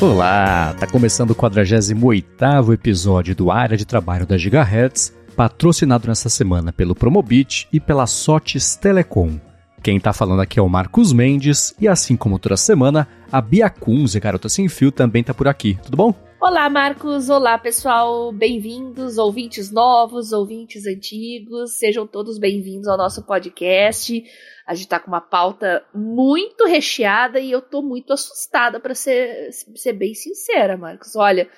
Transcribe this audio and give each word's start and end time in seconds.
Olá, 0.00 0.76
tá 0.78 0.86
começando 0.86 1.32
o 1.32 1.34
48º 1.34 2.72
episódio 2.72 3.34
do 3.34 3.50
Área 3.50 3.76
de 3.76 3.84
Trabalho 3.84 4.24
da 4.24 4.38
Gigahertz, 4.38 5.12
patrocinado 5.34 6.06
nessa 6.06 6.28
semana 6.28 6.72
pelo 6.72 6.94
Promobit 6.94 7.66
e 7.72 7.80
pela 7.80 8.06
Sotes 8.06 8.76
Telecom. 8.76 9.40
Quem 9.82 9.98
tá 9.98 10.12
falando 10.12 10.40
aqui 10.40 10.60
é 10.60 10.62
o 10.62 10.68
Marcos 10.68 11.12
Mendes 11.12 11.74
e 11.80 11.88
assim 11.88 12.16
como 12.16 12.38
toda 12.38 12.56
semana, 12.56 13.08
a 13.32 13.40
Bia 13.40 13.68
Kunze, 13.68 14.20
Garota 14.20 14.48
Sem 14.48 14.68
Fio, 14.68 14.92
também 14.92 15.24
tá 15.24 15.34
por 15.34 15.48
aqui. 15.48 15.76
Tudo 15.82 15.96
bom? 15.96 16.14
Olá, 16.40 16.70
Marcos. 16.70 17.28
Olá, 17.28 17.58
pessoal. 17.58 18.30
Bem-vindos, 18.30 19.18
ouvintes 19.18 19.72
novos, 19.72 20.32
ouvintes 20.32 20.86
antigos. 20.86 21.72
Sejam 21.72 22.06
todos 22.06 22.38
bem-vindos 22.38 22.86
ao 22.86 22.96
nosso 22.96 23.24
podcast. 23.24 24.22
A 24.68 24.74
gente 24.74 24.88
tá 24.88 25.00
com 25.00 25.08
uma 25.08 25.22
pauta 25.22 25.82
muito 25.94 26.66
recheada 26.66 27.40
e 27.40 27.50
eu 27.50 27.62
tô 27.62 27.80
muito 27.80 28.12
assustada, 28.12 28.78
para 28.78 28.94
ser, 28.94 29.50
ser 29.74 29.94
bem 29.94 30.12
sincera, 30.12 30.76
Marcos. 30.76 31.16
Olha, 31.16 31.48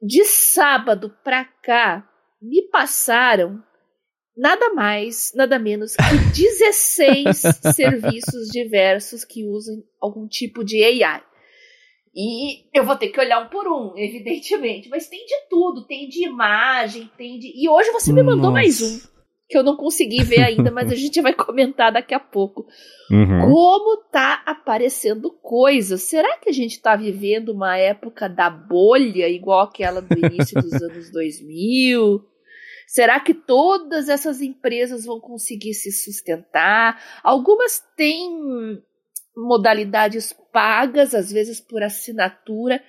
de 0.00 0.24
sábado 0.24 1.12
pra 1.24 1.44
cá, 1.44 2.08
me 2.40 2.62
passaram 2.70 3.60
nada 4.36 4.72
mais, 4.72 5.32
nada 5.34 5.58
menos 5.58 5.96
que 5.96 6.02
16 6.32 7.42
serviços 7.74 8.46
diversos 8.52 9.24
que 9.24 9.44
usam 9.44 9.82
algum 10.00 10.28
tipo 10.28 10.62
de 10.62 10.80
AI. 10.80 11.20
E 12.14 12.68
eu 12.72 12.84
vou 12.84 12.94
ter 12.94 13.08
que 13.08 13.18
olhar 13.18 13.44
um 13.44 13.48
por 13.48 13.66
um, 13.66 13.98
evidentemente. 13.98 14.88
Mas 14.88 15.08
tem 15.08 15.26
de 15.26 15.48
tudo, 15.50 15.88
tem 15.88 16.08
de 16.08 16.24
imagem, 16.24 17.10
tem 17.16 17.36
de. 17.40 17.52
E 17.52 17.68
hoje 17.68 17.90
você 17.90 18.12
me 18.12 18.22
mandou 18.22 18.50
Nossa. 18.50 18.52
mais 18.52 18.80
um 18.80 19.11
que 19.52 19.58
eu 19.58 19.62
não 19.62 19.76
consegui 19.76 20.24
ver 20.24 20.42
ainda, 20.42 20.70
mas 20.70 20.90
a 20.90 20.94
gente 20.94 21.20
vai 21.20 21.34
comentar 21.34 21.92
daqui 21.92 22.14
a 22.14 22.18
pouco. 22.18 22.66
Uhum. 23.10 23.50
Como 23.50 23.98
tá 24.10 24.42
aparecendo 24.46 25.30
coisas? 25.30 26.00
Será 26.04 26.38
que 26.38 26.48
a 26.48 26.52
gente 26.52 26.80
tá 26.80 26.96
vivendo 26.96 27.50
uma 27.50 27.76
época 27.76 28.30
da 28.30 28.48
bolha, 28.48 29.28
igual 29.28 29.60
aquela 29.60 30.00
do 30.00 30.18
início 30.18 30.58
dos 30.60 30.72
anos 30.80 31.12
2000? 31.12 32.24
Será 32.86 33.20
que 33.20 33.34
todas 33.34 34.08
essas 34.08 34.40
empresas 34.40 35.04
vão 35.04 35.20
conseguir 35.20 35.74
se 35.74 35.92
sustentar? 35.92 36.98
Algumas 37.22 37.78
têm 37.94 38.82
modalidades 39.36 40.34
pagas, 40.50 41.14
às 41.14 41.30
vezes 41.30 41.60
por 41.60 41.82
assinatura, 41.82 42.82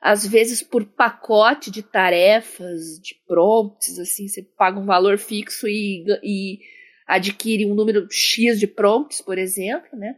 às 0.00 0.26
vezes 0.26 0.62
por 0.62 0.84
pacote 0.84 1.70
de 1.70 1.82
tarefas, 1.82 3.00
de 3.02 3.14
prompts, 3.26 3.98
assim, 3.98 4.28
você 4.28 4.42
paga 4.42 4.78
um 4.78 4.86
valor 4.86 5.18
fixo 5.18 5.66
e, 5.66 6.04
e 6.22 6.58
adquire 7.06 7.66
um 7.66 7.74
número 7.74 8.06
X 8.10 8.60
de 8.60 8.66
prompts, 8.66 9.20
por 9.20 9.38
exemplo, 9.38 9.98
né? 9.98 10.14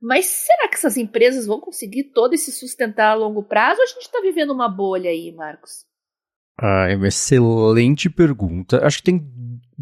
Mas 0.00 0.26
será 0.26 0.68
que 0.68 0.74
essas 0.74 0.96
empresas 0.96 1.46
vão 1.46 1.60
conseguir 1.60 2.04
todo 2.12 2.34
esse 2.34 2.50
sustentar 2.50 3.12
a 3.12 3.14
longo 3.14 3.44
prazo 3.44 3.78
ou 3.78 3.84
a 3.84 3.86
gente 3.86 4.02
está 4.02 4.20
vivendo 4.20 4.52
uma 4.52 4.68
bolha 4.68 5.08
aí, 5.08 5.32
Marcos? 5.32 5.86
Ah, 6.58 6.88
é 6.90 6.96
uma 6.96 7.08
excelente 7.08 8.10
pergunta. 8.10 8.84
Acho 8.84 8.98
que 8.98 9.04
tem 9.04 9.24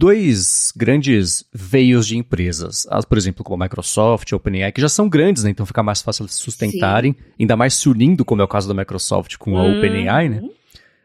dois 0.00 0.72
grandes 0.74 1.44
veios 1.52 2.06
de 2.06 2.16
empresas. 2.16 2.86
As, 2.90 3.04
por 3.04 3.18
exemplo, 3.18 3.44
como 3.44 3.62
a 3.62 3.66
Microsoft, 3.66 4.32
a 4.32 4.36
OpenAI, 4.36 4.72
que 4.72 4.80
já 4.80 4.88
são 4.88 5.10
grandes, 5.10 5.44
né? 5.44 5.50
Então 5.50 5.66
fica 5.66 5.82
mais 5.82 6.00
fácil 6.00 6.24
de 6.24 6.32
sustentarem, 6.32 7.12
Sim. 7.12 7.18
ainda 7.40 7.54
mais 7.54 7.74
se 7.74 7.86
unindo, 7.86 8.24
como 8.24 8.40
é 8.40 8.44
o 8.44 8.48
caso 8.48 8.66
da 8.66 8.72
Microsoft 8.72 9.36
com 9.36 9.58
a 9.58 9.62
uhum. 9.62 9.76
OpenAI, 9.76 10.28
né? 10.30 10.42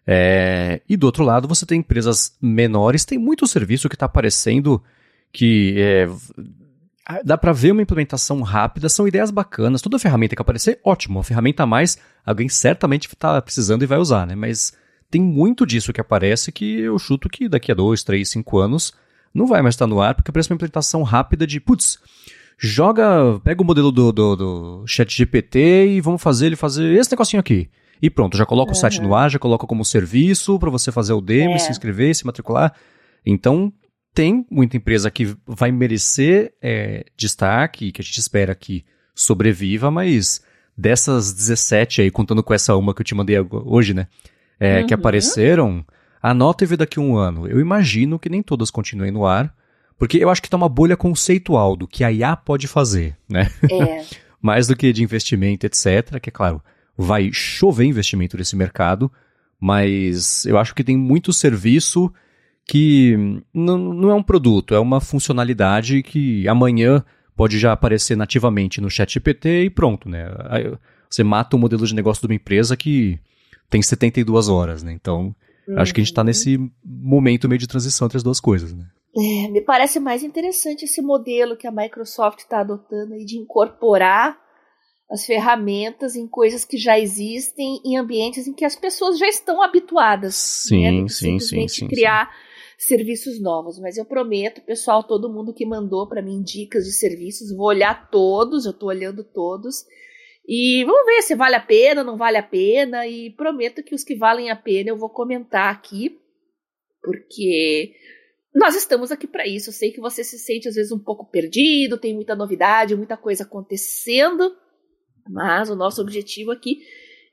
É, 0.08 0.82
e 0.88 0.96
do 0.96 1.06
outro 1.08 1.26
lado, 1.26 1.46
você 1.46 1.66
tem 1.66 1.80
empresas 1.80 2.38
menores, 2.42 3.04
tem 3.04 3.18
muito 3.18 3.46
serviço 3.46 3.90
que 3.90 3.96
está 3.96 4.06
aparecendo 4.06 4.82
que 5.34 5.76
é, 5.78 6.08
dá 7.26 7.38
para 7.38 7.52
ver 7.52 7.72
uma 7.72 7.82
implementação 7.82 8.42
rápida, 8.44 8.88
são 8.88 9.06
ideias 9.06 9.30
bacanas, 9.30 9.82
toda 9.82 10.00
ferramenta 10.00 10.38
que 10.38 10.42
aparecer, 10.42 10.80
ótimo, 10.86 11.18
uma 11.18 11.24
ferramenta 11.24 11.64
a 11.64 11.66
mais, 11.66 11.98
alguém 12.26 12.48
certamente 12.48 13.10
está 13.10 13.42
precisando 13.42 13.84
e 13.84 13.88
vai 13.88 13.98
usar, 13.98 14.26
né? 14.26 14.36
Mas 14.36 14.72
tem 15.10 15.22
muito 15.22 15.66
disso 15.66 15.94
que 15.94 16.02
aparece 16.02 16.52
que 16.52 16.80
eu 16.80 16.98
chuto 17.00 17.30
que 17.30 17.48
daqui 17.48 17.72
a 17.72 17.76
dois, 17.76 18.04
três, 18.04 18.30
cinco 18.30 18.58
anos 18.58 18.94
não 19.34 19.46
vai 19.46 19.62
mais 19.62 19.76
estar 19.76 19.88
no 19.88 20.02
ar, 20.02 20.16
porque 20.16 20.32
parece 20.32 20.50
uma 20.50 20.56
implementação 20.56 21.04
rápida 21.04 21.46
de, 21.46 21.60
putz, 21.60 22.00
joga, 22.58 23.40
pega 23.44 23.62
o 23.62 23.66
modelo 23.66 23.92
do, 23.92 24.12
do, 24.12 24.36
do 24.36 24.88
chat 24.88 25.16
GPT 25.16 25.88
e 25.88 26.02
vamos 26.02 26.22
fazer 26.22 26.48
ele 26.48 26.56
fazer 26.56 26.94
esse 26.98 27.12
negocinho 27.12 27.40
aqui. 27.40 27.70
E 28.02 28.10
pronto, 28.10 28.38
já 28.38 28.46
coloca 28.46 28.72
uhum. 28.72 28.78
o 28.78 28.80
site 28.80 29.02
no 29.02 29.16
ar, 29.16 29.30
já 29.30 29.40
coloca 29.40 29.66
como 29.66 29.84
serviço 29.84 30.60
para 30.60 30.70
você 30.70 30.92
fazer 30.92 31.14
o 31.14 31.22
demo, 31.22 31.56
é. 31.56 31.60
se 31.60 31.72
inscrever, 31.72 32.16
se 32.16 32.26
matricular. 32.26 32.74
Então, 33.26 33.72
tem 34.14 34.46
muita 34.50 34.78
empresa 34.78 35.12
que 35.12 35.36
vai 35.46 35.72
merecer 35.72 36.54
é, 36.62 37.06
destaque, 37.18 37.92
que 37.92 38.02
a 38.02 38.04
gente 38.04 38.20
espera 38.20 38.56
que 38.56 38.86
sobreviva, 39.14 39.90
mas 39.90 40.42
dessas 40.78 41.34
17 41.34 42.02
aí, 42.02 42.12
contando 42.12 42.44
com 42.44 42.54
essa 42.54 42.76
uma 42.76 42.94
que 42.94 43.02
eu 43.02 43.06
te 43.06 43.16
mandei 43.16 43.38
hoje, 43.40 43.94
né? 43.94 44.08
É, 44.60 44.82
uhum. 44.82 44.88
que 44.88 44.94
apareceram, 44.94 45.86
a 46.22 46.34
nota 46.34 46.66
veio 46.66 46.78
daqui 46.78 47.00
a 47.00 47.02
um 47.02 47.16
ano. 47.16 47.48
Eu 47.48 47.60
imagino 47.60 48.20
que 48.20 48.30
nem 48.30 48.42
todas 48.42 48.72
continuem 48.72 49.12
no 49.12 49.26
ar, 49.26 49.54
porque 49.98 50.18
eu 50.18 50.30
acho 50.30 50.42
que 50.42 50.50
tá 50.50 50.58
uma 50.58 50.70
bolha 50.70 50.98
conceitual 50.98 51.76
do 51.76 51.88
que 51.88 52.04
a 52.04 52.12
IA 52.12 52.36
pode 52.36 52.68
fazer, 52.68 53.16
né? 53.30 53.50
É. 53.70 54.04
Mais 54.42 54.68
do 54.68 54.76
que 54.76 54.92
de 54.94 55.04
investimento, 55.04 55.66
etc., 55.66 56.20
que 56.20 56.30
é 56.30 56.32
claro, 56.32 56.62
vai 56.98 57.32
chover 57.32 57.86
investimento 57.86 58.38
nesse 58.38 58.56
mercado, 58.56 59.12
mas 59.60 60.46
eu 60.46 60.58
acho 60.58 60.76
que 60.76 60.84
tem 60.84 60.98
muito 60.98 61.34
serviço 61.34 62.12
que 62.68 63.42
não, 63.54 63.78
não 63.78 64.10
é 64.10 64.14
um 64.14 64.24
produto, 64.24 64.74
é 64.74 64.80
uma 64.80 65.00
funcionalidade 65.00 66.02
que 66.04 66.48
amanhã 66.48 67.04
pode 67.36 67.60
já 67.60 67.72
aparecer 67.72 68.16
nativamente 68.16 68.82
no 68.82 68.90
chat 68.90 69.14
GPT 69.14 69.66
e 69.66 69.70
pronto, 69.70 70.10
né? 70.10 70.28
Você 71.10 71.24
mata 71.24 71.56
o 71.56 71.60
modelo 71.60 71.86
de 71.86 71.94
negócio 71.94 72.22
de 72.22 72.28
uma 72.28 72.36
empresa 72.36 72.76
que 72.76 73.20
tem 73.70 73.82
72 73.82 74.50
horas, 74.50 74.84
né? 74.84 74.92
Então, 74.92 75.36
uhum. 75.68 75.80
acho 75.80 75.94
que 75.94 76.00
a 76.00 76.04
gente 76.04 76.12
está 76.12 76.22
uhum. 76.22 76.28
nesse 76.28 76.58
momento 76.84 77.50
meio 77.50 77.60
de 77.60 77.68
transição 77.68 78.06
entre 78.06 78.18
as 78.18 78.24
duas 78.24 78.40
coisas, 78.40 78.74
né? 78.74 78.86
É, 79.18 79.48
me 79.48 79.62
parece 79.62 80.00
mais 80.00 80.24
interessante 80.24 80.84
esse 80.84 81.02
modelo 81.02 81.56
que 81.56 81.66
a 81.66 81.72
Microsoft 81.72 82.40
está 82.40 82.60
adotando 82.60 83.14
aí 83.14 83.24
de 83.24 83.38
incorporar 83.38 84.38
as 85.10 85.26
ferramentas 85.26 86.16
em 86.16 86.28
coisas 86.28 86.66
que 86.66 86.78
já 86.78 87.00
existem 87.00 87.80
em 87.86 87.98
ambientes 87.98 88.48
em 88.48 88.54
que 88.54 88.66
as 88.66 88.76
pessoas 88.76 89.18
já 89.18 89.28
estão 89.28 89.62
habituadas. 89.62 90.36
Sim, 90.36 91.04
né? 91.04 91.08
sim, 91.08 91.40
sim, 91.40 91.68
sim. 91.68 91.88
criar 91.88 92.30
sim. 92.78 92.88
serviços 92.90 93.40
novos. 93.40 93.80
Mas 93.80 93.98
eu 93.98 94.04
prometo, 94.04 94.62
pessoal, 94.62 95.04
todo 95.04 95.32
mundo 95.32 95.54
que 95.54 95.66
mandou 95.66 96.10
para 96.10 96.22
mim 96.22 96.42
dicas 96.42 96.84
de 96.84 96.92
serviços, 96.92 97.56
vou 97.56 97.68
olhar 97.68 98.10
todos, 98.10 98.66
eu 98.66 98.72
estou 98.72 98.90
olhando 98.90 99.24
todos 99.24 99.86
e 100.48 100.84
vamos 100.86 101.06
ver 101.06 101.22
se 101.24 101.36
vale 101.36 101.56
a 101.56 101.60
pena, 101.60 102.04
não 102.04 102.18
vale 102.18 102.38
a 102.38 102.44
pena. 102.44 103.08
E 103.08 103.32
prometo 103.32 103.84
que 103.84 103.96
os 103.96 104.04
que 104.04 104.16
valem 104.16 104.50
a 104.50 104.56
pena 104.56 104.90
eu 104.90 104.98
vou 104.98 105.10
comentar 105.10 105.74
aqui, 105.74 106.20
porque 107.02 107.94
nós 108.54 108.76
estamos 108.76 109.12
aqui 109.12 109.28
para 109.28 109.48
isso. 109.48 109.70
Eu 109.70 109.74
sei 109.74 109.92
que 109.92 110.00
você 110.00 110.24
se 110.24 110.38
sente 110.38 110.68
às 110.68 110.76
vezes 110.76 110.92
um 110.92 111.00
pouco 111.00 111.26
perdido, 111.26 111.98
tem 111.98 112.14
muita 112.14 112.36
novidade, 112.36 112.96
muita 112.96 113.18
coisa 113.18 113.44
acontecendo, 113.44 114.56
mas 115.28 115.70
o 115.70 115.76
nosso 115.76 116.02
objetivo 116.02 116.52
aqui 116.52 116.80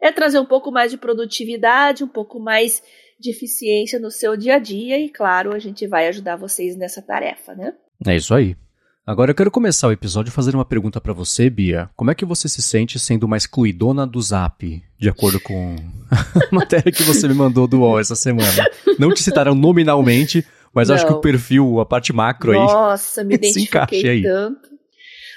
é 0.01 0.11
trazer 0.11 0.39
um 0.39 0.47
pouco 0.47 0.73
mais 0.73 0.91
de 0.91 0.99
produtividade, 0.99 2.03
um 2.03 2.09
pouco 2.09 2.41
mais 2.41 2.83
de 3.21 3.31
eficiência 3.31 4.01
no 4.01 4.11
seu 4.11 4.37
dia 4.37 4.57
a 4.57 4.59
dia 4.59 4.99
e, 4.99 5.09
claro, 5.09 5.55
a 5.55 5.59
gente 5.59 5.87
vai 5.87 6.09
ajudar 6.09 6.35
vocês 6.35 6.77
nessa 6.77 7.01
tarefa, 7.01 7.55
né? 7.55 7.73
É 8.05 8.17
isso 8.17 8.35
aí. 8.35 8.57
Agora 9.05 9.33
eu 9.33 9.35
quero 9.35 9.51
começar 9.51 9.89
o 9.89 9.93
episódio 9.93 10.31
fazendo 10.31 10.55
uma 10.55 10.65
pergunta 10.65 11.01
para 11.01 11.13
você, 11.13 11.51
Bia. 11.51 11.91
Como 11.97 12.13
é 12.13 12.15
que 12.15 12.25
você 12.25 12.49
se 12.49 12.63
sente 12.63 13.01
sendo 13.01 13.25
uma 13.25 13.37
excluidona 13.37 14.07
do 14.07 14.21
Zap, 14.23 14.81
de 14.97 15.09
acordo 15.09 15.41
com 15.41 15.75
a 16.09 16.55
matéria 16.55 16.93
que 16.93 17.03
você 17.03 17.27
me 17.27 17.35
mandou 17.35 17.67
do 17.67 17.81
UOL 17.81 17.99
essa 17.99 18.15
semana? 18.15 18.65
Não 19.01 19.13
te 19.13 19.21
citaram 19.21 19.57
nominalmente, 19.57 20.47
mas 20.73 20.89
Não. 20.89 20.95
acho 20.95 21.05
que 21.05 21.13
o 21.13 21.21
perfil, 21.21 21.81
a 21.81 21.87
parte 21.87 22.13
macro 22.13 22.53
Nossa, 22.53 22.63
aí. 22.63 22.75
Nossa, 22.75 23.25
me 23.25 23.35
identifiquei 23.35 24.09
aí. 24.09 24.23
tanto. 24.23 24.71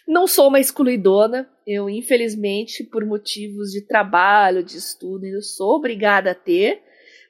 Não 0.08 0.28
sou 0.28 0.48
uma 0.50 0.60
excluidona. 0.60 1.48
Eu, 1.66 1.90
infelizmente, 1.90 2.84
por 2.84 3.04
motivos 3.04 3.72
de 3.72 3.82
trabalho, 3.82 4.64
de 4.64 4.78
estudo, 4.78 5.26
eu 5.26 5.42
sou 5.42 5.78
obrigada 5.78 6.30
a 6.30 6.36
ter. 6.36 6.84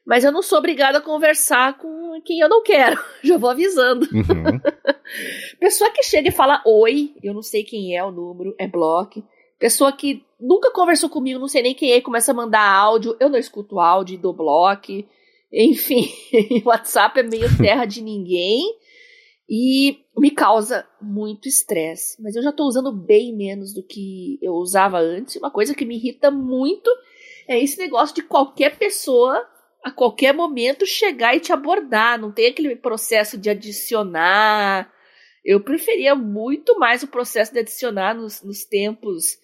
Mas 0.05 0.23
eu 0.23 0.31
não 0.31 0.43
sou 0.43 0.59
obrigada 0.59 0.99
a 0.99 1.01
conversar 1.01 1.77
com 1.77 2.21
quem 2.23 2.39
eu 2.39 2.47
não 2.47 2.61
quero. 2.61 3.01
Já 3.23 3.37
vou 3.37 3.49
avisando. 3.49 4.07
Uhum. 4.13 4.61
Pessoa 5.59 5.89
que 5.91 6.03
chega 6.03 6.29
e 6.29 6.31
fala 6.31 6.61
oi, 6.65 7.13
eu 7.23 7.33
não 7.33 7.41
sei 7.41 7.63
quem 7.63 7.97
é 7.97 8.03
o 8.03 8.11
número, 8.11 8.53
é 8.59 8.67
bloco. 8.67 9.23
Pessoa 9.57 9.91
que 9.91 10.23
nunca 10.39 10.71
conversou 10.71 11.09
comigo, 11.09 11.39
não 11.39 11.47
sei 11.47 11.63
nem 11.63 11.73
quem 11.73 11.93
é, 11.93 12.01
começa 12.01 12.31
a 12.31 12.35
mandar 12.35 12.69
áudio, 12.69 13.15
eu 13.19 13.29
não 13.29 13.39
escuto 13.39 13.79
áudio 13.79 14.17
do 14.17 14.31
bloco. 14.31 15.03
Enfim, 15.51 16.11
WhatsApp 16.65 17.19
é 17.19 17.23
meio 17.23 17.57
terra 17.57 17.85
de 17.85 18.01
ninguém 18.01 18.61
e 19.49 19.99
me 20.17 20.29
causa 20.29 20.85
muito 21.01 21.47
estresse. 21.47 22.21
Mas 22.21 22.35
eu 22.35 22.43
já 22.43 22.49
estou 22.49 22.67
usando 22.67 22.91
bem 22.91 23.33
menos 23.35 23.73
do 23.73 23.81
que 23.81 24.37
eu 24.41 24.53
usava 24.53 24.99
antes. 24.99 25.35
Uma 25.37 25.49
coisa 25.49 25.73
que 25.73 25.85
me 25.85 25.95
irrita 25.95 26.29
muito 26.29 26.89
é 27.47 27.59
esse 27.59 27.77
negócio 27.77 28.13
de 28.13 28.23
qualquer 28.23 28.77
pessoa 28.77 29.47
a 29.85 29.91
qualquer 29.91 30.33
momento 30.33 30.83
chegar 30.83 31.35
e 31.35 31.39
te 31.39 31.53
abordar, 31.53 32.19
não 32.19 32.31
tem 32.31 32.47
aquele 32.47 32.75
processo 32.75 33.37
de 33.37 33.51
adicionar. 33.51 34.91
Eu 35.45 35.61
preferia 35.61 36.15
muito 36.15 36.79
mais 36.79 37.03
o 37.03 37.07
processo 37.07 37.53
de 37.53 37.59
adicionar 37.59 38.15
nos, 38.15 38.41
nos 38.41 38.65
tempos 38.65 39.37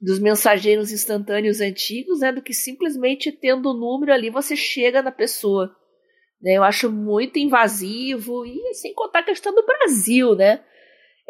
dos 0.00 0.18
mensageiros 0.18 0.90
instantâneos 0.90 1.60
antigos, 1.60 2.18
né, 2.18 2.32
do 2.32 2.42
que 2.42 2.52
simplesmente 2.52 3.30
tendo 3.30 3.70
o 3.70 3.72
número 3.72 4.12
ali 4.12 4.30
você 4.30 4.56
chega 4.56 5.00
na 5.00 5.12
pessoa. 5.12 5.72
Né, 6.42 6.54
eu 6.54 6.64
acho 6.64 6.90
muito 6.90 7.38
invasivo 7.38 8.44
e 8.44 8.74
sem 8.74 8.92
contar 8.94 9.20
a 9.20 9.26
questão 9.26 9.54
do 9.54 9.64
Brasil, 9.64 10.34
né? 10.34 10.60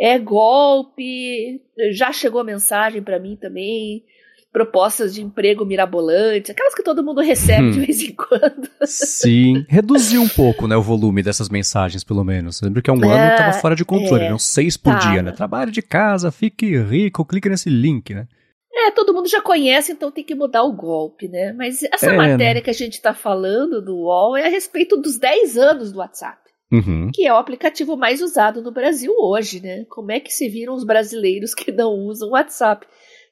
É 0.00 0.18
golpe, 0.18 1.60
já 1.92 2.10
chegou 2.12 2.40
a 2.40 2.44
mensagem 2.44 3.02
para 3.02 3.20
mim 3.20 3.36
também, 3.36 4.06
propostas 4.54 5.12
de 5.12 5.20
emprego 5.20 5.66
mirabolantes, 5.66 6.48
aquelas 6.48 6.76
que 6.76 6.84
todo 6.84 7.02
mundo 7.02 7.20
recebe 7.20 7.64
hum. 7.64 7.70
de 7.72 7.80
vez 7.80 8.00
em 8.00 8.14
quando. 8.14 8.70
Sim, 8.84 9.66
reduziu 9.68 10.22
um 10.22 10.28
pouco, 10.28 10.68
né, 10.68 10.76
o 10.76 10.80
volume 10.80 11.24
dessas 11.24 11.48
mensagens, 11.48 12.04
pelo 12.04 12.22
menos. 12.22 12.62
Lembra 12.62 12.80
que 12.80 12.88
há 12.88 12.92
um 12.92 13.04
é, 13.04 13.12
ano 13.12 13.32
estava 13.32 13.52
fora 13.54 13.74
de 13.74 13.84
controle, 13.84 14.22
é, 14.22 14.26
eram 14.26 14.38
seis 14.38 14.76
por 14.76 14.96
dia, 14.96 15.22
né? 15.22 15.32
Trabalho 15.32 15.72
de 15.72 15.82
casa, 15.82 16.30
fique 16.30 16.78
rico, 16.78 17.24
clique 17.24 17.48
nesse 17.48 17.68
link, 17.68 18.14
né? 18.14 18.28
É, 18.72 18.92
todo 18.92 19.12
mundo 19.12 19.28
já 19.28 19.40
conhece, 19.40 19.90
então 19.90 20.12
tem 20.12 20.22
que 20.22 20.36
mudar 20.36 20.62
o 20.62 20.72
golpe, 20.72 21.26
né? 21.26 21.52
Mas 21.52 21.82
essa 21.82 22.12
é, 22.12 22.16
matéria 22.16 22.54
né? 22.54 22.60
que 22.60 22.70
a 22.70 22.74
gente 22.74 22.94
está 22.94 23.12
falando 23.12 23.82
do 23.82 23.96
UOL 23.96 24.36
é 24.36 24.46
a 24.46 24.50
respeito 24.50 24.96
dos 24.96 25.18
10 25.18 25.58
anos 25.58 25.92
do 25.92 25.98
WhatsApp. 25.98 26.38
Uhum. 26.72 27.10
Que 27.12 27.26
é 27.26 27.32
o 27.32 27.36
aplicativo 27.36 27.96
mais 27.96 28.20
usado 28.22 28.62
no 28.62 28.70
Brasil 28.70 29.12
hoje, 29.18 29.60
né? 29.60 29.84
Como 29.88 30.12
é 30.12 30.20
que 30.20 30.32
se 30.32 30.48
viram 30.48 30.74
os 30.74 30.84
brasileiros 30.84 31.54
que 31.54 31.72
não 31.72 31.92
usam 32.06 32.28
o 32.28 32.32
WhatsApp? 32.32 32.86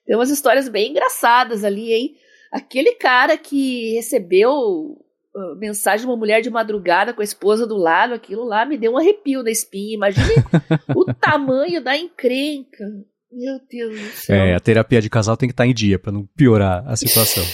Tem 0.06 0.16
umas 0.16 0.30
histórias 0.30 0.68
bem 0.68 0.90
engraçadas 0.90 1.64
ali, 1.64 1.92
hein? 1.92 2.16
Aquele 2.50 2.94
cara 2.96 3.36
que 3.38 3.94
recebeu 3.94 4.52
uh, 4.52 5.56
mensagem 5.58 6.00
de 6.00 6.06
uma 6.06 6.16
mulher 6.16 6.42
de 6.42 6.50
madrugada 6.50 7.12
com 7.14 7.20
a 7.20 7.24
esposa 7.24 7.66
do 7.66 7.76
lado, 7.76 8.14
aquilo 8.14 8.44
lá 8.44 8.66
me 8.66 8.76
deu 8.76 8.92
um 8.92 8.98
arrepio 8.98 9.42
na 9.42 9.50
espinha. 9.50 9.94
Imagine 9.94 10.34
o 10.94 11.12
tamanho 11.14 11.82
da 11.82 11.96
encrenca. 11.96 12.84
Meu 13.30 13.58
Deus 13.70 13.98
do 13.98 14.10
céu. 14.10 14.36
É, 14.36 14.54
a 14.54 14.60
terapia 14.60 15.00
de 15.00 15.08
casal 15.08 15.36
tem 15.36 15.48
que 15.48 15.54
estar 15.54 15.64
tá 15.64 15.68
em 15.68 15.74
dia 15.74 15.98
para 15.98 16.12
não 16.12 16.28
piorar 16.36 16.86
a 16.86 16.94
situação. 16.96 17.44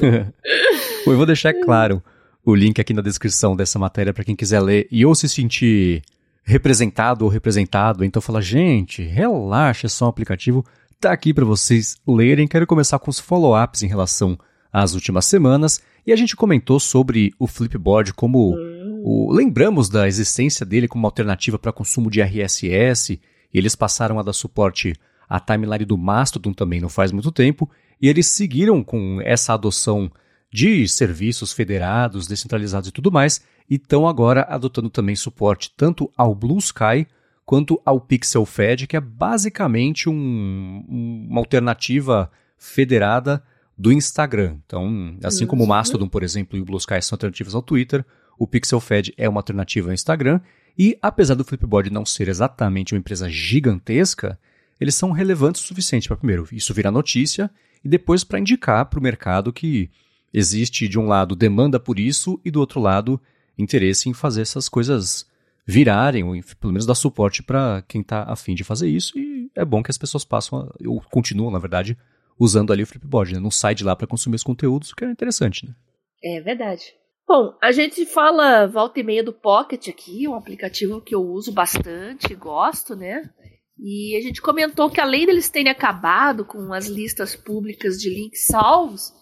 eu 1.06 1.16
vou 1.16 1.26
deixar 1.26 1.52
claro 1.52 2.02
o 2.44 2.54
link 2.54 2.80
aqui 2.80 2.94
na 2.94 3.02
descrição 3.02 3.54
dessa 3.54 3.78
matéria 3.78 4.12
para 4.12 4.24
quem 4.24 4.36
quiser 4.36 4.60
ler 4.60 4.86
e 4.90 5.04
ou 5.04 5.14
se 5.14 5.28
sentir 5.28 6.02
representado 6.44 7.24
ou 7.24 7.30
representado, 7.30 8.04
então 8.04 8.20
fala, 8.20 8.42
gente, 8.42 9.02
relaxa, 9.02 9.86
é 9.86 9.88
só 9.88 10.04
um 10.04 10.08
aplicativo, 10.08 10.64
tá 11.04 11.12
aqui 11.12 11.34
para 11.34 11.44
vocês 11.44 11.96
lerem. 12.08 12.48
Quero 12.48 12.66
começar 12.66 12.98
com 12.98 13.10
os 13.10 13.20
follow-ups 13.20 13.82
em 13.82 13.86
relação 13.86 14.38
às 14.72 14.94
últimas 14.94 15.26
semanas. 15.26 15.78
E 16.06 16.12
a 16.12 16.16
gente 16.16 16.34
comentou 16.34 16.80
sobre 16.80 17.34
o 17.38 17.46
Flipboard 17.46 18.14
como 18.14 18.56
o, 19.04 19.30
lembramos 19.30 19.90
da 19.90 20.08
existência 20.08 20.64
dele 20.64 20.88
como 20.88 21.06
alternativa 21.06 21.58
para 21.58 21.72
consumo 21.72 22.10
de 22.10 22.22
RSS 22.22 23.20
eles 23.52 23.76
passaram 23.76 24.18
a 24.18 24.22
dar 24.22 24.32
suporte 24.32 24.94
à 25.28 25.38
timeline 25.38 25.84
do 25.84 25.98
Mastodon 25.98 26.54
também 26.54 26.80
não 26.80 26.88
faz 26.88 27.12
muito 27.12 27.30
tempo, 27.30 27.70
e 28.00 28.08
eles 28.08 28.26
seguiram 28.26 28.82
com 28.82 29.20
essa 29.22 29.52
adoção 29.52 30.10
de 30.50 30.88
serviços 30.88 31.52
federados, 31.52 32.26
descentralizados 32.26 32.88
e 32.88 32.92
tudo 32.92 33.12
mais, 33.12 33.42
e 33.68 33.76
estão 33.76 34.08
agora 34.08 34.46
adotando 34.48 34.90
também 34.90 35.14
suporte 35.14 35.70
tanto 35.76 36.10
ao 36.16 36.34
Blue 36.34 36.58
Sky 36.58 37.06
quanto 37.44 37.80
ao 37.84 38.00
Pixel 38.00 38.46
Fed, 38.46 38.86
que 38.86 38.96
é 38.96 39.00
basicamente 39.00 40.08
um, 40.08 41.26
uma 41.28 41.40
alternativa 41.40 42.30
federada 42.56 43.42
do 43.76 43.92
Instagram. 43.92 44.58
Então, 44.64 45.16
assim 45.22 45.46
como 45.46 45.64
o 45.64 45.66
Mastodon, 45.66 46.08
por 46.08 46.22
exemplo, 46.22 46.56
e 46.56 46.60
o 46.60 46.64
Blue 46.64 46.78
Sky 46.78 47.02
são 47.02 47.16
alternativas 47.16 47.54
ao 47.54 47.62
Twitter, 47.62 48.04
o 48.38 48.46
Pixel 48.46 48.80
Fed 48.80 49.12
é 49.16 49.28
uma 49.28 49.40
alternativa 49.40 49.90
ao 49.90 49.94
Instagram, 49.94 50.40
e 50.76 50.98
apesar 51.00 51.34
do 51.34 51.44
Flipboard 51.44 51.90
não 51.90 52.04
ser 52.04 52.28
exatamente 52.28 52.94
uma 52.94 52.98
empresa 52.98 53.28
gigantesca, 53.28 54.38
eles 54.80 54.94
são 54.94 55.12
relevantes 55.12 55.62
o 55.62 55.66
suficiente 55.66 56.08
para, 56.08 56.16
primeiro, 56.16 56.48
isso 56.50 56.74
virar 56.74 56.90
notícia 56.90 57.50
e 57.84 57.88
depois 57.88 58.24
para 58.24 58.40
indicar 58.40 58.86
para 58.86 58.98
o 58.98 59.02
mercado 59.02 59.52
que 59.52 59.90
existe, 60.32 60.88
de 60.88 60.98
um 60.98 61.06
lado, 61.06 61.36
demanda 61.36 61.78
por 61.78 61.98
isso 61.98 62.40
e 62.44 62.50
do 62.50 62.58
outro 62.58 62.80
lado, 62.80 63.20
interesse 63.56 64.08
em 64.08 64.14
fazer 64.14 64.42
essas 64.42 64.68
coisas 64.68 65.26
virarem, 65.66 66.22
ou 66.24 66.34
pelo 66.60 66.72
menos 66.72 66.86
dar 66.86 66.94
suporte 66.94 67.42
para 67.42 67.82
quem 67.88 68.00
está 68.00 68.24
afim 68.24 68.54
de 68.54 68.64
fazer 68.64 68.88
isso. 68.88 69.18
E 69.18 69.50
é 69.54 69.64
bom 69.64 69.82
que 69.82 69.90
as 69.90 69.98
pessoas 69.98 70.24
passam, 70.24 70.60
a, 70.60 70.88
ou 70.88 71.00
continuam, 71.10 71.50
na 71.50 71.58
verdade, 71.58 71.96
usando 72.38 72.72
ali 72.72 72.82
o 72.82 72.86
Flipboard, 72.86 73.34
né? 73.34 73.40
Não 73.40 73.50
sai 73.50 73.74
de 73.74 73.84
lá 73.84 73.94
para 73.96 74.06
consumir 74.06 74.36
os 74.36 74.42
conteúdos, 74.42 74.90
o 74.90 74.96
que 74.96 75.04
é 75.04 75.10
interessante, 75.10 75.66
né? 75.66 75.74
É 76.22 76.40
verdade. 76.40 76.82
Bom, 77.26 77.56
a 77.62 77.72
gente 77.72 78.04
fala 78.04 78.66
volta 78.66 79.00
e 79.00 79.02
meia 79.02 79.24
do 79.24 79.32
Pocket 79.32 79.88
aqui, 79.88 80.28
um 80.28 80.34
aplicativo 80.34 81.00
que 81.00 81.14
eu 81.14 81.22
uso 81.22 81.52
bastante, 81.52 82.34
gosto, 82.34 82.94
né? 82.94 83.30
E 83.78 84.16
a 84.16 84.20
gente 84.20 84.42
comentou 84.42 84.90
que 84.90 85.00
além 85.00 85.26
deles 85.26 85.48
terem 85.48 85.70
acabado 85.70 86.44
com 86.44 86.72
as 86.72 86.86
listas 86.86 87.34
públicas 87.34 87.98
de 87.98 88.10
links 88.10 88.46
salvos, 88.46 89.12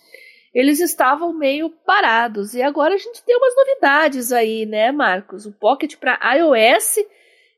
eles 0.54 0.80
estavam 0.80 1.32
meio 1.32 1.70
parados. 1.84 2.54
E 2.54 2.62
agora 2.62 2.94
a 2.94 2.98
gente 2.98 3.22
tem 3.24 3.36
umas 3.36 3.54
novidades 3.56 4.32
aí, 4.32 4.66
né, 4.66 4.92
Marcos? 4.92 5.46
O 5.46 5.52
Pocket 5.52 5.96
para 5.96 6.18
iOS 6.36 6.96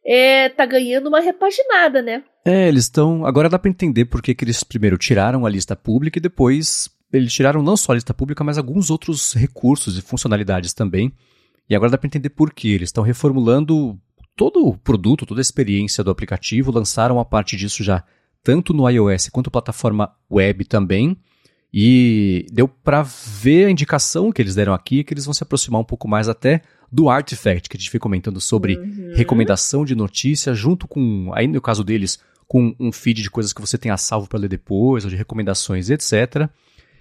é, 0.06 0.49
tá 0.50 0.64
ganhando 0.64 1.08
uma 1.08 1.20
repaginada, 1.20 2.02
né? 2.02 2.23
É, 2.44 2.69
eles 2.69 2.85
estão. 2.85 3.26
Agora 3.26 3.49
dá 3.49 3.58
para 3.58 3.70
entender 3.70 4.05
por 4.05 4.23
que 4.23 4.37
eles 4.41 4.62
primeiro 4.62 4.99
tiraram 4.99 5.44
a 5.46 5.50
lista 5.50 5.75
pública 5.75 6.19
e 6.19 6.23
depois 6.23 6.91
eles 7.12 7.32
tiraram 7.32 7.62
não 7.62 7.76
só 7.76 7.93
a 7.93 7.94
lista 7.94 8.12
pública, 8.12 8.44
mas 8.44 8.58
alguns 8.58 8.91
outros 8.91 9.32
recursos 9.35 9.96
e 9.99 10.02
funcionalidades 10.02 10.73
também. 10.73 11.12
E 11.69 11.75
agora 11.75 11.91
dá 11.91 11.99
para 11.99 12.06
entender 12.06 12.31
por 12.31 12.52
que. 12.52 12.73
Eles 12.73 12.88
estão 12.88 13.02
reformulando 13.02 13.99
todo 14.37 14.67
o 14.67 14.76
produto, 14.76 15.25
toda 15.25 15.41
a 15.41 15.43
experiência 15.43 16.05
do 16.05 16.11
aplicativo, 16.11 16.70
lançaram 16.70 17.19
a 17.19 17.25
parte 17.25 17.56
disso 17.56 17.82
já 17.82 18.05
tanto 18.43 18.75
no 18.75 18.88
iOS 18.88 19.31
quanto 19.31 19.50
plataforma 19.50 20.14
web 20.31 20.64
também. 20.67 21.17
E 21.76 22.47
deu 22.53 22.69
para 22.69 23.03
ver 23.03 23.67
a 23.67 23.71
indicação 23.71 24.31
que 24.31 24.41
eles 24.41 24.55
deram 24.55 24.73
aqui, 24.73 25.03
que 25.03 25.12
eles 25.12 25.25
vão 25.25 25.35
se 25.35 25.43
aproximar 25.43 25.81
um 25.81 25.85
pouco 25.85 26.06
mais 26.06 26.29
até 26.29 26.62
do 26.91 27.09
Artifact, 27.09 27.69
que 27.69 27.76
a 27.76 27.81
gente 27.81 27.91
foi 27.91 27.99
comentando 27.99 28.41
sobre 28.41 28.76
uhum. 28.76 29.12
recomendação 29.17 29.85
de 29.85 29.97
notícia, 29.97 30.55
junto 30.55 30.87
com, 30.87 31.32
aí 31.35 31.49
no 31.49 31.61
caso 31.61 31.82
deles, 31.82 32.21
com 32.47 32.76
um 32.79 32.93
feed 32.93 33.23
de 33.23 33.29
coisas 33.29 33.53
que 33.53 33.61
você 33.61 33.76
tenha 33.76 33.97
salvo 33.97 34.29
para 34.29 34.38
ler 34.38 34.47
depois, 34.47 35.03
ou 35.03 35.11
de 35.11 35.17
recomendações, 35.17 35.91
etc. 35.91 36.49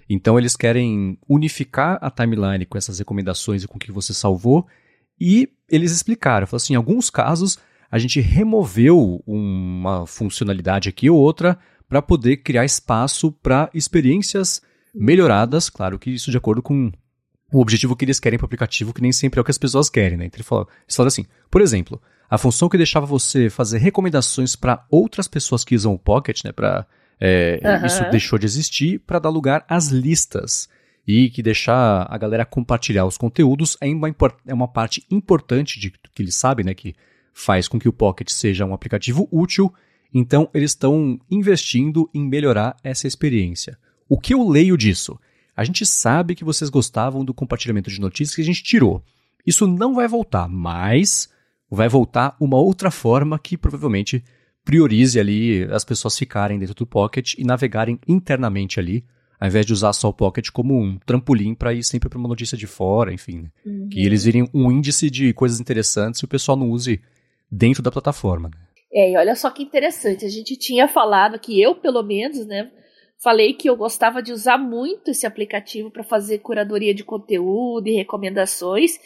Então 0.10 0.40
eles 0.40 0.56
querem 0.56 1.20
unificar 1.30 2.00
a 2.02 2.10
timeline 2.10 2.66
com 2.66 2.76
essas 2.76 2.98
recomendações 2.98 3.64
e 3.64 3.68
com 3.68 3.78
o 3.78 3.80
que 3.80 3.92
você 3.92 4.12
salvou. 4.12 4.66
E 5.22 5.50
eles 5.70 5.92
explicaram, 5.92 6.48
falaram 6.48 6.64
assim, 6.64 6.74
em 6.74 6.78
alguns 6.78 7.12
casos 7.12 7.60
a 7.92 8.00
gente 8.00 8.20
removeu 8.20 9.22
uma 9.28 10.08
funcionalidade 10.08 10.90
aqui 10.90 11.12
ou 11.12 11.20
outra 11.20 11.60
para 11.94 12.02
poder 12.02 12.38
criar 12.38 12.66
espaço 12.66 13.32
para 13.32 13.70
experiências 13.72 14.64
melhoradas, 14.96 15.70
claro 15.70 16.00
que 16.00 16.10
isso 16.10 16.32
de 16.32 16.38
acordo 16.38 16.60
com 16.60 16.92
o 17.52 17.62
objetivo 17.62 17.96
que 17.96 18.04
eles 18.04 18.20
querem 18.20 18.40
para 18.40 18.46
o 18.46 18.48
aplicativo, 18.48 18.92
que 18.92 19.02
nem 19.02 19.12
sempre 19.12 19.38
é 19.38 19.42
o 19.42 19.44
que 19.44 19.52
as 19.52 19.60
pessoas 19.60 19.92
querem, 19.92 20.18
né? 20.18 20.26
Então 20.26 20.40
eles 20.40 20.48
falaram 20.48 21.08
assim, 21.08 21.28
por 21.52 21.62
exemplo, 21.62 22.02
a 22.28 22.36
função 22.36 22.68
que 22.68 22.78
deixava 22.78 23.06
você 23.06 23.48
fazer 23.48 23.78
recomendações 23.78 24.56
para 24.56 24.84
outras 24.90 25.28
pessoas 25.28 25.64
que 25.64 25.76
usam 25.76 25.94
o 25.94 26.00
Pocket, 26.00 26.44
né, 26.44 26.52
para 26.52 26.88
é, 27.20 27.60
uhum. 27.64 27.86
Isso 27.86 28.10
deixou 28.10 28.40
de 28.40 28.48
existir 28.48 28.98
para 28.98 29.20
dar 29.20 29.30
lugar 29.30 29.64
às 29.70 29.90
listas. 29.90 30.68
E 31.06 31.30
que 31.30 31.44
deixar 31.44 32.08
a 32.10 32.18
galera 32.18 32.44
compartilhar 32.44 33.06
os 33.06 33.20
conteúdos 33.20 33.78
é 33.80 33.88
uma, 33.88 34.08
é 34.48 34.54
uma 34.54 34.68
parte 34.68 35.06
importante 35.12 35.80
de 35.80 35.92
que 35.92 36.24
eles 36.24 36.34
sabem, 36.34 36.66
né? 36.66 36.74
Que 36.74 36.96
faz 37.32 37.68
com 37.68 37.78
que 37.78 37.88
o 37.88 37.94
Pocket 37.94 38.30
seja 38.30 38.66
um 38.66 38.74
aplicativo 38.74 39.28
útil. 39.32 39.72
Então, 40.14 40.50
eles 40.54 40.72
estão 40.72 41.20
investindo 41.30 42.10
em 42.14 42.24
melhorar 42.24 42.78
essa 42.84 43.08
experiência. 43.08 43.78
O 44.08 44.20
que 44.20 44.34
eu 44.34 44.48
leio 44.48 44.78
disso? 44.78 45.20
A 45.56 45.64
gente 45.64 45.86
sabe 45.86 46.36
que 46.36 46.44
vocês 46.44 46.70
gostavam 46.70 47.24
do 47.26 47.34
compartilhamento 47.34 47.90
de 47.90 48.00
notícias 48.00 48.36
que 48.36 48.42
a 48.42 48.46
gente 48.46 48.64
tirou. 48.64 49.04
Isso 49.46 49.68
não 49.68 49.96
vai 49.96 50.08
voltar, 50.08 50.48
mas 50.48 51.30
vai 51.70 51.90
voltar 51.90 52.36
uma 52.40 52.58
outra 52.58 52.92
forma 52.92 53.40
que 53.40 53.58
provavelmente 53.58 54.24
priorize 54.64 55.20
ali 55.20 55.64
as 55.64 55.84
pessoas 55.84 56.18
ficarem 56.18 56.58
dentro 56.58 56.76
do 56.76 56.86
Pocket 56.86 57.34
e 57.38 57.44
navegarem 57.44 58.00
internamente 58.08 58.80
ali, 58.80 59.04
ao 59.40 59.48
invés 59.48 59.66
de 59.66 59.74
usar 59.74 59.92
só 59.94 60.10
o 60.10 60.14
Pocket 60.14 60.50
como 60.52 60.80
um 60.80 60.98
trampolim 61.06 61.54
para 61.54 61.74
ir 61.74 61.84
sempre 61.84 62.10
para 62.10 62.18
uma 62.18 62.30
notícia 62.30 62.58
de 62.58 62.66
fora, 62.66 63.14
enfim. 63.14 63.42
Né? 63.42 63.50
Uhum. 63.66 63.90
Que 63.90 64.06
eles 64.06 64.24
virem 64.24 64.48
um 64.54 64.72
índice 64.72 65.10
de 65.10 65.34
coisas 65.34 65.60
interessantes 65.60 66.22
e 66.22 66.26
o 66.26 66.28
pessoal 66.28 66.58
não 66.58 66.70
use 66.70 67.02
dentro 67.52 67.84
da 67.84 67.92
plataforma. 67.92 68.50
Né? 68.50 68.58
É, 68.94 69.12
e 69.12 69.18
olha 69.18 69.36
só 69.36 69.50
que 69.50 69.64
interessante, 69.64 70.24
a 70.24 70.30
gente 70.30 70.56
tinha 70.56 70.88
falado 70.88 71.40
que 71.40 71.60
eu, 71.60 71.74
pelo 71.74 72.04
menos, 72.04 72.46
né, 72.46 72.72
falei 73.22 73.54
que 73.54 73.70
eu 73.70 73.76
gostava 73.76 74.22
de 74.22 74.32
usar 74.32 74.58
muito 74.58 75.10
esse 75.10 75.26
aplicativo 75.26 75.90
para 75.90 76.04
fazer 76.04 76.40
curadoria 76.40 76.94
de 76.94 77.04
conteúdo 77.04 77.88
e 77.88 77.96
recomendações 77.96 79.00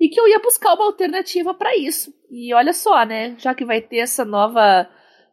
e 0.00 0.08
que 0.08 0.20
eu 0.20 0.26
ia 0.26 0.40
buscar 0.40 0.74
uma 0.74 0.86
alternativa 0.86 1.54
para 1.54 1.76
isso. 1.76 2.12
E 2.30 2.52
olha 2.52 2.72
só, 2.72 3.04
né, 3.04 3.36
já 3.38 3.54
que 3.54 3.64
vai 3.64 3.80
ter 3.80 3.98
essa 3.98 4.24
nova 4.24 4.88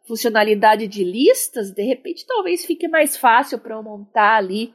funcionalidade 0.06 0.86
de 0.86 1.02
listas, 1.02 1.72
de 1.72 1.82
repente 1.82 2.24
talvez 2.26 2.64
fique 2.64 2.86
mais 2.86 3.16
fácil 3.16 3.58
para 3.58 3.74
eu 3.74 3.82
montar 3.82 4.36
ali 4.36 4.72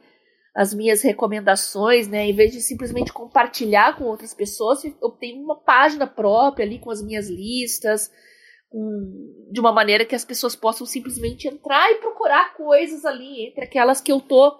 as 0.54 0.74
minhas 0.74 1.00
recomendações, 1.00 2.06
né? 2.06 2.26
Em 2.26 2.34
vez 2.34 2.52
de 2.52 2.60
simplesmente 2.60 3.12
compartilhar 3.12 3.96
com 3.96 4.04
outras 4.04 4.34
pessoas, 4.34 4.84
eu 4.84 5.10
tenho 5.18 5.42
uma 5.42 5.56
página 5.56 6.06
própria 6.06 6.66
ali 6.66 6.78
com 6.78 6.90
as 6.90 7.02
minhas 7.02 7.28
listas, 7.30 8.10
um, 8.72 9.48
de 9.50 9.60
uma 9.60 9.72
maneira 9.72 10.04
que 10.04 10.14
as 10.14 10.24
pessoas 10.24 10.56
possam 10.56 10.86
simplesmente 10.86 11.48
entrar 11.48 11.90
e 11.90 11.96
procurar 11.96 12.54
coisas 12.54 13.04
ali 13.04 13.46
entre 13.46 13.64
aquelas 13.64 14.00
que 14.00 14.12
eu 14.12 14.20
tô 14.20 14.58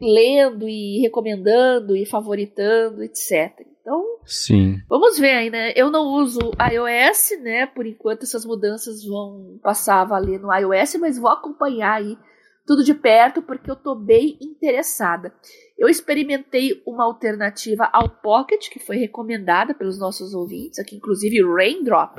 lendo 0.00 0.68
e 0.68 1.00
recomendando 1.00 1.96
e 1.96 2.04
favoritando, 2.04 3.02
etc. 3.02 3.66
Então, 3.80 4.04
Sim. 4.26 4.78
vamos 4.88 5.18
ver 5.18 5.30
aí, 5.30 5.50
né? 5.50 5.72
Eu 5.74 5.90
não 5.90 6.04
uso 6.06 6.38
iOS, 6.38 7.40
né? 7.42 7.66
Por 7.66 7.86
enquanto 7.86 8.24
essas 8.24 8.44
mudanças 8.44 9.04
vão 9.04 9.58
passar 9.62 10.02
a 10.02 10.04
valer 10.04 10.38
no 10.38 10.54
iOS, 10.54 10.96
mas 10.96 11.18
vou 11.18 11.30
acompanhar 11.30 11.94
aí 11.94 12.18
tudo 12.66 12.84
de 12.84 12.94
perto 12.94 13.42
porque 13.42 13.70
eu 13.70 13.76
tô 13.76 13.94
bem 13.94 14.36
interessada. 14.40 15.32
Eu 15.78 15.88
experimentei 15.88 16.82
uma 16.86 17.04
alternativa 17.04 17.88
ao 17.90 18.08
Pocket 18.08 18.68
que 18.68 18.78
foi 18.78 18.96
recomendada 18.96 19.74
pelos 19.74 19.98
nossos 19.98 20.34
ouvintes, 20.34 20.78
aqui 20.78 20.94
inclusive 20.96 21.42
o 21.42 21.54
Raindrop. 21.54 22.18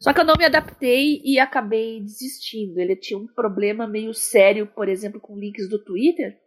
Só 0.00 0.14
que 0.14 0.20
eu 0.20 0.24
não 0.24 0.34
me 0.36 0.46
adaptei 0.46 1.20
e 1.22 1.38
acabei 1.38 2.00
desistindo. 2.00 2.80
Ele 2.80 2.96
tinha 2.96 3.18
um 3.18 3.26
problema 3.26 3.86
meio 3.86 4.14
sério, 4.14 4.66
por 4.66 4.88
exemplo, 4.88 5.20
com 5.20 5.38
links 5.38 5.68
do 5.68 5.78
Twitter. 5.78 6.38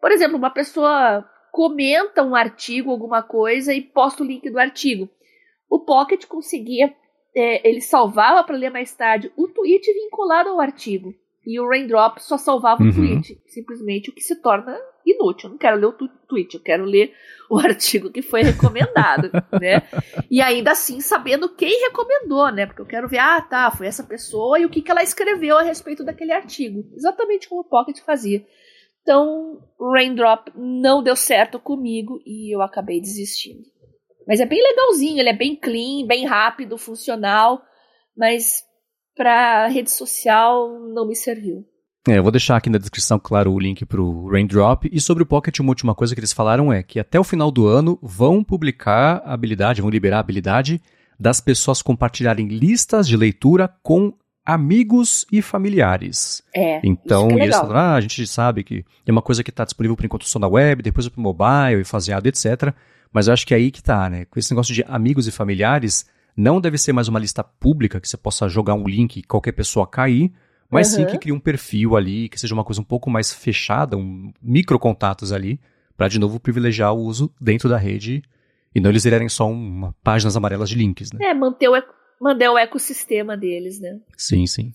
Por 0.00 0.10
exemplo, 0.10 0.38
uma 0.38 0.48
pessoa 0.48 1.22
comenta 1.52 2.22
um 2.22 2.34
artigo, 2.34 2.90
alguma 2.90 3.22
coisa, 3.22 3.74
e 3.74 3.82
posta 3.82 4.22
o 4.22 4.26
link 4.26 4.48
do 4.48 4.58
artigo. 4.58 5.10
O 5.68 5.80
Pocket 5.80 6.24
conseguia, 6.24 6.94
é, 7.36 7.68
ele 7.68 7.82
salvava 7.82 8.42
para 8.42 8.56
ler 8.56 8.70
mais 8.70 8.96
tarde 8.96 9.30
o 9.36 9.46
tweet 9.46 9.92
vinculado 9.92 10.48
ao 10.48 10.58
artigo. 10.58 11.14
E 11.46 11.58
o 11.58 11.68
Raindrop 11.68 12.18
só 12.18 12.36
salvava 12.36 12.82
uhum. 12.82 12.90
o 12.90 12.94
tweet. 12.94 13.40
Simplesmente 13.46 14.10
o 14.10 14.12
que 14.12 14.20
se 14.20 14.40
torna 14.40 14.78
inútil. 15.06 15.48
Eu 15.48 15.52
não 15.52 15.58
quero 15.58 15.76
ler 15.76 15.86
o 15.86 16.08
tweet, 16.28 16.54
eu 16.54 16.60
quero 16.60 16.84
ler 16.84 17.12
o 17.48 17.58
artigo 17.58 18.10
que 18.10 18.22
foi 18.22 18.42
recomendado, 18.42 19.30
né? 19.60 19.82
E 20.30 20.40
ainda 20.40 20.72
assim 20.72 21.00
sabendo 21.00 21.48
quem 21.54 21.80
recomendou, 21.86 22.50
né? 22.52 22.66
Porque 22.66 22.82
eu 22.82 22.86
quero 22.86 23.08
ver, 23.08 23.18
ah, 23.18 23.40
tá, 23.40 23.70
foi 23.70 23.86
essa 23.86 24.04
pessoa 24.04 24.58
e 24.58 24.66
o 24.66 24.70
que, 24.70 24.82
que 24.82 24.90
ela 24.90 25.02
escreveu 25.02 25.56
a 25.56 25.62
respeito 25.62 26.04
daquele 26.04 26.32
artigo. 26.32 26.84
Exatamente 26.94 27.48
como 27.48 27.62
o 27.62 27.68
Pocket 27.68 27.98
fazia. 28.00 28.44
Então, 29.02 29.58
Raindrop 29.80 30.48
não 30.54 31.02
deu 31.02 31.16
certo 31.16 31.58
comigo 31.58 32.20
e 32.26 32.54
eu 32.54 32.60
acabei 32.60 33.00
desistindo. 33.00 33.64
Mas 34.26 34.40
é 34.40 34.46
bem 34.46 34.62
legalzinho, 34.62 35.18
ele 35.18 35.30
é 35.30 35.36
bem 35.36 35.56
clean, 35.56 36.06
bem 36.06 36.26
rápido, 36.26 36.76
funcional, 36.76 37.62
mas 38.16 38.62
para 39.20 39.66
rede 39.66 39.90
social 39.90 40.80
não 40.94 41.06
me 41.06 41.14
serviu. 41.14 41.62
É, 42.08 42.16
eu 42.16 42.22
vou 42.22 42.32
deixar 42.32 42.56
aqui 42.56 42.70
na 42.70 42.78
descrição, 42.78 43.18
claro, 43.18 43.52
o 43.52 43.60
link 43.60 43.84
para 43.84 44.00
o 44.00 44.30
Raindrop. 44.30 44.88
E 44.90 44.98
sobre 44.98 45.22
o 45.22 45.26
Pocket, 45.26 45.58
uma 45.60 45.68
última 45.68 45.94
coisa 45.94 46.14
que 46.14 46.20
eles 46.20 46.32
falaram 46.32 46.72
é 46.72 46.82
que 46.82 46.98
até 46.98 47.20
o 47.20 47.24
final 47.24 47.50
do 47.50 47.66
ano 47.66 47.98
vão 48.00 48.42
publicar 48.42 49.20
a 49.22 49.34
habilidade, 49.34 49.82
vão 49.82 49.90
liberar 49.90 50.16
a 50.16 50.20
habilidade 50.20 50.80
das 51.18 51.38
pessoas 51.38 51.82
compartilharem 51.82 52.48
listas 52.48 53.06
de 53.06 53.14
leitura 53.14 53.70
com 53.82 54.14
amigos 54.42 55.26
e 55.30 55.42
familiares. 55.42 56.42
É. 56.56 56.80
Então, 56.82 57.28
isso 57.28 57.42
é 57.42 57.50
falaram, 57.50 57.76
ah, 57.76 57.94
a 57.96 58.00
gente 58.00 58.26
sabe 58.26 58.64
que 58.64 58.86
é 59.04 59.12
uma 59.12 59.20
coisa 59.20 59.44
que 59.44 59.50
está 59.50 59.66
disponível 59.66 59.96
por 59.96 60.06
enquanto 60.06 60.26
só 60.26 60.38
na 60.38 60.48
web, 60.48 60.82
depois 60.82 61.06
para 61.10 61.20
o 61.20 61.22
mobile 61.22 61.82
e 61.82 61.84
faseado, 61.84 62.26
etc. 62.26 62.72
Mas 63.12 63.26
eu 63.26 63.34
acho 63.34 63.46
que 63.46 63.52
é 63.52 63.58
aí 63.58 63.70
que 63.70 63.82
tá, 63.82 64.08
né? 64.08 64.24
Com 64.24 64.38
esse 64.38 64.50
negócio 64.50 64.72
de 64.72 64.82
amigos 64.84 65.28
e 65.28 65.30
familiares, 65.30 66.06
não 66.40 66.58
deve 66.58 66.78
ser 66.78 66.92
mais 66.94 67.06
uma 67.06 67.18
lista 67.18 67.44
pública 67.44 68.00
que 68.00 68.08
você 68.08 68.16
possa 68.16 68.48
jogar 68.48 68.74
um 68.74 68.88
link 68.88 69.18
e 69.18 69.22
qualquer 69.22 69.52
pessoa 69.52 69.86
cair, 69.86 70.32
mas 70.70 70.90
uhum. 70.90 71.00
sim 71.00 71.06
que 71.06 71.18
crie 71.18 71.32
um 71.32 71.38
perfil 71.38 71.96
ali, 71.96 72.30
que 72.30 72.40
seja 72.40 72.54
uma 72.54 72.64
coisa 72.64 72.80
um 72.80 72.84
pouco 72.84 73.10
mais 73.10 73.30
fechada, 73.32 73.96
um 73.96 74.32
micro 74.40 74.78
contatos 74.78 75.32
ali, 75.32 75.60
para 75.96 76.08
de 76.08 76.18
novo 76.18 76.40
privilegiar 76.40 76.94
o 76.94 77.00
uso 77.00 77.30
dentro 77.38 77.68
da 77.68 77.76
rede 77.76 78.22
e 78.74 78.80
não 78.80 78.88
eles 78.88 79.04
irem 79.04 79.28
só 79.28 79.50
uma 79.50 79.94
páginas 80.02 80.34
amarelas 80.34 80.70
de 80.70 80.76
links, 80.76 81.12
né? 81.12 81.26
É, 81.26 81.34
manter 81.34 81.68
o 81.68 81.76
manter 82.20 82.48
o 82.50 82.58
ecossistema 82.58 83.36
deles, 83.36 83.80
né? 83.80 83.98
Sim, 84.16 84.46
sim. 84.46 84.72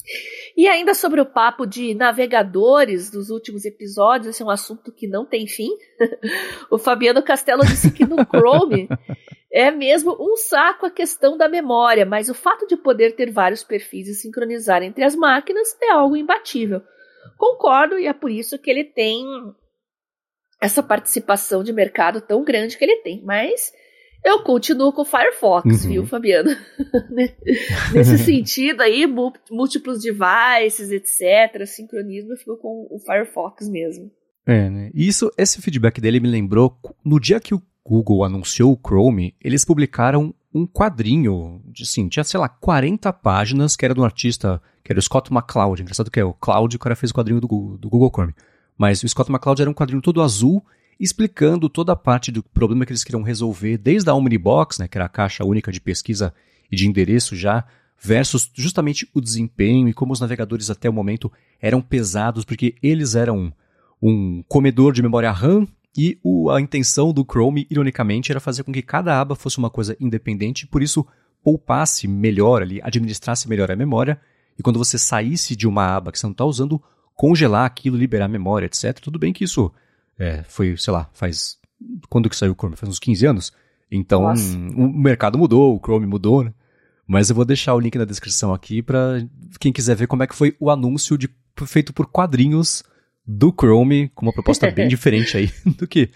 E 0.58 0.68
ainda 0.68 0.96
sobre 0.96 1.22
o 1.22 1.25
papo 1.25 1.66
de 1.66 1.94
navegadores 1.94 3.12
dos 3.12 3.30
últimos 3.30 3.66
episódios, 3.66 4.30
esse 4.30 4.42
é 4.42 4.46
um 4.46 4.50
assunto 4.50 4.92
que 4.92 5.08
não 5.08 5.25
tem 5.25 5.46
fim. 5.46 5.70
o 6.72 6.80
Fabiano 6.80 7.22
Castelo 7.22 7.64
disse 7.64 7.92
que 7.92 8.06
no 8.06 8.25
Chrome 8.25 8.90
é 9.54 9.70
mesmo 9.70 10.18
um 10.20 10.36
saco 10.36 10.88
a 10.88 10.92
questão 10.92 11.38
da 11.38 11.48
memória, 11.48 12.06
mas 12.06 12.30
o 12.30 12.34
fato 12.34 12.66
de 12.66 12.75
poder 12.75 13.16
ter 13.16 13.32
vários 13.32 13.64
perfis 13.64 14.08
e 14.08 14.16
sincronizar 14.16 14.82
entre 14.82 15.04
as 15.04 15.16
máquinas 15.16 15.78
é 15.82 15.92
algo 15.92 16.18
imbatível. 16.18 16.82
Concordo 17.38 18.00
e 18.00 18.08
é 18.08 18.14
por 18.14 18.32
isso 18.32 18.58
que 18.58 18.72
ele 18.72 18.84
tem 18.84 19.24
essa 20.60 20.82
participação 20.82 21.64
de 21.64 21.72
mercado 21.72 22.22
tão 22.22 22.44
grande 22.44 22.75
que 22.75 22.84
ele 22.84 22.98
tem, 22.98 23.22
mas 23.24 23.72
eu 24.25 24.39
continuo 24.39 24.91
com 24.91 25.03
o 25.03 25.05
Firefox, 25.05 25.84
uhum. 25.84 25.89
viu, 25.89 26.08
Fabiano? 26.08 26.50
Nesse 27.94 28.17
sentido 28.17 28.82
aí, 28.82 29.05
múltiplos 29.51 30.01
devices, 30.01 30.89
etc., 30.89 31.65
sincronismo, 31.67 32.34
eu 32.34 32.38
fico 32.38 32.58
com 32.58 32.88
o 32.89 33.00
Firefox 33.00 33.70
mesmo. 33.70 34.12
É, 34.48 34.67
né? 34.67 34.91
Isso, 34.96 35.32
esse 35.38 35.62
feedback 35.62 36.01
dele 36.01 36.20
me 36.20 36.27
lembrou, 36.27 36.75
no 37.03 37.20
dia 37.20 37.39
que 37.39 37.53
o 37.53 37.62
Google 37.86 38.24
anunciou 38.24 38.74
o 38.74 38.79
Chrome, 38.88 39.36
eles 39.39 39.63
publicaram 39.63 40.34
um 40.51 40.65
quadrinho, 40.65 41.62
de, 41.65 41.84
assim, 41.84 42.08
tinha, 42.08 42.24
sei 42.24 42.39
lá, 42.39 42.50
40 42.50 43.13
páginas, 43.13 43.75
que 43.75 43.86
era 43.86 43.94
de 43.94 44.00
um 44.00 44.05
artista, 44.05 44.60
que 44.84 44.91
era 44.91 44.98
o 44.98 45.01
Scott 45.03 45.32
McCloud. 45.32 45.82
Engraçado 45.82 46.10
que 46.10 46.20
é 46.20 46.25
o 46.25 46.34
Cloud, 46.34 46.75
o 46.75 46.79
cara 46.79 46.96
fez 46.96 47.12
o 47.12 47.13
quadrinho 47.13 47.39
do 47.39 47.48
Google, 47.48 47.77
do 47.77 47.89
Google 47.89 48.10
Chrome. 48.10 48.34
Mas 48.75 49.03
o 49.03 49.08
Scott 49.08 49.29
McCloud 49.29 49.62
era 49.62 49.70
um 49.70 49.74
quadrinho 49.74 50.01
todo 50.01 50.22
azul, 50.22 50.65
explicando 51.00 51.70
toda 51.70 51.94
a 51.94 51.96
parte 51.96 52.32
do 52.32 52.42
problema 52.42 52.86
que 52.86 52.92
eles 52.92 53.04
queriam 53.04 53.24
resolver, 53.24 53.78
desde 53.78 54.10
a 54.10 54.14
Omnibox, 54.14 54.80
né, 54.80 54.88
que 54.88 54.98
era 54.98 55.06
a 55.06 55.10
caixa 55.10 55.44
única 55.44 55.72
de 55.72 55.82
pesquisa 55.82 56.34
e 56.72 56.75
de 56.75 56.88
endereço 56.88 57.36
já, 57.36 57.66
versus 58.02 58.50
justamente 58.54 59.10
o 59.14 59.22
desempenho 59.22 59.88
e 59.88 59.94
como 59.94 60.14
os 60.14 60.20
navegadores 60.20 60.70
até 60.70 60.90
o 60.90 60.94
momento 60.94 61.32
eram 61.62 61.82
pesados, 61.82 62.46
porque 62.46 62.75
eles 62.82 63.16
eram 63.16 63.54
um 64.02 64.44
comedor 64.48 64.94
de 64.94 65.02
memória 65.02 65.32
RAM 65.32 65.68
e 65.98 66.20
o, 66.24 66.50
a 66.50 66.60
intenção 66.60 67.14
do 67.14 67.24
Chrome, 67.24 67.66
ironicamente, 67.70 68.32
era 68.32 68.40
fazer 68.40 68.64
com 68.64 68.72
que 68.72 68.82
cada 68.82 69.20
aba 69.20 69.36
fosse 69.36 69.58
uma 69.58 69.70
coisa 69.70 69.96
independente 70.00 70.64
e 70.64 70.68
por 70.68 70.84
isso 70.84 71.06
poupasse 71.44 72.08
melhor 72.08 72.62
ali, 72.62 72.82
administrasse 72.84 73.48
melhor 73.48 73.72
a 73.72 73.75
memória 73.75 74.20
e 74.58 74.64
quando 74.64 74.80
você 74.80 74.98
saísse 74.98 75.56
de 75.56 75.68
uma 75.68 75.96
aba 75.96 76.12
que 76.12 76.20
você 76.20 76.25
não 76.25 76.32
está 76.32 76.46
usando, 76.46 76.82
congelar 77.14 77.66
aquilo, 77.66 77.98
liberar 77.98 78.25
a 78.25 78.30
memória, 78.30 78.66
etc. 78.66 79.00
Tudo 79.00 79.20
bem 79.20 79.32
que 79.32 79.44
isso 79.44 79.72
é, 80.17 80.43
foi, 80.43 80.75
sei 80.77 80.93
lá, 80.93 81.10
faz. 81.13 81.57
Quando 82.10 82.29
que 82.29 82.36
saiu 82.36 82.53
o 82.53 82.55
Chrome? 82.55 82.75
Faz 82.75 82.89
uns 82.89 83.00
15 83.00 83.25
anos? 83.25 83.53
Então, 83.91 84.25
o 84.75 84.88
mercado 84.88 85.38
mudou, 85.38 85.75
o 85.75 85.79
Chrome 85.79 86.05
mudou, 86.05 86.43
né? 86.43 86.53
Mas 87.07 87.29
eu 87.29 87.36
vou 87.36 87.45
deixar 87.45 87.75
o 87.75 87.79
link 87.79 87.98
na 87.98 88.05
descrição 88.05 88.53
aqui 88.53 88.81
para 88.81 89.25
quem 89.60 89.72
quiser 89.72 89.95
ver 89.95 90.07
como 90.07 90.24
é 90.24 90.27
que 90.27 90.36
foi 90.36 90.55
o 90.60 90.72
anúncio 90.72 91.17
de, 91.17 91.29
feito 91.65 91.93
por 91.93 92.07
quadrinhos 92.07 92.84
do 93.25 93.51
Chrome, 93.51 94.10
com 94.15 94.25
uma 94.25 94.34
proposta 94.34 94.69
bem 94.72 94.88
diferente 94.89 95.38
aí 95.38 95.51
do 95.77 95.88
que 95.88 96.10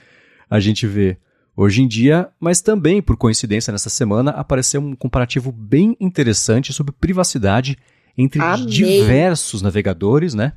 a 0.49 0.59
gente 0.59 0.87
vê 0.87 1.17
hoje 1.55 1.81
em 1.81 1.87
dia, 1.87 2.29
mas 2.39 2.61
também, 2.61 3.01
por 3.01 3.17
coincidência, 3.17 3.71
nessa 3.71 3.89
semana 3.89 4.31
apareceu 4.31 4.81
um 4.81 4.95
comparativo 4.95 5.51
bem 5.51 5.95
interessante 5.99 6.73
sobre 6.73 6.93
privacidade 6.93 7.77
entre 8.17 8.41
Amei. 8.41 8.65
diversos 8.65 9.61
navegadores, 9.61 10.33
né? 10.33 10.53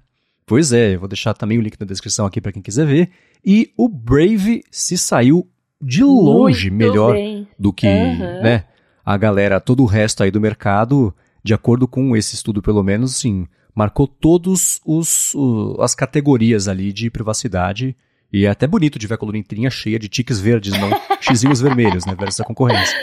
Pois 0.47 0.73
é, 0.73 0.95
eu 0.95 1.01
vou 1.01 1.09
deixar 1.09 1.35
também 1.35 1.59
o 1.59 1.61
link 1.61 1.79
na 1.79 1.87
descrição 1.87 2.25
aqui 2.25 2.41
para 2.41 2.53
quem 2.53 2.63
quiser 2.63 2.87
ver. 2.87 3.11
E 3.45 3.73
o 3.77 3.89
Brave 3.89 4.63
se 4.71 4.97
saiu 4.97 5.49
de 5.81 6.05
longe 6.05 6.71
Muito 6.71 6.79
melhor 6.79 7.15
bem. 7.15 7.49
do 7.59 7.73
que 7.73 7.87
uhum. 7.87 8.43
né, 8.43 8.65
a 9.05 9.17
galera, 9.17 9.61
todo 9.61 9.83
o 9.83 9.87
resto 9.87 10.23
aí 10.23 10.31
do 10.31 10.41
mercado, 10.41 11.13
de 11.43 11.53
acordo 11.53 11.89
com 11.89 12.17
esse 12.17 12.37
estudo 12.37 12.63
pelo 12.63 12.83
menos, 12.85 13.17
sim, 13.17 13.49
marcou 13.75 14.07
todos 14.07 14.81
os, 14.85 15.35
as 15.81 15.95
categorias 15.95 16.69
ali 16.69 16.93
de 16.93 17.11
privacidade. 17.11 17.97
E 18.33 18.47
é 18.47 18.49
até 18.49 18.67
bonito 18.67 18.99
de 18.99 19.07
ver 19.07 19.15
a 19.15 19.19
coluna 19.19 19.39
inteirinha 19.39 19.71
cheia 19.71 19.99
de 19.99 20.09
tiques 20.09 20.41
verdes, 20.41 20.73
não 20.79 20.91
xizinhos 21.21 21.61
vermelhos, 21.61 22.07
né, 22.07 22.15
versus 22.15 22.41
a 22.41 22.45
concorrência. 22.45 22.97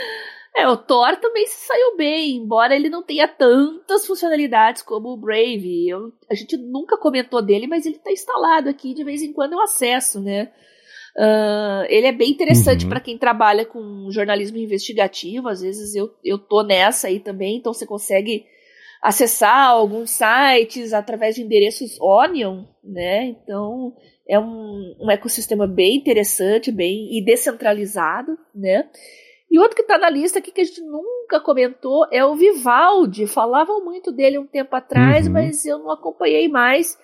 É, 0.56 0.66
o 0.66 0.76
Thor 0.76 1.16
também 1.16 1.46
se 1.46 1.66
saiu 1.66 1.96
bem, 1.96 2.36
embora 2.36 2.74
ele 2.74 2.90
não 2.90 3.02
tenha 3.02 3.28
tantas 3.28 4.06
funcionalidades 4.06 4.82
como 4.82 5.10
o 5.10 5.16
Brave. 5.16 5.88
Eu, 5.88 6.12
a 6.28 6.34
gente 6.34 6.56
nunca 6.56 6.98
comentou 6.98 7.40
dele, 7.40 7.66
mas 7.66 7.86
ele 7.86 7.96
está 7.96 8.10
instalado 8.10 8.68
aqui, 8.68 8.92
de 8.92 9.04
vez 9.04 9.22
em 9.22 9.32
quando 9.32 9.52
eu 9.52 9.60
acesso, 9.60 10.20
né? 10.20 10.50
Uh, 11.16 11.84
ele 11.88 12.06
é 12.06 12.12
bem 12.12 12.30
interessante 12.30 12.84
uhum. 12.84 12.88
para 12.88 13.00
quem 13.00 13.18
trabalha 13.18 13.64
com 13.64 14.10
jornalismo 14.10 14.58
investigativo. 14.58 15.48
Às 15.48 15.60
vezes 15.60 15.94
eu, 15.94 16.10
eu 16.24 16.38
tô 16.38 16.62
nessa 16.62 17.08
aí 17.08 17.20
também, 17.20 17.56
então 17.56 17.72
você 17.72 17.86
consegue 17.86 18.44
acessar 19.02 19.70
alguns 19.70 20.10
sites 20.10 20.92
através 20.92 21.34
de 21.34 21.42
endereços 21.42 21.98
Onion, 22.00 22.64
né? 22.82 23.24
Então 23.26 23.94
é 24.28 24.38
um, 24.38 24.96
um 25.00 25.10
ecossistema 25.10 25.66
bem 25.66 25.96
interessante, 25.96 26.70
bem 26.70 27.16
e 27.16 27.24
descentralizado, 27.24 28.38
né? 28.54 28.88
E 29.50 29.58
outro 29.58 29.74
que 29.74 29.82
está 29.82 29.98
na 29.98 30.08
lista 30.08 30.38
aqui 30.38 30.52
que 30.52 30.60
a 30.60 30.64
gente 30.64 30.80
nunca 30.80 31.40
comentou 31.40 32.06
é 32.12 32.24
o 32.24 32.36
Vivaldi. 32.36 33.26
Falavam 33.26 33.84
muito 33.84 34.12
dele 34.12 34.38
um 34.38 34.46
tempo 34.46 34.76
atrás, 34.76 35.26
uhum. 35.26 35.32
mas 35.32 35.66
eu 35.66 35.78
não 35.78 35.90
acompanhei 35.90 36.48
mais. 36.48 36.96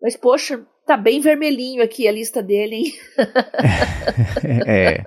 Mas, 0.00 0.14
poxa, 0.14 0.62
tá 0.86 0.94
bem 0.94 1.20
vermelhinho 1.20 1.82
aqui 1.82 2.06
a 2.06 2.12
lista 2.12 2.42
dele, 2.42 2.76
hein? 2.76 2.92
é. 4.66 5.04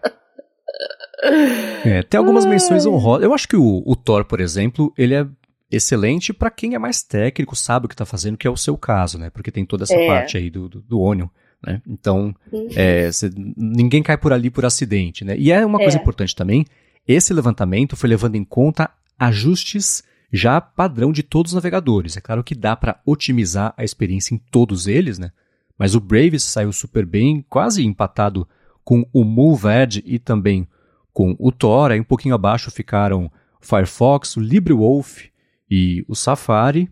é. 1.86 2.03
Tem 2.03 2.17
algumas 2.17 2.46
menções 2.46 2.88
honrosas. 2.88 3.24
Eu 3.24 3.34
acho 3.36 3.48
que 3.48 3.55
o, 3.55 3.84
o 3.86 3.96
Thor, 3.96 4.25
por 4.25 4.41
exemplo, 4.41 4.91
ele 4.98 5.13
é 5.13 5.27
excelente 5.72 6.34
para 6.34 6.50
quem 6.50 6.74
é 6.74 6.79
mais 6.79 7.03
técnico, 7.03 7.55
sabe 7.55 7.86
o 7.86 7.89
que 7.89 7.93
está 7.93 8.05
fazendo, 8.05 8.38
que 8.38 8.48
é 8.48 8.51
o 8.51 8.58
seu 8.58 8.75
caso, 8.75 9.19
né? 9.19 9.29
Porque 9.29 9.51
tem 9.51 9.63
toda 9.63 9.84
essa 9.84 9.96
é. 9.96 10.08
parte 10.08 10.38
aí 10.38 10.50
do, 10.50 10.67
do, 10.67 10.81
do 10.81 11.00
Onion. 11.00 11.27
Né? 11.66 11.82
Então, 11.88 12.34
uhum. 12.51 12.70
é, 12.75 13.12
cê, 13.12 13.30
ninguém 13.36 14.01
cai 14.01 14.18
por 14.18 14.34
ali 14.34 14.50
por 14.50 14.66
acidente. 14.66 15.25
Né? 15.25 15.36
E 15.38 15.51
é 15.51 15.66
uma 15.66 15.80
coisa 15.80 15.98
é. 15.98 16.01
importante 16.01 16.36
também: 16.36 16.66
esse 17.08 17.34
levantamento 17.34 17.96
foi 17.96 18.10
levando 18.10 18.36
em 18.36 18.44
conta 18.44 18.89
ajustes 19.18 20.04
já 20.32 20.62
padrão 20.62 21.12
de 21.12 21.24
todos 21.24 21.51
os 21.51 21.56
navegadores. 21.56 22.16
É 22.16 22.22
claro 22.22 22.44
que 22.44 22.56
dá 22.56 22.75
para 22.75 23.00
otimizar 23.06 23.74
a 23.75 23.84
experiência 23.84 24.34
em 24.34 24.38
todos 24.38 24.88
eles, 24.88 25.18
né? 25.18 25.32
Mas 25.78 25.96
o 25.96 26.00
Brave 26.00 26.39
saiu 26.39 26.72
super 26.72 27.06
bem, 27.06 27.44
quase 27.50 27.86
empatado 27.86 28.48
com 28.84 29.08
o 29.13 29.24
MoveEdge 29.24 30.04
e 30.06 30.20
também 30.20 30.68
com 31.13 31.36
o 31.39 31.51
Tor. 31.51 31.92
Aí 31.92 32.00
um 32.00 32.04
pouquinho 32.04 32.36
abaixo 32.36 32.70
ficaram 32.70 33.25
o 33.25 33.32
Firefox, 33.62 34.36
o 34.38 34.39
LibreWolf 34.39 35.25
e 35.70 36.06
o 36.08 36.16
Safari. 36.16 36.89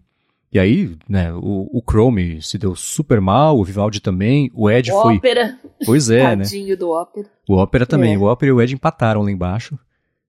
E 0.52 0.60
aí, 0.60 0.96
né, 1.10 1.34
o, 1.34 1.68
o, 1.72 1.84
Chrome 1.88 2.42
se 2.42 2.58
deu 2.58 2.74
super 2.74 3.20
mal, 3.20 3.60
o 3.60 3.64
Vivaldi 3.64 4.00
também, 4.00 4.50
o 4.54 4.70
Edge 4.70 4.92
o 4.92 5.02
foi... 5.02 5.18
Opera. 5.18 5.60
Pois 5.86 6.10
é, 6.10 6.24
né? 6.36 6.44
Tadinho 6.44 6.78
do 6.78 6.90
Opera. 6.90 7.30
O 7.48 7.56
Opera 7.58 7.86
também, 7.86 8.14
é. 8.14 8.18
o 8.18 8.24
Opera 8.24 8.50
e 8.50 8.54
o 8.54 8.62
Edge 8.62 8.74
empataram 8.74 9.24
lá 9.24 9.32
embaixo. 9.32 9.78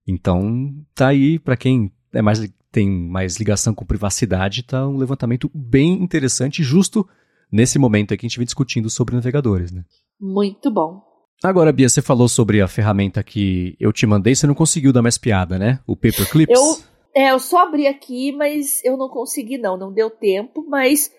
Então, 0.06 0.75
tá 0.94 1.08
aí, 1.08 1.38
para 1.38 1.56
quem 1.56 1.92
é 2.12 2.20
mais, 2.20 2.40
tem 2.72 2.90
mais 2.90 3.37
ligação 3.37 3.72
com 3.72 3.84
privacidade, 3.84 4.64
tá 4.64 4.88
um 4.88 4.96
levantamento 4.96 5.50
bem 5.54 6.02
interessante, 6.02 6.62
justo 6.62 7.08
nesse 7.50 7.78
momento 7.78 8.12
aqui 8.12 8.20
que 8.20 8.26
a 8.26 8.28
gente 8.28 8.38
vem 8.38 8.44
discutindo 8.44 8.90
sobre 8.90 9.14
navegadores, 9.14 9.70
né? 9.70 9.84
Muito 10.20 10.70
bom. 10.70 11.00
Agora, 11.42 11.72
Bia, 11.72 11.88
você 11.88 12.02
falou 12.02 12.28
sobre 12.28 12.60
a 12.60 12.66
ferramenta 12.66 13.22
que 13.22 13.76
eu 13.78 13.92
te 13.92 14.04
mandei, 14.06 14.34
você 14.34 14.46
não 14.46 14.54
conseguiu 14.54 14.92
dar 14.92 15.02
mais 15.02 15.16
piada, 15.16 15.58
né? 15.58 15.78
O 15.87 15.94
Paperclips. 15.94 16.58
Eu, 16.58 16.78
é, 17.18 17.32
eu 17.32 17.40
só 17.40 17.64
abri 17.64 17.88
aqui, 17.88 18.30
mas 18.30 18.80
eu 18.84 18.96
não 18.96 19.08
consegui 19.08 19.58
não, 19.58 19.76
não 19.76 19.92
deu 19.92 20.08
tempo, 20.08 20.64
mas 20.68 21.10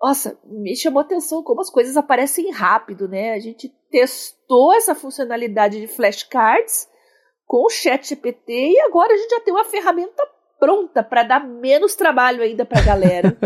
nossa, 0.00 0.38
me 0.44 0.76
chamou 0.76 1.00
atenção 1.00 1.42
como 1.42 1.60
as 1.60 1.68
coisas 1.68 1.96
aparecem 1.96 2.52
rápido, 2.52 3.08
né? 3.08 3.32
A 3.32 3.40
gente 3.40 3.68
testou 3.90 4.72
essa 4.72 4.94
funcionalidade 4.94 5.80
de 5.80 5.88
flashcards 5.88 6.86
com 7.44 7.66
o 7.66 7.70
Chat 7.70 8.08
GPT 8.08 8.52
e 8.52 8.80
agora 8.82 9.12
a 9.12 9.16
gente 9.16 9.30
já 9.30 9.40
tem 9.40 9.52
uma 9.52 9.64
ferramenta 9.64 10.22
pronta 10.60 11.02
para 11.02 11.24
dar 11.24 11.44
menos 11.44 11.96
trabalho 11.96 12.40
ainda 12.40 12.64
para 12.64 12.80
a 12.80 12.84
galera. 12.84 13.36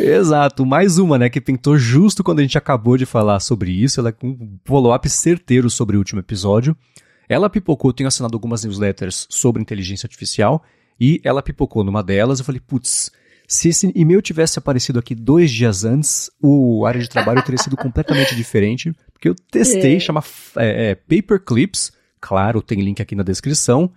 Exato, 0.00 0.66
mais 0.66 0.98
uma, 0.98 1.16
né, 1.16 1.30
que 1.30 1.40
pintou 1.40 1.78
justo 1.78 2.24
quando 2.24 2.40
a 2.40 2.42
gente 2.42 2.58
acabou 2.58 2.96
de 2.96 3.06
falar 3.06 3.38
sobre 3.38 3.70
isso, 3.70 4.00
ela 4.00 4.10
com 4.10 4.26
um 4.26 4.58
follow-up 4.64 5.08
certeiro 5.08 5.70
sobre 5.70 5.94
o 5.94 6.00
último 6.00 6.18
episódio. 6.18 6.76
Ela 7.28 7.50
pipocou, 7.50 7.90
eu 7.90 7.94
tenho 7.94 8.08
assinado 8.08 8.36
algumas 8.36 8.64
newsletters 8.64 9.26
sobre 9.30 9.62
inteligência 9.62 10.06
artificial, 10.06 10.62
e 10.98 11.20
ela 11.24 11.42
pipocou 11.42 11.84
numa 11.84 12.02
delas, 12.02 12.38
eu 12.38 12.44
falei, 12.44 12.60
putz, 12.60 13.10
se 13.46 13.68
esse 13.68 13.92
e-mail 13.94 14.22
tivesse 14.22 14.58
aparecido 14.58 14.98
aqui 14.98 15.14
dois 15.14 15.50
dias 15.50 15.84
antes, 15.84 16.30
o 16.42 16.84
área 16.86 17.00
de 17.00 17.08
trabalho 17.08 17.42
teria 17.42 17.58
sido 17.58 17.76
completamente 17.76 18.34
diferente, 18.36 18.94
porque 19.12 19.28
eu 19.28 19.34
testei, 19.34 19.96
é. 19.96 20.00
chama 20.00 20.22
é, 20.56 20.90
é, 20.90 20.94
Paperclips, 20.94 21.92
claro, 22.20 22.62
tem 22.62 22.80
link 22.80 23.00
aqui 23.00 23.14
na 23.14 23.22
descrição, 23.22 23.90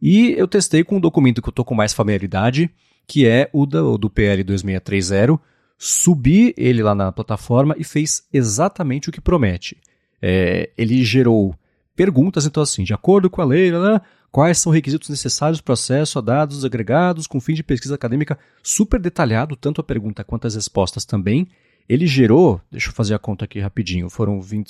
e 0.00 0.32
eu 0.32 0.46
testei 0.46 0.84
com 0.84 0.96
um 0.96 1.00
documento 1.00 1.40
que 1.40 1.48
eu 1.48 1.52
tô 1.52 1.64
com 1.64 1.74
mais 1.74 1.92
familiaridade, 1.92 2.70
que 3.06 3.26
é 3.26 3.48
o 3.52 3.64
do, 3.64 3.96
do 3.96 4.10
PL 4.10 4.42
2630. 4.42 5.40
Subi 5.78 6.54
ele 6.56 6.82
lá 6.82 6.94
na 6.94 7.12
plataforma 7.12 7.74
e 7.78 7.84
fez 7.84 8.26
exatamente 8.32 9.08
o 9.08 9.12
que 9.12 9.20
promete. 9.20 9.76
É, 10.20 10.70
ele 10.76 11.04
gerou 11.04 11.54
perguntas, 11.96 12.46
então 12.46 12.62
assim, 12.62 12.84
de 12.84 12.94
acordo 12.94 13.28
com 13.28 13.42
a 13.42 13.44
lei, 13.44 13.72
né, 13.72 14.00
quais 14.30 14.58
são 14.58 14.70
os 14.70 14.74
requisitos 14.76 15.08
necessários 15.08 15.60
para 15.60 15.74
acesso 15.74 16.18
a 16.18 16.22
dados 16.22 16.64
agregados 16.64 17.26
com 17.26 17.40
fim 17.40 17.54
de 17.54 17.62
pesquisa 17.62 17.94
acadêmica, 17.94 18.38
super 18.62 19.00
detalhado, 19.00 19.56
tanto 19.56 19.80
a 19.80 19.84
pergunta 19.84 20.22
quanto 20.22 20.46
as 20.46 20.54
respostas 20.54 21.04
também. 21.04 21.48
Ele 21.88 22.06
gerou, 22.06 22.60
deixa 22.70 22.90
eu 22.90 22.92
fazer 22.92 23.14
a 23.14 23.18
conta 23.18 23.44
aqui 23.44 23.58
rapidinho, 23.60 24.10
foram 24.10 24.40
20, 24.40 24.68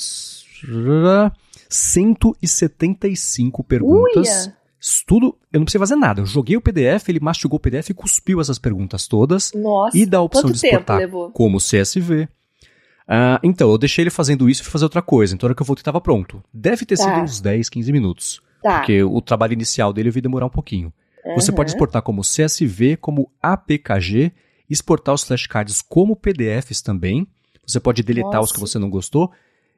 175 1.69 3.65
perguntas. 3.65 4.47
Uia 4.47 4.57
tudo, 5.07 5.37
eu 5.53 5.59
não 5.59 5.65
precisei 5.65 5.79
fazer 5.81 5.97
nada. 5.97 6.21
Eu 6.21 6.27
joguei 6.27 6.57
o 6.57 6.61
PDF, 6.61 7.09
ele 7.09 7.21
mastigou 7.21 7.57
o 7.57 7.61
PDF 7.61 7.91
e 7.91 7.95
cuspiu 7.95 8.41
essas 8.41 8.59
perguntas 8.59 9.09
todas. 9.09 9.53
Nossa, 9.55 9.97
e 9.97 10.07
dá 10.07 10.19
a 10.19 10.23
opção 10.23 10.51
de 10.51 10.57
exportar 10.57 11.01
como 11.33 11.59
CSV. 11.59 12.29
Ah, 13.09 13.41
então, 13.43 13.71
eu 13.71 13.79
deixei 13.79 14.03
ele 14.03 14.11
fazendo 14.11 14.49
isso 14.49 14.63
e 14.63 14.67
fazer 14.67 14.85
outra 14.85 15.03
coisa. 15.03 15.35
Então, 15.35 15.47
na 15.47 15.51
hora 15.51 15.55
que 15.55 15.63
eu 15.63 15.67
voltei, 15.67 15.81
estava 15.81 16.01
pronto. 16.01 16.43
Deve 16.53 16.85
ter 16.85 16.97
tá. 16.97 17.05
sido 17.05 17.23
uns 17.23 17.41
10, 17.41 17.69
15 17.69 17.93
minutos. 17.93 18.43
Tá. 18.63 18.79
Porque 18.79 19.03
o 19.03 19.21
trabalho 19.21 19.53
inicial 19.53 19.93
dele 19.93 20.09
eu 20.09 20.13
vi 20.13 20.21
demorar 20.21 20.47
um 20.47 20.51
pouquinho. 20.51 20.93
Uhum. 21.25 21.35
Você 21.35 21.53
pode 21.53 21.71
exportar 21.71 22.03
como 22.03 22.23
CSV, 22.23 22.97
como 22.97 23.31
APKG, 23.43 24.33
exportar 24.69 25.15
os 25.15 25.25
flashcards 25.25 25.83
como 25.83 26.17
PDFs 26.17 26.83
também. 26.83 27.27
Você 27.67 27.81
pode 27.81 28.03
deletar 28.03 28.35
Nossa. 28.35 28.45
os 28.45 28.53
que 28.53 28.61
você 28.61 28.79
não 28.79 28.91
gostou. 28.91 29.31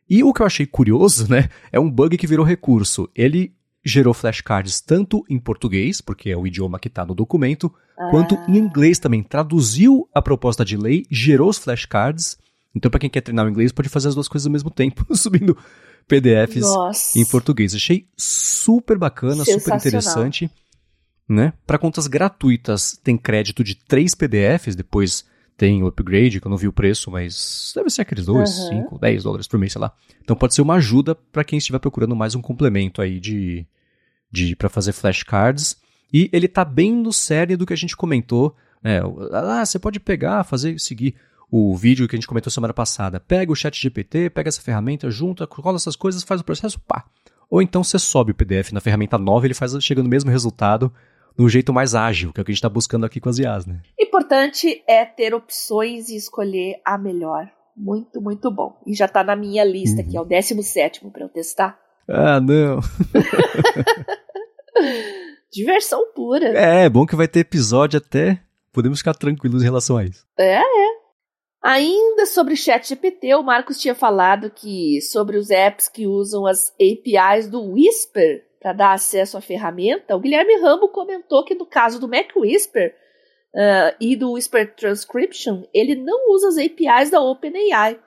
E 0.09 0.23
o 0.25 0.33
que 0.33 0.41
eu 0.41 0.47
achei 0.47 0.67
curioso, 0.67 1.29
né, 1.31 1.49
é 1.71 1.79
um 1.79 1.91
bug 1.91 2.17
que 2.17 2.27
virou 2.27 2.45
recurso. 2.45 3.09
Ele 3.15 3.53
gerou 3.85 4.13
flashcards 4.13 4.81
tanto 4.81 5.25
em 5.29 5.39
português, 5.39 6.01
porque 6.01 6.31
é 6.31 6.37
o 6.37 6.47
idioma 6.47 6.79
que 6.79 6.89
está 6.89 7.05
no 7.05 7.15
documento, 7.15 7.73
ah. 7.99 8.09
quanto 8.11 8.35
em 8.49 8.57
inglês 8.57 8.99
também. 8.99 9.23
Traduziu 9.23 10.09
a 10.15 10.21
proposta 10.21 10.65
de 10.65 10.77
lei, 10.77 11.05
gerou 11.11 11.49
os 11.49 11.59
flashcards. 11.59 12.39
Então, 12.75 12.91
para 12.91 13.01
quem 13.01 13.11
quer 13.11 13.21
treinar 13.21 13.47
o 13.47 13.49
inglês, 13.49 13.73
pode 13.73 13.89
fazer 13.89 14.09
as 14.09 14.15
duas 14.15 14.29
coisas 14.29 14.47
ao 14.47 14.53
mesmo 14.53 14.71
tempo, 14.71 15.07
subindo 15.17 15.57
PDFs 16.07 16.63
Nossa. 16.63 17.19
em 17.19 17.25
português. 17.25 17.75
Achei 17.75 18.09
super 18.17 18.99
bacana, 18.99 19.45
super 19.45 19.75
interessante. 19.75 20.51
Né? 21.29 21.53
Para 21.67 21.79
contas 21.79 22.07
gratuitas, 22.07 22.99
tem 23.03 23.17
crédito 23.17 23.63
de 23.63 23.75
três 23.75 24.15
PDFs, 24.15 24.75
depois 24.75 25.27
tem 25.59 25.83
o 25.83 25.89
upgrade, 25.89 26.41
que 26.41 26.47
eu 26.47 26.51
não 26.51 26.57
vi 26.57 26.69
o 26.69 26.73
preço, 26.73 27.11
mas 27.11 27.73
deve 27.75 27.91
ser 27.91 28.03
aqueles 28.03 28.27
2, 28.27 28.49
5, 28.69 28.99
10 28.99 29.25
dólares 29.25 29.49
por 29.49 29.59
mês, 29.59 29.73
sei 29.73 29.81
lá. 29.81 29.93
Então 30.23 30.37
pode 30.37 30.55
ser 30.55 30.63
uma 30.63 30.77
ajuda 30.77 31.17
para 31.17 31.43
quem 31.43 31.59
estiver 31.59 31.81
procurando 31.81 32.15
mais 32.15 32.37
um 32.37 32.41
complemento 32.41 33.03
aí 33.03 33.19
de, 33.19 33.67
de 34.31 34.55
para 34.55 34.69
fazer 34.69 34.93
flashcards. 34.93 35.77
E 36.13 36.31
ele 36.33 36.47
tá 36.47 36.65
bem 36.65 36.95
no 36.95 37.13
cerne 37.13 37.57
do 37.57 37.67
que 37.67 37.73
a 37.73 37.77
gente 37.77 37.97
comentou. 37.97 38.57
Né? 38.83 39.01
Ah, 39.33 39.67
você 39.67 39.81
pode 39.81 39.99
pegar, 39.99 40.45
fazer, 40.45 40.79
seguir 40.79 41.17
o 41.51 41.75
vídeo 41.77 42.07
que 42.07 42.15
a 42.15 42.19
gente 42.19 42.27
comentou 42.27 42.51
semana 42.51 42.75
passada. 42.75 43.21
Pega 43.21 43.51
o 43.51 43.57
chat 43.57 43.81
GPT, 43.81 44.31
pega 44.31 44.49
essa 44.49 44.61
ferramenta, 44.61 45.11
junta, 45.11 45.47
cola 45.47 45.77
essas 45.77 45.97
coisas, 45.97 46.23
faz 46.23 46.41
o 46.41 46.45
processo, 46.45 46.79
pá. 46.81 47.05
Ou 47.51 47.63
então 47.63 47.83
você 47.83 47.99
sobe 47.99 48.33
o 48.33 48.35
PDF 48.35 48.73
na 48.73 48.81
ferramenta 48.81 49.17
nova, 49.17 49.47
ele 49.47 49.55
faz 49.55 49.73
chega 49.83 50.03
no 50.03 50.09
mesmo 50.09 50.31
resultado 50.31 50.93
no 51.39 51.49
jeito 51.49 51.73
mais 51.73 51.95
ágil, 51.95 52.33
que 52.33 52.41
é 52.41 52.43
o 52.43 52.45
que 52.45 52.51
a 52.51 52.53
gente 52.53 52.59
está 52.59 52.69
buscando 52.69 53.07
aqui 53.07 53.21
com 53.21 53.29
as 53.29 53.39
IAs, 53.39 53.65
né? 53.65 53.81
Importante 53.99 54.83
é 54.89 55.05
ter 55.05 55.33
opções 55.33 56.09
e 56.09 56.17
escolher 56.17 56.81
a 56.85 56.99
melhor. 56.99 57.49
Muito, 57.77 58.21
muito 58.21 58.51
bom. 58.51 58.77
E 58.85 58.93
já 58.93 59.05
está 59.05 59.23
na 59.23 59.37
minha 59.37 59.65
lista 59.65 60.03
uhum. 60.03 60.09
aqui, 60.09 60.17
é 60.17 60.21
o 60.21 60.25
17 60.25 61.09
para 61.11 61.23
eu 61.23 61.29
testar. 61.29 61.79
Ah, 62.09 62.41
não. 62.41 62.81
Diversão 65.53 66.13
pura. 66.13 66.49
É, 66.59 66.87
é 66.87 66.89
bom 66.89 67.07
que 67.07 67.15
vai 67.15 67.29
ter 67.29 67.41
episódio 67.41 67.99
até. 67.99 68.41
Podemos 68.73 68.99
ficar 68.99 69.15
tranquilos 69.15 69.63
em 69.63 69.65
relação 69.65 69.97
a 69.97 70.05
isso. 70.05 70.27
É, 70.37 70.57
é. 70.57 70.98
Ainda 71.63 72.25
sobre 72.25 72.57
chat 72.57 72.89
GPT, 72.89 73.35
o 73.35 73.43
Marcos 73.43 73.81
tinha 73.81 73.95
falado 73.95 74.51
que 74.51 75.01
sobre 75.03 75.37
os 75.37 75.51
apps 75.51 75.89
que 75.89 76.07
usam 76.07 76.47
as 76.47 76.73
APIs 76.75 77.49
do 77.49 77.73
Whisper 77.73 78.45
para 78.61 78.73
dar 78.73 78.93
acesso 78.93 79.37
à 79.37 79.41
ferramenta, 79.41 80.17
o 80.17 80.21
Guilherme 80.21 80.57
Rambo 80.61 80.89
comentou 80.89 81.45
que 81.45 81.55
no 81.55 81.67
caso 81.67 82.01
do 82.01 82.09
Mac 82.09 82.35
Whisper 82.37 82.95
uh, 83.55 83.97
e 84.01 84.15
do 84.15 84.33
Whisper 84.33 84.75
Transcription, 84.75 85.65
ele 85.75 85.95
não 85.97 86.31
usa 86.31 86.49
as 86.49 86.59
APIs 86.59 87.11
da 87.11 87.21
OpenAI. 87.21 87.99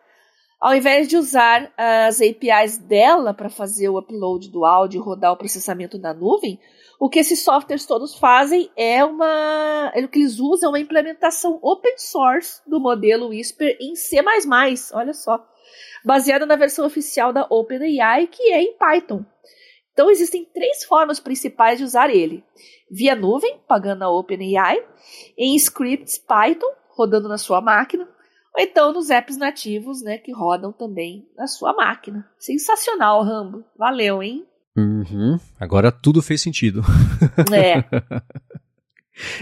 Ao 0.60 0.76
invés 0.76 1.08
de 1.08 1.18
usar 1.18 1.74
as 1.76 2.22
APIs 2.22 2.78
dela 2.78 3.34
para 3.34 3.50
fazer 3.50 3.90
o 3.90 3.98
upload 3.98 4.50
do 4.50 4.64
áudio 4.64 5.02
e 5.02 5.04
rodar 5.04 5.34
o 5.34 5.38
processamento 5.38 5.98
na 5.98 6.14
nuvem, 6.14 6.60
o 7.02 7.10
que 7.10 7.18
esses 7.18 7.44
softwares 7.44 7.88
todos 7.88 8.16
fazem 8.16 8.70
é 8.78 9.04
uma. 9.04 9.92
O 9.96 10.08
que 10.08 10.20
eles 10.20 10.40
usam 10.40 10.70
é 10.70 10.74
uma 10.74 10.80
implementação 10.80 11.58
open 11.60 11.98
source 11.98 12.62
do 12.68 12.80
modelo 12.80 13.30
Whisper 13.30 13.76
em 13.82 13.96
C. 13.96 14.18
Olha 14.94 15.12
só. 15.12 15.44
Baseada 16.06 16.46
na 16.46 16.56
versão 16.56 16.86
oficial 16.86 17.34
da 17.34 17.48
OpenAI, 17.50 18.28
que 18.28 18.52
é 18.52 18.62
em 18.62 18.78
Python. 18.78 19.26
Então 19.92 20.12
existem 20.12 20.46
três 20.46 20.84
formas 20.84 21.20
principais 21.20 21.80
de 21.80 21.86
usar 21.86 22.12
ele: 22.12 22.44
via 22.88 23.16
nuvem, 23.16 23.60
pagando 23.68 24.04
a 24.04 24.10
OpenAI, 24.12 24.78
em 25.36 25.56
scripts 25.56 26.20
Python, 26.20 26.72
rodando 26.90 27.28
na 27.28 27.40
sua 27.40 27.62
máquina, 27.62 28.08
ou 28.56 28.64
então 28.64 28.94
nos 28.94 29.10
apps 29.10 29.38
nativos, 29.38 30.04
né, 30.04 30.20
que 30.20 30.32
rodam 30.32 30.72
também 30.72 31.28
na 31.36 31.48
sua 31.48 31.74
máquina. 31.74 32.30
Sensacional, 32.38 33.24
Rambo. 33.24 33.66
Valeu, 33.76 34.22
hein? 34.22 34.46
Uhum. 34.75 35.39
Agora 35.60 35.91
tudo 35.91 36.21
fez 36.21 36.41
sentido. 36.41 36.81
É. 37.53 37.84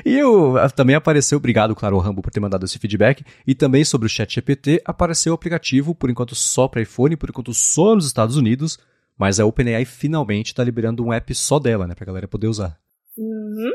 E 0.06 0.18
eu, 0.18 0.56
também 0.76 0.96
apareceu, 0.96 1.38
obrigado, 1.38 1.76
claro, 1.76 1.96
ao 1.96 2.02
Rambo 2.02 2.22
por 2.22 2.32
ter 2.32 2.40
mandado 2.40 2.66
esse 2.66 2.78
feedback. 2.78 3.24
E 3.46 3.56
também 3.56 3.86
sobre 3.86 4.08
o 4.08 4.10
Chat 4.10 4.34
GPT, 4.34 4.82
apareceu 4.84 5.32
o 5.32 5.36
aplicativo, 5.36 5.96
por 5.96 6.10
enquanto 6.10 6.36
só 6.36 6.68
para 6.68 6.82
iPhone, 6.82 7.16
por 7.16 7.30
enquanto 7.30 7.54
só 7.54 7.96
nos 7.96 8.06
Estados 8.06 8.36
Unidos. 8.36 8.78
Mas 9.18 9.40
a 9.40 9.46
OpenAI 9.46 9.86
finalmente 9.86 10.48
está 10.48 10.64
liberando 10.64 11.04
um 11.04 11.14
app 11.14 11.34
só 11.36 11.60
dela, 11.60 11.88
né? 11.88 11.94
Pra 11.94 12.06
galera 12.06 12.28
poder 12.28 12.48
usar. 12.48 12.78
Uhum. 13.18 13.72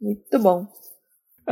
Muito 0.00 0.38
bom. 0.38 0.66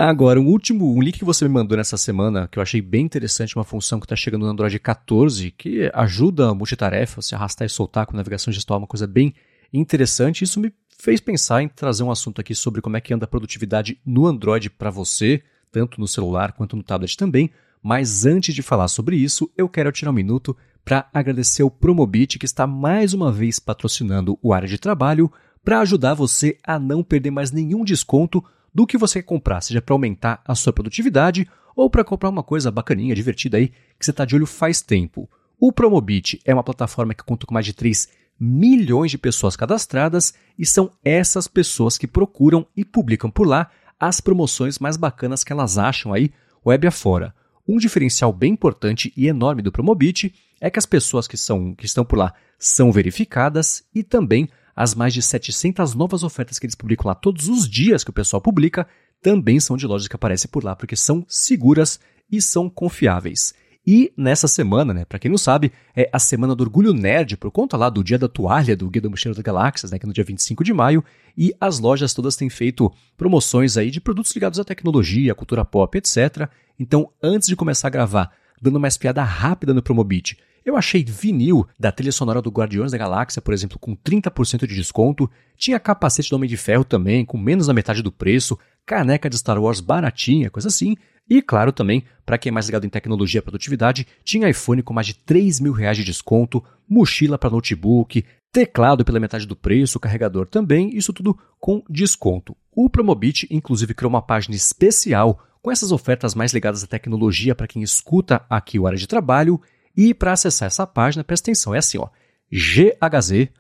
Agora, 0.00 0.40
um 0.40 0.46
último, 0.46 0.94
um 0.94 1.02
link 1.02 1.18
que 1.18 1.24
você 1.24 1.44
me 1.44 1.52
mandou 1.52 1.76
nessa 1.76 1.96
semana, 1.96 2.46
que 2.46 2.56
eu 2.56 2.62
achei 2.62 2.80
bem 2.80 3.04
interessante, 3.04 3.56
uma 3.56 3.64
função 3.64 3.98
que 3.98 4.06
está 4.06 4.14
chegando 4.14 4.44
no 4.44 4.52
Android 4.52 4.78
14, 4.78 5.50
que 5.50 5.90
ajuda 5.92 6.50
a 6.50 6.54
multitarefa, 6.54 7.20
se 7.20 7.34
arrastar 7.34 7.66
e 7.66 7.68
soltar 7.68 8.06
com 8.06 8.16
navegação 8.16 8.52
gestual, 8.52 8.78
uma 8.78 8.86
coisa 8.86 9.08
bem 9.08 9.34
interessante. 9.72 10.44
Isso 10.44 10.60
me 10.60 10.72
fez 10.96 11.20
pensar 11.20 11.64
em 11.64 11.68
trazer 11.68 12.04
um 12.04 12.12
assunto 12.12 12.40
aqui 12.40 12.54
sobre 12.54 12.80
como 12.80 12.96
é 12.96 13.00
que 13.00 13.12
anda 13.12 13.24
a 13.24 13.28
produtividade 13.28 13.98
no 14.06 14.24
Android 14.28 14.70
para 14.70 14.88
você, 14.88 15.42
tanto 15.72 16.00
no 16.00 16.06
celular 16.06 16.52
quanto 16.52 16.76
no 16.76 16.84
tablet 16.84 17.16
também. 17.16 17.50
Mas 17.82 18.24
antes 18.24 18.54
de 18.54 18.62
falar 18.62 18.86
sobre 18.86 19.16
isso, 19.16 19.50
eu 19.58 19.68
quero 19.68 19.90
tirar 19.90 20.12
um 20.12 20.14
minuto 20.14 20.56
para 20.84 21.08
agradecer 21.12 21.64
o 21.64 21.70
Promobit, 21.72 22.38
que 22.38 22.46
está 22.46 22.68
mais 22.68 23.14
uma 23.14 23.32
vez 23.32 23.58
patrocinando 23.58 24.38
o 24.40 24.52
área 24.52 24.68
de 24.68 24.78
trabalho, 24.78 25.28
para 25.64 25.80
ajudar 25.80 26.14
você 26.14 26.56
a 26.62 26.78
não 26.78 27.02
perder 27.02 27.32
mais 27.32 27.50
nenhum 27.50 27.84
desconto 27.84 28.44
do 28.78 28.86
que 28.86 28.96
você 28.96 29.20
quer 29.20 29.26
comprar, 29.26 29.60
seja 29.60 29.82
para 29.82 29.92
aumentar 29.92 30.40
a 30.46 30.54
sua 30.54 30.72
produtividade 30.72 31.48
ou 31.74 31.90
para 31.90 32.04
comprar 32.04 32.28
uma 32.28 32.44
coisa 32.44 32.70
bacaninha, 32.70 33.12
divertida 33.12 33.56
aí, 33.56 33.70
que 33.98 34.04
você 34.04 34.12
está 34.12 34.24
de 34.24 34.36
olho 34.36 34.46
faz 34.46 34.80
tempo. 34.80 35.28
O 35.58 35.72
Promobit 35.72 36.40
é 36.44 36.54
uma 36.54 36.62
plataforma 36.62 37.12
que 37.12 37.24
conta 37.24 37.44
com 37.44 37.52
mais 37.52 37.66
de 37.66 37.72
3 37.72 38.08
milhões 38.38 39.10
de 39.10 39.18
pessoas 39.18 39.56
cadastradas 39.56 40.32
e 40.56 40.64
são 40.64 40.92
essas 41.04 41.48
pessoas 41.48 41.98
que 41.98 42.06
procuram 42.06 42.64
e 42.76 42.84
publicam 42.84 43.28
por 43.28 43.48
lá 43.48 43.68
as 43.98 44.20
promoções 44.20 44.78
mais 44.78 44.96
bacanas 44.96 45.42
que 45.42 45.52
elas 45.52 45.76
acham 45.76 46.14
aí 46.14 46.30
web 46.64 46.86
afora. 46.86 47.34
Um 47.66 47.78
diferencial 47.78 48.32
bem 48.32 48.52
importante 48.52 49.12
e 49.16 49.26
enorme 49.26 49.60
do 49.60 49.72
Promobit 49.72 50.32
é 50.60 50.70
que 50.70 50.78
as 50.78 50.86
pessoas 50.86 51.26
que, 51.26 51.36
são, 51.36 51.74
que 51.74 51.84
estão 51.84 52.04
por 52.04 52.16
lá 52.16 52.32
são 52.60 52.92
verificadas 52.92 53.82
e 53.92 54.04
também 54.04 54.48
as 54.78 54.94
mais 54.94 55.12
de 55.12 55.20
700 55.20 55.96
novas 55.96 56.22
ofertas 56.22 56.56
que 56.56 56.64
eles 56.64 56.76
publicam 56.76 57.08
lá 57.08 57.14
todos 57.16 57.48
os 57.48 57.68
dias 57.68 58.04
que 58.04 58.10
o 58.10 58.12
pessoal 58.12 58.40
publica 58.40 58.86
também 59.20 59.58
são 59.58 59.76
de 59.76 59.84
lojas 59.88 60.06
que 60.06 60.14
aparecem 60.14 60.48
por 60.48 60.62
lá 60.62 60.76
porque 60.76 60.94
são 60.94 61.26
seguras 61.26 61.98
e 62.30 62.40
são 62.40 62.70
confiáveis. 62.70 63.52
E 63.84 64.12
nessa 64.16 64.46
semana, 64.46 64.94
né, 64.94 65.04
para 65.04 65.18
quem 65.18 65.32
não 65.32 65.38
sabe, 65.38 65.72
é 65.96 66.08
a 66.12 66.18
semana 66.20 66.54
do 66.54 66.62
Orgulho 66.62 66.92
Nerd, 66.92 67.36
por 67.38 67.50
conta 67.50 67.76
lá 67.76 67.90
do 67.90 68.04
Dia 68.04 68.18
da 68.18 68.28
Toalha 68.28 68.76
do 68.76 68.88
Guia 68.88 69.02
do 69.02 69.10
Mochileiro 69.10 69.34
das 69.34 69.42
Galáxias, 69.42 69.90
né, 69.90 69.98
que 69.98 70.06
é 70.06 70.06
no 70.06 70.12
dia 70.12 70.22
25 70.22 70.62
de 70.62 70.72
maio, 70.72 71.02
e 71.36 71.52
as 71.60 71.80
lojas 71.80 72.14
todas 72.14 72.36
têm 72.36 72.48
feito 72.48 72.92
promoções 73.16 73.76
aí 73.76 73.90
de 73.90 74.00
produtos 74.00 74.32
ligados 74.32 74.60
à 74.60 74.64
tecnologia, 74.64 75.32
à 75.32 75.34
cultura 75.34 75.64
pop, 75.64 75.98
etc. 75.98 76.48
Então, 76.78 77.10
antes 77.20 77.48
de 77.48 77.56
começar 77.56 77.88
a 77.88 77.90
gravar, 77.90 78.30
dando 78.62 78.76
uma 78.76 78.86
espiada 78.86 79.24
rápida 79.24 79.74
no 79.74 79.82
Promobit, 79.82 80.38
eu 80.68 80.76
achei 80.76 81.04
vinil 81.04 81.66
da 81.78 81.90
trilha 81.90 82.12
sonora 82.12 82.42
do 82.42 82.50
Guardiões 82.50 82.92
da 82.92 82.98
Galáxia, 82.98 83.40
por 83.40 83.54
exemplo, 83.54 83.78
com 83.78 83.96
30% 83.96 84.66
de 84.66 84.74
desconto. 84.74 85.30
Tinha 85.56 85.80
capacete 85.80 86.28
do 86.28 86.36
Homem 86.36 86.48
de 86.48 86.56
Ferro 86.56 86.84
também, 86.84 87.24
com 87.24 87.38
menos 87.38 87.66
da 87.66 87.74
metade 87.74 88.02
do 88.02 88.12
preço. 88.12 88.58
Caneca 88.84 89.30
de 89.30 89.38
Star 89.38 89.60
Wars 89.60 89.80
baratinha, 89.80 90.50
coisa 90.50 90.68
assim. 90.68 90.96
E, 91.28 91.42
claro, 91.42 91.72
também, 91.72 92.04
para 92.24 92.38
quem 92.38 92.50
é 92.50 92.52
mais 92.52 92.66
ligado 92.66 92.84
em 92.84 92.88
tecnologia 92.88 93.38
e 93.38 93.42
produtividade, 93.42 94.06
tinha 94.24 94.48
iPhone 94.48 94.82
com 94.82 94.94
mais 94.94 95.06
de 95.06 95.14
3 95.14 95.60
mil 95.60 95.72
reais 95.72 95.96
de 95.96 96.04
desconto, 96.04 96.64
mochila 96.88 97.36
para 97.36 97.50
notebook, 97.50 98.24
teclado 98.50 99.04
pela 99.04 99.20
metade 99.20 99.46
do 99.46 99.54
preço, 99.54 100.00
carregador 100.00 100.46
também, 100.46 100.96
isso 100.96 101.12
tudo 101.12 101.38
com 101.60 101.82
desconto. 101.88 102.56
O 102.74 102.88
Promobit, 102.88 103.46
inclusive, 103.50 103.92
criou 103.94 104.10
uma 104.10 104.22
página 104.22 104.54
especial 104.54 105.38
com 105.60 105.70
essas 105.70 105.92
ofertas 105.92 106.34
mais 106.34 106.52
ligadas 106.52 106.82
à 106.82 106.86
tecnologia 106.86 107.54
para 107.54 107.66
quem 107.66 107.82
escuta 107.82 108.42
aqui 108.48 108.78
o 108.78 108.86
área 108.86 108.98
de 108.98 109.06
trabalho. 109.06 109.60
E 109.98 110.14
para 110.14 110.32
acessar 110.32 110.68
essa 110.68 110.86
página, 110.86 111.24
presta 111.24 111.50
atenção, 111.50 111.74
é 111.74 111.78
assim, 111.78 111.98
ó, 111.98 112.08
ghz.fm 112.52 113.50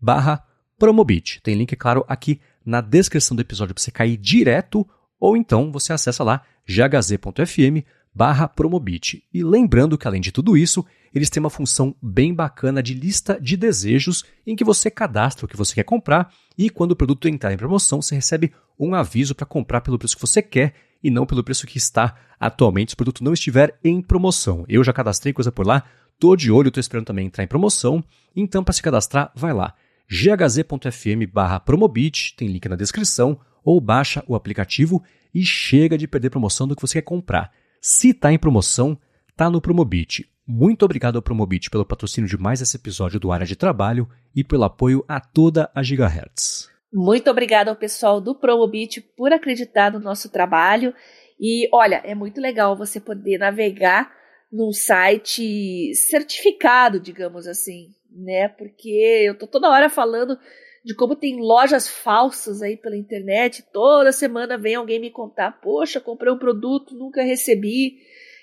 barra 0.00 0.42
Promobit. 0.78 1.42
Tem 1.42 1.54
link, 1.54 1.76
claro, 1.76 2.06
aqui 2.08 2.40
na 2.64 2.80
descrição 2.80 3.36
do 3.36 3.42
episódio 3.42 3.74
para 3.74 3.82
você 3.82 3.90
cair 3.90 4.16
direto 4.16 4.88
ou 5.20 5.36
então 5.36 5.70
você 5.70 5.92
acessa 5.92 6.24
lá 6.24 6.42
ghz.fm 6.66 7.84
barra 8.14 8.48
Promobit. 8.48 9.22
E 9.30 9.44
lembrando 9.44 9.98
que 9.98 10.08
além 10.08 10.22
de 10.22 10.32
tudo 10.32 10.56
isso, 10.56 10.82
eles 11.14 11.28
têm 11.28 11.42
uma 11.42 11.50
função 11.50 11.94
bem 12.00 12.32
bacana 12.32 12.82
de 12.82 12.94
lista 12.94 13.38
de 13.38 13.58
desejos 13.58 14.24
em 14.46 14.56
que 14.56 14.64
você 14.64 14.90
cadastra 14.90 15.44
o 15.44 15.48
que 15.48 15.56
você 15.56 15.74
quer 15.74 15.84
comprar 15.84 16.32
e 16.56 16.70
quando 16.70 16.92
o 16.92 16.96
produto 16.96 17.28
entrar 17.28 17.52
em 17.52 17.58
promoção, 17.58 18.00
você 18.00 18.14
recebe 18.14 18.54
um 18.80 18.94
aviso 18.94 19.34
para 19.34 19.44
comprar 19.44 19.82
pelo 19.82 19.98
preço 19.98 20.14
que 20.14 20.22
você 20.22 20.40
quer 20.40 20.72
e 21.02 21.10
não 21.10 21.26
pelo 21.26 21.44
preço 21.44 21.66
que 21.66 21.78
está 21.78 22.14
atualmente 22.38 22.90
se 22.90 22.94
o 22.94 22.96
produto 22.96 23.24
não 23.24 23.32
estiver 23.32 23.78
em 23.82 24.00
promoção. 24.00 24.64
Eu 24.68 24.84
já 24.84 24.92
cadastrei 24.92 25.32
coisa 25.32 25.50
por 25.50 25.66
lá, 25.66 25.84
tô 26.18 26.36
de 26.36 26.50
olho, 26.50 26.70
tô 26.70 26.80
esperando 26.80 27.06
também 27.06 27.26
entrar 27.26 27.44
em 27.44 27.48
promoção, 27.48 28.02
então 28.34 28.62
para 28.62 28.72
se 28.72 28.82
cadastrar, 28.82 29.32
vai 29.34 29.52
lá 29.52 29.74
ghz.fm 30.08 31.26
Promobit, 31.64 32.34
tem 32.36 32.48
link 32.48 32.68
na 32.68 32.76
descrição, 32.76 33.38
ou 33.64 33.80
baixa 33.80 34.22
o 34.26 34.34
aplicativo 34.34 35.02
e 35.34 35.44
chega 35.44 35.98
de 35.98 36.06
perder 36.06 36.30
promoção 36.30 36.68
do 36.68 36.76
que 36.76 36.82
você 36.82 37.00
quer 37.00 37.06
comprar. 37.06 37.50
Se 37.80 38.10
está 38.10 38.32
em 38.32 38.38
promoção, 38.38 38.98
tá 39.36 39.50
no 39.50 39.60
Promobit. 39.60 40.24
Muito 40.46 40.84
obrigado 40.84 41.16
ao 41.16 41.22
Promobit 41.22 41.68
pelo 41.68 41.84
patrocínio 41.84 42.30
de 42.30 42.38
mais 42.38 42.60
esse 42.60 42.76
episódio 42.76 43.18
do 43.18 43.32
Área 43.32 43.46
de 43.46 43.56
Trabalho 43.56 44.08
e 44.34 44.44
pelo 44.44 44.64
apoio 44.64 45.04
a 45.08 45.20
toda 45.20 45.68
a 45.74 45.82
Gigahertz. 45.82 46.75
Muito 46.98 47.30
obrigado 47.30 47.68
ao 47.68 47.76
pessoal 47.76 48.22
do 48.22 48.34
Promobit 48.34 49.02
por 49.02 49.30
acreditar 49.30 49.92
no 49.92 50.00
nosso 50.00 50.30
trabalho. 50.30 50.94
E 51.38 51.68
olha, 51.70 52.00
é 52.02 52.14
muito 52.14 52.40
legal 52.40 52.74
você 52.74 52.98
poder 52.98 53.36
navegar 53.36 54.10
num 54.50 54.72
site 54.72 55.94
certificado, 55.94 56.98
digamos 56.98 57.46
assim, 57.46 57.90
né? 58.10 58.48
Porque 58.48 58.88
eu 59.28 59.36
tô 59.36 59.46
toda 59.46 59.68
hora 59.68 59.90
falando 59.90 60.38
de 60.82 60.94
como 60.94 61.14
tem 61.14 61.38
lojas 61.38 61.86
falsas 61.86 62.62
aí 62.62 62.78
pela 62.78 62.96
internet. 62.96 63.62
Toda 63.70 64.10
semana 64.10 64.56
vem 64.56 64.76
alguém 64.76 64.98
me 64.98 65.10
contar: 65.10 65.60
poxa, 65.60 66.00
comprei 66.00 66.32
um 66.32 66.38
produto, 66.38 66.94
nunca 66.94 67.22
recebi. 67.22 67.98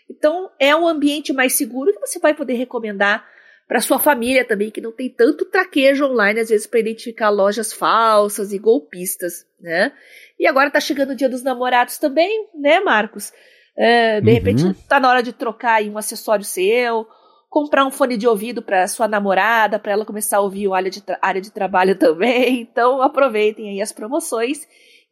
Então 0.08 0.52
é 0.60 0.76
um 0.76 0.88
ambiente 0.88 1.34
mais 1.34 1.54
seguro 1.54 1.92
que 1.92 2.00
você 2.00 2.20
vai 2.20 2.36
poder 2.36 2.54
recomendar 2.54 3.28
para 3.68 3.80
sua 3.80 4.00
família 4.00 4.46
também, 4.46 4.70
que 4.70 4.82
não 4.82 4.92
tem 4.92 5.10
tanto 5.10 5.46
traquejo 5.46 6.06
online 6.06 6.40
às 6.40 6.50
vezes 6.50 6.68
para 6.68 6.80
identificar 6.80 7.30
lojas 7.30 7.72
falsas 7.74 8.52
e 8.52 8.60
golpistas, 8.60 9.46
né? 9.60 9.92
E 10.40 10.48
agora 10.48 10.70
tá 10.70 10.80
chegando 10.80 11.12
o 11.12 11.16
Dia 11.16 11.30
dos 11.30 11.44
Namorados 11.44 11.98
também, 11.98 12.48
né, 12.56 12.80
Marcos? 12.80 13.32
É, 13.76 14.22
de 14.22 14.28
uhum. 14.28 14.34
repente 14.34 14.74
tá 14.88 15.00
na 15.00 15.10
hora 15.10 15.24
de 15.24 15.34
trocar 15.34 15.76
aí 15.76 15.90
um 15.90 15.98
acessório 15.98 16.46
seu 16.46 17.08
comprar 17.54 17.86
um 17.86 17.92
fone 17.92 18.18
de 18.18 18.28
ouvido 18.28 18.64
para 18.64 18.88
sua 18.88 19.08
namorada, 19.08 19.78
para 19.78 19.92
ela 19.92 20.04
começar 20.04 20.38
a 20.38 20.42
ouvir 20.42 20.68
o 20.68 20.74
área 20.74 20.90
de, 20.90 21.04
área 21.22 21.40
de 21.40 21.52
trabalho 21.52 21.96
também. 22.00 22.62
Então 22.62 23.00
aproveitem 23.00 23.70
aí 23.70 23.80
as 23.80 23.92
promoções 23.92 24.62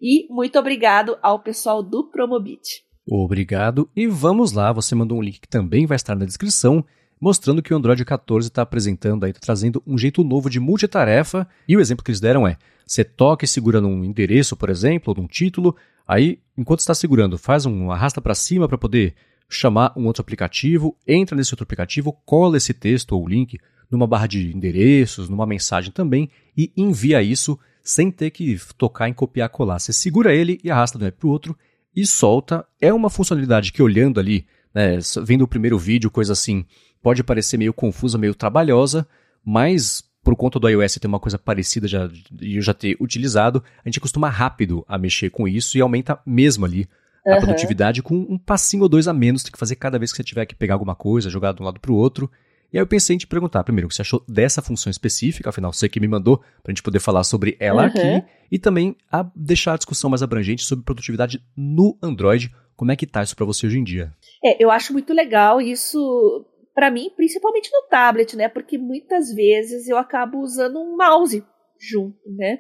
e 0.02 0.26
muito 0.28 0.58
obrigado 0.58 1.16
ao 1.22 1.38
pessoal 1.38 1.84
do 1.84 2.10
Promobit. 2.10 2.84
Obrigado 3.08 3.88
e 3.96 4.08
vamos 4.08 4.54
lá, 4.54 4.74
você 4.74 4.96
mandou 4.96 5.20
um 5.20 5.22
link 5.22 5.40
que 5.40 5.48
também 5.48 5.86
vai 5.86 5.96
estar 5.96 6.16
na 6.16 6.26
descrição, 6.26 6.84
mostrando 7.22 7.62
que 7.62 7.74
o 7.74 7.78
Android 7.78 8.04
14 8.04 8.48
está 8.48 8.64
apresentando 8.64 9.24
aí, 9.24 9.32
tá 9.32 9.40
trazendo 9.40 9.82
um 9.86 9.98
jeito 9.98 10.24
novo 10.24 10.50
de 10.50 10.60
multitarefa, 10.60 11.48
e 11.68 11.78
o 11.78 11.80
exemplo 11.80 12.04
que 12.04 12.10
eles 12.10 12.20
deram 12.20 12.48
é, 12.48 12.58
você 12.86 13.04
toca 13.04 13.46
e 13.46 13.48
segura 13.48 13.80
num 13.80 14.04
endereço, 14.04 14.58
por 14.58 14.70
exemplo, 14.70 15.14
ou 15.14 15.22
num 15.22 15.28
título, 15.28 15.76
aí, 16.08 16.40
enquanto 16.58 16.80
está 16.80 16.96
segurando, 16.96 17.38
faz 17.38 17.66
um 17.66 17.92
arrasta 17.92 18.20
para 18.20 18.34
cima 18.34 18.68
para 18.68 18.78
poder 18.78 19.14
chamar 19.48 19.94
um 19.96 20.06
outro 20.06 20.22
aplicativo, 20.22 20.98
entra 21.08 21.36
nesse 21.36 21.54
outro 21.54 21.64
aplicativo, 21.64 22.12
cola 22.26 22.58
esse 22.58 22.74
texto 22.74 23.12
ou 23.12 23.28
link 23.28 23.60
numa 23.92 24.08
barra 24.08 24.26
de 24.26 24.56
endereços, 24.56 25.30
numa 25.30 25.46
mensagem 25.46 25.92
também 25.92 26.30
e 26.58 26.72
envia 26.76 27.22
isso 27.22 27.60
sem 27.84 28.10
ter 28.10 28.32
que 28.32 28.58
tocar 28.78 29.10
em 29.10 29.14
copiar 29.14 29.50
colar. 29.50 29.80
Você 29.80 29.92
segura 29.92 30.34
ele 30.34 30.60
e 30.64 30.72
arrasta 30.72 30.98
de 30.98 31.04
um 31.04 31.08
app 31.08 31.18
para 31.18 31.28
o 31.28 31.32
outro 31.32 31.58
e 31.96 32.06
solta. 32.06 32.66
É 32.80 32.94
uma 32.94 33.10
funcionalidade 33.10 33.74
que 33.74 33.84
olhando 33.84 34.20
ali, 34.20 34.46
né, 34.74 35.00
vendo 35.24 35.42
o 35.42 35.48
primeiro 35.48 35.78
vídeo, 35.78 36.10
coisa 36.10 36.32
assim, 36.34 36.66
pode 37.02 37.24
parecer 37.24 37.58
meio 37.58 37.74
confusa, 37.74 38.18
meio 38.18 38.36
trabalhosa, 38.36 39.08
mas 39.44 40.04
por 40.24 40.36
conta 40.36 40.60
do 40.60 40.70
iOS 40.70 40.96
ter 40.96 41.08
uma 41.08 41.20
coisa 41.20 41.38
parecida 41.38 41.88
já, 41.88 42.10
e 42.40 42.58
eu 42.58 42.62
já 42.62 42.74
ter 42.74 42.96
utilizado, 43.00 43.64
a 43.84 43.90
gente 43.90 44.00
costuma 44.00 44.30
rápido 44.30 44.86
a 44.88 44.98
mexer 44.98 45.30
com 45.30 45.48
isso 45.48 45.78
e 45.78 45.82
aumenta 45.82 46.20
mesmo 46.26 46.66
ali 46.66 46.88
a 47.26 47.36
uhum. 47.36 47.42
produtividade 47.42 48.02
com 48.02 48.16
um 48.16 48.38
passinho 48.38 48.84
ou 48.84 48.90
dois 48.90 49.08
a 49.08 49.14
menos 49.14 49.44
tem 49.44 49.52
que 49.52 49.60
fazer 49.60 49.76
cada 49.76 49.98
vez 50.00 50.12
que 50.12 50.18
você 50.18 50.24
tiver 50.24 50.46
que 50.46 50.56
pegar 50.56 50.76
alguma 50.76 50.96
coisa, 50.96 51.30
jogar 51.30 51.54
de 51.54 51.62
um 51.62 51.66
lado 51.66 51.80
para 51.80 51.92
o 51.92 51.96
outro. 51.96 52.30
E 52.74 52.78
aí 52.78 52.82
eu 52.82 52.88
pensei 52.88 53.16
em 53.16 53.20
te 53.20 53.28
perguntar, 53.28 53.64
primeiro, 53.64 53.86
o 53.86 53.90
que 53.90 53.96
você 53.96 54.02
achou 54.02 54.24
dessa 54.28 54.62
função 54.62 54.90
específica, 54.90 55.50
afinal, 55.50 55.74
você 55.74 55.90
que 55.90 56.00
me 56.00 56.08
mandou, 56.08 56.38
para 56.38 56.70
a 56.70 56.72
gente 56.72 56.82
poder 56.82 57.00
falar 57.00 57.24
sobre 57.24 57.58
ela 57.60 57.84
uhum. 57.84 57.88
aqui, 57.90 58.24
e 58.50 58.58
também 58.58 58.96
a 59.12 59.30
deixar 59.36 59.74
a 59.74 59.78
discussão 59.78 60.10
mais 60.10 60.24
abrangente 60.24 60.64
sobre 60.64 60.86
produtividade 60.86 61.44
no 61.56 61.98
Android. 62.02 62.54
Como 62.76 62.92
é 62.92 62.96
que 62.96 63.06
tá 63.06 63.22
isso 63.22 63.36
para 63.36 63.46
você 63.46 63.68
hoje 63.68 63.78
em 63.78 63.84
dia? 63.84 64.14
É, 64.44 64.64
eu 64.64 64.72
acho 64.72 64.94
muito 64.94 65.14
legal 65.14 65.62
isso, 65.62 66.46
para 66.74 66.90
mim, 66.90 67.12
principalmente 67.16 67.72
no 67.72 67.84
tablet, 67.90 68.36
né? 68.36 68.48
Porque 68.48 68.78
muitas 68.78 69.34
vezes 69.34 69.88
eu 69.88 69.98
acabo 69.98 70.40
usando 70.40 70.80
um 70.80 70.96
mouse 70.96 71.44
junto, 71.80 72.30
né? 72.38 72.60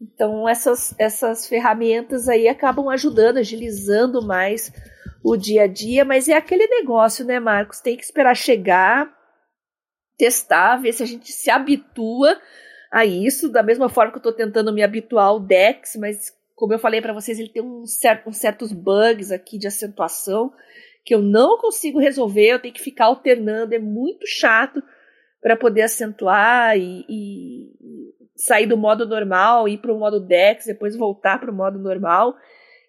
Então 0.00 0.48
essas, 0.48 0.94
essas 0.98 1.46
ferramentas 1.46 2.28
aí 2.28 2.48
acabam 2.48 2.88
ajudando, 2.88 3.38
agilizando 3.38 4.20
mais 4.20 4.72
o 5.22 5.36
dia 5.36 5.62
a 5.62 5.66
dia, 5.68 6.04
mas 6.04 6.28
é 6.28 6.34
aquele 6.34 6.66
negócio, 6.66 7.24
né, 7.24 7.38
Marcos? 7.38 7.80
Tem 7.80 7.96
que 7.96 8.02
esperar 8.02 8.34
chegar, 8.34 9.16
testar, 10.18 10.76
ver 10.78 10.92
se 10.92 11.02
a 11.02 11.06
gente 11.06 11.32
se 11.32 11.50
habitua 11.50 12.36
a 12.90 13.06
isso, 13.06 13.48
da 13.48 13.62
mesma 13.62 13.88
forma 13.88 14.10
que 14.10 14.16
eu 14.16 14.20
estou 14.20 14.32
tentando 14.32 14.72
me 14.72 14.82
habituar 14.82 15.26
ao 15.26 15.40
Dex, 15.40 15.96
mas 15.96 16.32
como 16.54 16.74
eu 16.74 16.78
falei 16.78 17.00
para 17.00 17.12
vocês, 17.12 17.38
ele 17.38 17.48
tem 17.48 17.62
um 17.62 17.86
certo, 17.86 18.28
uns 18.28 18.36
certos 18.36 18.72
bugs 18.72 19.32
aqui 19.32 19.58
de 19.58 19.66
acentuação 19.66 20.52
que 21.04 21.14
eu 21.14 21.22
não 21.22 21.58
consigo 21.58 21.98
resolver, 21.98 22.48
eu 22.48 22.60
tenho 22.60 22.74
que 22.74 22.82
ficar 22.82 23.06
alternando, 23.06 23.74
é 23.74 23.78
muito 23.78 24.26
chato 24.26 24.82
para 25.40 25.56
poder 25.56 25.82
acentuar 25.82 26.78
e, 26.78 27.04
e, 27.08 27.70
sair 28.36 28.66
do 28.66 28.76
modo 28.76 29.06
normal, 29.06 29.68
ir 29.68 29.78
para 29.78 29.92
o 29.92 29.98
modo 29.98 30.20
Dex, 30.20 30.66
depois 30.66 30.96
voltar 30.96 31.38
para 31.40 31.50
o 31.50 31.54
modo 31.54 31.78
normal. 31.78 32.36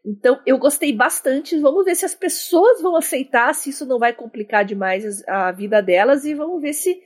Então, 0.06 0.40
eu 0.46 0.58
gostei 0.58 0.94
bastante. 0.94 1.58
Vamos 1.60 1.86
ver 1.86 1.96
se 1.96 2.06
as 2.06 2.14
pessoas 2.14 2.82
vão 2.82 2.96
aceitar, 2.96 3.54
se 3.56 3.70
isso 3.70 3.86
não 3.86 3.98
vai 3.98 4.14
complicar 4.14 4.64
demais 4.64 5.28
a 5.28 5.52
vida 5.52 5.82
delas 5.82 6.26
e 6.26 6.34
vamos 6.34 6.62
ver 6.62 6.74
se 6.74 7.02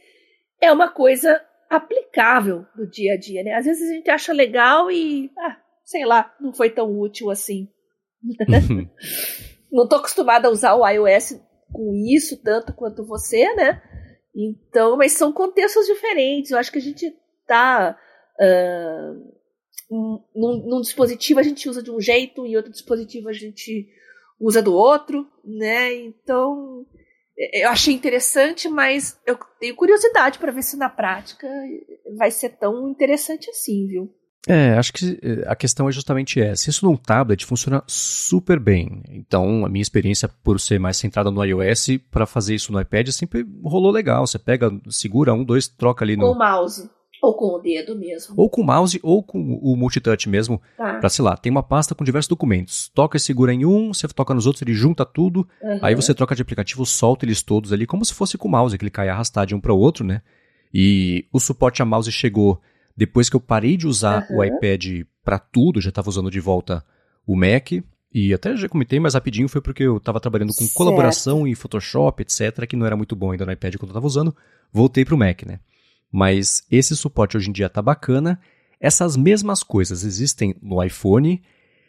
é 0.60 0.72
uma 0.72 0.90
coisa 0.90 1.42
aplicável 1.70 2.66
no 2.76 2.90
dia 2.90 3.14
a 3.14 3.18
dia, 3.18 3.44
né? 3.44 3.54
Às 3.54 3.66
vezes 3.66 3.90
a 3.90 3.94
gente 3.94 4.10
acha 4.10 4.34
legal 4.34 4.90
e, 4.90 5.32
ah, 5.38 5.58
sei 5.86 6.06
lá, 6.06 6.36
não 6.42 6.54
foi 6.54 6.70
tão 6.70 7.00
útil 7.00 7.30
assim. 7.30 7.70
Não 9.72 9.88
tô 9.88 9.98
acostumada 9.98 10.48
a 10.48 10.52
usar 10.52 10.76
o 10.76 10.88
iOS 10.88 11.40
com 11.72 11.94
isso 11.94 12.42
tanto 12.42 12.74
quanto 12.74 13.06
você, 13.06 13.54
né? 13.56 13.82
Então, 14.36 14.96
mas 14.96 15.14
são 15.14 15.32
contextos 15.32 15.88
diferentes. 15.88 16.52
Eu 16.52 16.58
acho 16.58 16.72
que 16.72 16.78
a 16.78 16.82
gente 16.82 17.14
tá 17.46 17.98
uh, 18.40 19.38
num, 20.36 20.68
num, 20.68 20.82
dispositivo 20.82 21.40
a 21.40 21.44
gente 21.44 21.68
usa 21.70 21.82
de 21.82 21.92
um 21.92 22.00
jeito 22.00 22.46
e 22.46 22.56
outro 22.56 22.72
dispositivo 22.72 23.30
a 23.30 23.34
gente 23.34 23.88
usa 24.40 24.62
do 24.62 24.74
outro, 24.74 25.28
né? 25.44 25.94
Então 25.94 26.86
eu 27.54 27.70
achei 27.70 27.94
interessante, 27.94 28.68
mas 28.68 29.20
eu 29.26 29.38
tenho 29.60 29.76
curiosidade 29.76 30.40
para 30.40 30.52
ver 30.52 30.64
se 30.64 30.76
na 30.76 30.90
prática 30.90 31.48
vai 32.18 32.32
ser 32.32 32.50
tão 32.58 32.90
interessante 32.90 33.50
assim, 33.50 33.88
viu? 33.88 34.14
É, 34.48 34.78
acho 34.78 34.94
que 34.94 35.20
eh, 35.22 35.44
a 35.46 35.56
questão 35.56 35.90
é 35.90 35.92
justamente 35.92 36.40
essa. 36.40 36.70
Isso 36.70 36.86
num 36.86 36.96
tablet 36.96 37.46
funciona 37.46 37.84
super 37.86 38.60
bem. 38.60 39.04
Então, 39.10 39.66
a 39.66 39.70
minha 39.70 39.82
experiência 39.82 40.30
por 40.44 40.60
ser 40.60 40.80
mais 40.80 40.98
centrada 40.98 41.30
no 41.30 41.44
iOS, 41.44 42.00
para 42.10 42.26
fazer 42.26 42.56
isso 42.56 42.72
no 42.72 42.80
iPad 42.80 43.10
sempre 43.10 43.46
rolou 43.64 43.92
legal. 43.92 44.26
Você 44.26 44.40
pega, 44.40 44.72
segura 44.90 45.34
um, 45.34 45.44
dois, 45.44 45.68
troca 45.68 46.06
ali 46.06 46.16
no. 46.16 46.28
Com 46.28 46.32
o 46.32 46.38
mouse. 46.38 46.90
Ou 47.22 47.36
com 47.36 47.56
o 47.56 47.60
dedo 47.60 47.98
mesmo. 47.98 48.36
Ou 48.38 48.50
com 48.50 48.62
o 48.62 48.66
mouse, 48.66 49.00
ou 49.02 49.24
com 49.24 49.40
o 49.40 49.76
multitouch 49.76 50.30
mesmo. 50.30 50.62
Tá. 50.78 51.00
Pra, 51.00 51.10
sei 51.10 51.26
lá, 51.26 51.36
tem 51.36 51.52
uma 51.52 51.64
pasta 51.64 51.96
com 51.96 52.04
diversos 52.04 52.30
documentos. 52.30 52.90
Toca 52.94 53.18
e 53.18 53.20
segura 53.20 53.54
em 53.54 53.66
um, 53.66 53.94
você 53.94 54.08
toca 54.08 54.34
nos 54.34 54.46
outros, 54.46 54.62
ele 54.62 54.74
junta 54.74 55.04
tudo. 55.04 55.48
Uhum. 55.62 55.80
Aí 55.82 55.96
você 55.96 56.14
troca 56.14 56.36
de 56.36 56.42
aplicativo, 56.42 56.86
solta 56.86 57.26
eles 57.26 57.42
todos 57.42 57.74
ali, 57.74 57.88
como 57.88 58.06
se 58.06 58.14
fosse 58.14 58.38
com 58.38 58.48
o 58.48 58.52
mouse, 58.52 58.78
ele 58.80 58.92
cai 58.92 59.10
arrastar 59.10 59.46
de 59.46 59.56
um 59.56 59.60
para 59.60 59.74
o 59.74 59.80
outro, 59.80 60.06
né? 60.06 60.22
E 60.72 61.26
o 61.34 61.40
suporte 61.40 61.82
a 61.82 61.86
mouse 61.86 62.12
chegou 62.12 62.62
depois 62.98 63.30
que 63.30 63.36
eu 63.36 63.40
parei 63.40 63.78
de 63.78 63.86
usar 63.86 64.26
uhum. 64.30 64.38
o 64.38 64.44
iPad 64.44 65.06
para 65.24 65.38
tudo, 65.38 65.80
já 65.80 65.90
estava 65.90 66.10
usando 66.10 66.32
de 66.32 66.40
volta 66.40 66.84
o 67.28 67.36
Mac. 67.36 67.72
E 68.12 68.34
até 68.34 68.56
já 68.56 68.68
comentei 68.68 69.00
mais 69.00 69.14
rapidinho, 69.14 69.48
foi 69.48 69.62
porque 69.62 69.84
eu 69.84 69.98
estava 69.98 70.20
trabalhando 70.20 70.50
com 70.50 70.64
certo. 70.64 70.74
colaboração 70.74 71.48
e 71.48 71.54
Photoshop, 71.54 72.24
etc., 72.24 72.66
que 72.66 72.76
não 72.76 72.86
era 72.86 72.98
muito 72.98 73.16
bom 73.16 73.32
ainda 73.32 73.46
no 73.46 73.52
iPad 73.52 73.76
quando 73.76 73.90
eu 73.90 73.94
estava 73.94 74.08
usando. 74.08 74.36
Voltei 74.74 75.06
para 75.06 75.14
o 75.14 75.18
Mac, 75.18 75.44
né? 75.44 75.60
Mas 76.12 76.64
esse 76.72 76.96
suporte 76.96 77.38
hoje 77.38 77.50
em 77.50 77.54
dia 77.54 77.70
tá 77.70 77.82
bacana. 77.82 78.40
Essas 78.80 79.16
mesmas 79.16 79.62
coisas 79.62 80.04
existem 80.04 80.56
no 80.62 80.84
iPhone. 80.84 81.44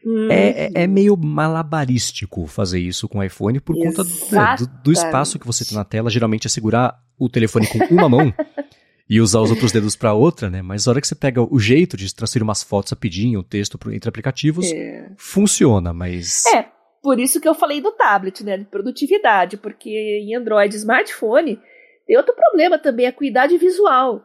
Uhum. 0.05 0.31
É, 0.31 0.67
é, 0.67 0.71
é, 0.75 0.87
meio 0.87 1.17
malabarístico 1.17 2.47
fazer 2.47 2.81
isso 2.81 3.09
com 3.09 3.19
o 3.19 3.23
iPhone 3.23 3.61
por 3.61 3.77
conta 3.77 4.05
do, 4.05 4.83
do, 4.85 4.93
espaço 4.93 5.39
que 5.39 5.47
você 5.47 5.65
tem 5.65 5.77
na 5.77 5.85
tela. 5.85 6.11
Geralmente 6.11 6.47
é 6.47 6.51
segurar 6.51 7.03
o 7.19 7.29
telefone 7.29 7.67
com 7.67 7.95
uma 7.95 8.09
mão 8.09 8.33
e 9.09 9.21
usar 9.21 9.41
os 9.41 9.51
outros 9.51 9.73
dedos 9.73 9.97
para 9.97 10.13
outra, 10.13 10.51
né? 10.51 10.61
Mas 10.61 10.87
a 10.87 10.91
hora 10.91 11.01
que 11.01 11.09
você 11.09 11.15
pega 11.15 11.43
o 11.43 11.59
jeito 11.59 11.97
de 11.97 12.15
transferir 12.15 12.45
umas 12.45 12.63
fotos 12.63 12.93
rapidinho, 12.93 13.41
o 13.41 13.45
texto 13.45 13.79
entre 13.91 14.09
aplicativos, 14.09 14.71
é. 14.71 15.11
funciona, 15.17 15.93
mas. 15.95 16.45
É, 16.47 16.67
por 17.03 17.19
isso 17.19 17.41
que 17.41 17.49
eu 17.49 17.55
falei 17.55 17.81
do 17.81 17.93
tablet, 17.93 18.45
né? 18.45 18.59
De 18.59 18.67
produtividade, 18.67 19.57
porque 19.57 19.89
em 19.91 20.37
Android 20.37 20.77
smartphone 20.77 21.59
tem 22.07 22.17
outro 22.17 22.35
problema 22.35 22.79
também, 22.79 23.07
a 23.07 23.11
acuidade 23.11 23.57
visual. 23.57 24.23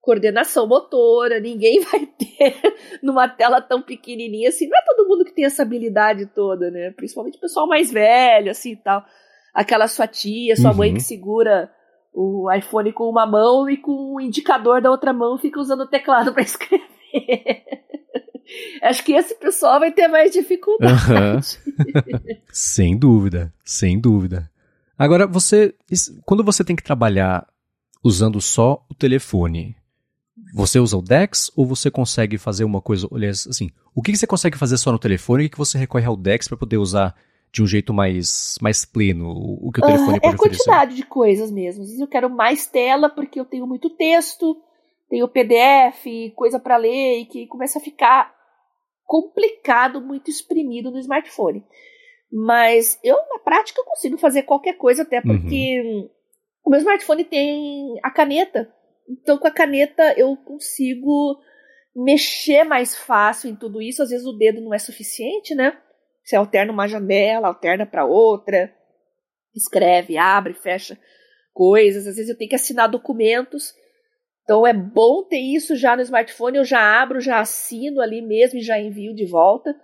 Coordenação 0.00 0.66
motora, 0.66 1.38
ninguém 1.38 1.80
vai 1.84 2.06
ter 2.06 2.54
numa 3.02 3.28
tela 3.28 3.60
tão 3.60 3.82
pequenininha 3.82 4.48
assim. 4.48 4.66
Não 4.66 4.78
é 4.78 4.82
todo 4.84 5.08
mundo 5.08 5.24
que 5.24 5.34
tem 5.34 5.44
essa 5.44 5.62
habilidade 5.62 6.26
toda, 6.26 6.70
né? 6.70 6.90
Principalmente 6.90 7.36
o 7.36 7.40
pessoal 7.40 7.66
mais 7.66 7.92
velho, 7.92 8.50
assim 8.50 8.72
e 8.72 8.76
tal. 8.76 9.04
Aquela 9.54 9.86
sua 9.88 10.06
tia, 10.06 10.56
sua 10.56 10.70
uhum. 10.70 10.76
mãe 10.76 10.94
que 10.94 11.00
segura 11.00 11.70
o 12.12 12.52
iPhone 12.52 12.92
com 12.92 13.08
uma 13.08 13.26
mão 13.26 13.68
e 13.68 13.76
com 13.76 14.14
o 14.14 14.20
indicador 14.20 14.80
da 14.80 14.90
outra 14.90 15.12
mão 15.12 15.38
fica 15.38 15.60
usando 15.60 15.82
o 15.82 15.88
teclado 15.88 16.32
para 16.32 16.42
escrever. 16.44 17.64
Acho 18.82 19.04
que 19.04 19.12
esse 19.12 19.34
pessoal 19.36 19.80
vai 19.80 19.92
ter 19.92 20.08
mais 20.08 20.32
dificuldade. 20.32 20.98
Uhum. 20.98 21.40
sem 22.52 22.98
dúvida, 22.98 23.52
sem 23.64 23.98
dúvida. 23.98 24.50
Agora, 24.98 25.26
você. 25.26 25.74
Quando 26.24 26.44
você 26.44 26.62
tem 26.62 26.76
que 26.76 26.82
trabalhar 26.82 27.46
usando 28.04 28.40
só 28.40 28.84
o 28.90 28.94
telefone, 28.94 29.74
você 30.54 30.78
usa 30.78 30.96
o 30.96 31.02
Dex 31.02 31.50
ou 31.56 31.66
você 31.66 31.90
consegue 31.90 32.36
fazer 32.36 32.64
uma 32.64 32.80
coisa. 32.80 33.08
Olha, 33.10 33.30
assim, 33.30 33.70
o 33.94 34.02
que 34.02 34.14
você 34.14 34.26
consegue 34.26 34.58
fazer 34.58 34.76
só 34.76 34.92
no 34.92 34.98
telefone 34.98 35.44
e 35.44 35.48
que 35.48 35.58
você 35.58 35.78
recorre 35.78 36.04
ao 36.04 36.16
Dex 36.16 36.46
para 36.46 36.58
poder 36.58 36.76
usar 36.76 37.14
de 37.52 37.62
um 37.62 37.66
jeito 37.66 37.92
mais, 37.92 38.56
mais 38.62 38.84
pleno? 38.84 39.28
O 39.30 39.70
que 39.70 39.80
o 39.80 39.86
telefone 39.86 40.18
uh, 40.18 40.20
pode 40.20 40.26
É 40.26 40.30
a 40.30 40.36
quantidade 40.36 40.96
de 40.96 41.04
coisas 41.04 41.50
mesmo. 41.50 41.82
Às 41.82 41.88
vezes 41.88 42.00
eu 42.00 42.08
quero 42.08 42.30
mais 42.30 42.66
tela 42.66 43.10
porque 43.10 43.38
eu 43.38 43.44
tenho 43.44 43.66
muito 43.66 43.90
texto, 43.90 44.56
tenho 45.10 45.28
PDF, 45.28 46.34
coisa 46.34 46.58
para 46.58 46.78
ler 46.78 47.20
e 47.20 47.26
que 47.26 47.46
começa 47.46 47.78
a 47.78 47.82
ficar 47.82 48.34
complicado, 49.04 50.00
muito 50.00 50.30
exprimido 50.30 50.90
no 50.90 50.98
smartphone. 50.98 51.62
Mas 52.32 52.98
eu, 53.04 53.16
na 53.28 53.38
prática, 53.38 53.84
consigo 53.84 54.16
fazer 54.16 54.44
qualquer 54.44 54.78
coisa, 54.78 55.02
até 55.02 55.20
porque 55.20 55.82
uhum. 55.82 56.10
o 56.64 56.70
meu 56.70 56.78
smartphone 56.78 57.22
tem 57.22 58.00
a 58.02 58.10
caneta. 58.10 58.72
Então, 59.06 59.36
com 59.36 59.46
a 59.46 59.50
caneta, 59.50 60.14
eu 60.16 60.34
consigo 60.38 61.38
mexer 61.94 62.64
mais 62.64 62.96
fácil 62.96 63.50
em 63.50 63.56
tudo 63.56 63.82
isso. 63.82 64.02
Às 64.02 64.08
vezes 64.08 64.26
o 64.26 64.32
dedo 64.32 64.62
não 64.62 64.72
é 64.72 64.78
suficiente, 64.78 65.54
né? 65.54 65.76
Você 66.24 66.36
alterna 66.36 66.72
uma 66.72 66.86
janela, 66.86 67.48
alterna 67.48 67.84
para 67.84 68.04
outra, 68.04 68.72
escreve, 69.54 70.16
abre, 70.16 70.54
fecha 70.54 70.98
coisas. 71.52 72.06
Às 72.06 72.16
vezes 72.16 72.30
eu 72.30 72.36
tenho 72.36 72.50
que 72.50 72.56
assinar 72.56 72.88
documentos. 72.88 73.74
Então 74.42 74.66
é 74.66 74.72
bom 74.72 75.24
ter 75.24 75.38
isso 75.38 75.76
já 75.76 75.96
no 75.96 76.02
smartphone. 76.02 76.58
Eu 76.58 76.64
já 76.64 77.02
abro, 77.02 77.20
já 77.20 77.40
assino 77.40 78.00
ali 78.00 78.22
mesmo 78.22 78.58
e 78.58 78.62
já 78.62 78.78
envio 78.78 79.14
de 79.14 79.26
volta. 79.26 79.74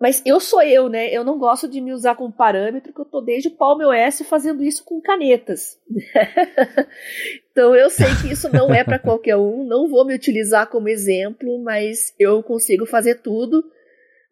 Mas 0.00 0.22
eu 0.24 0.40
sou 0.40 0.62
eu, 0.62 0.88
né? 0.88 1.14
Eu 1.14 1.22
não 1.22 1.38
gosto 1.38 1.68
de 1.68 1.78
me 1.78 1.92
usar 1.92 2.14
como 2.14 2.32
parâmetro, 2.32 2.90
que 2.90 2.98
eu 2.98 3.04
tô 3.04 3.20
desde 3.20 3.48
o 3.48 3.50
Palm 3.50 3.80
OS 3.82 4.22
fazendo 4.22 4.62
isso 4.62 4.82
com 4.82 4.98
canetas. 4.98 5.78
então 7.52 7.76
eu 7.76 7.90
sei 7.90 8.06
que 8.22 8.32
isso 8.32 8.50
não 8.50 8.72
é 8.72 8.82
para 8.82 8.98
qualquer 8.98 9.36
um, 9.36 9.62
não 9.62 9.90
vou 9.90 10.06
me 10.06 10.14
utilizar 10.14 10.68
como 10.68 10.88
exemplo, 10.88 11.62
mas 11.62 12.14
eu 12.18 12.42
consigo 12.42 12.86
fazer 12.86 13.16
tudo. 13.16 13.62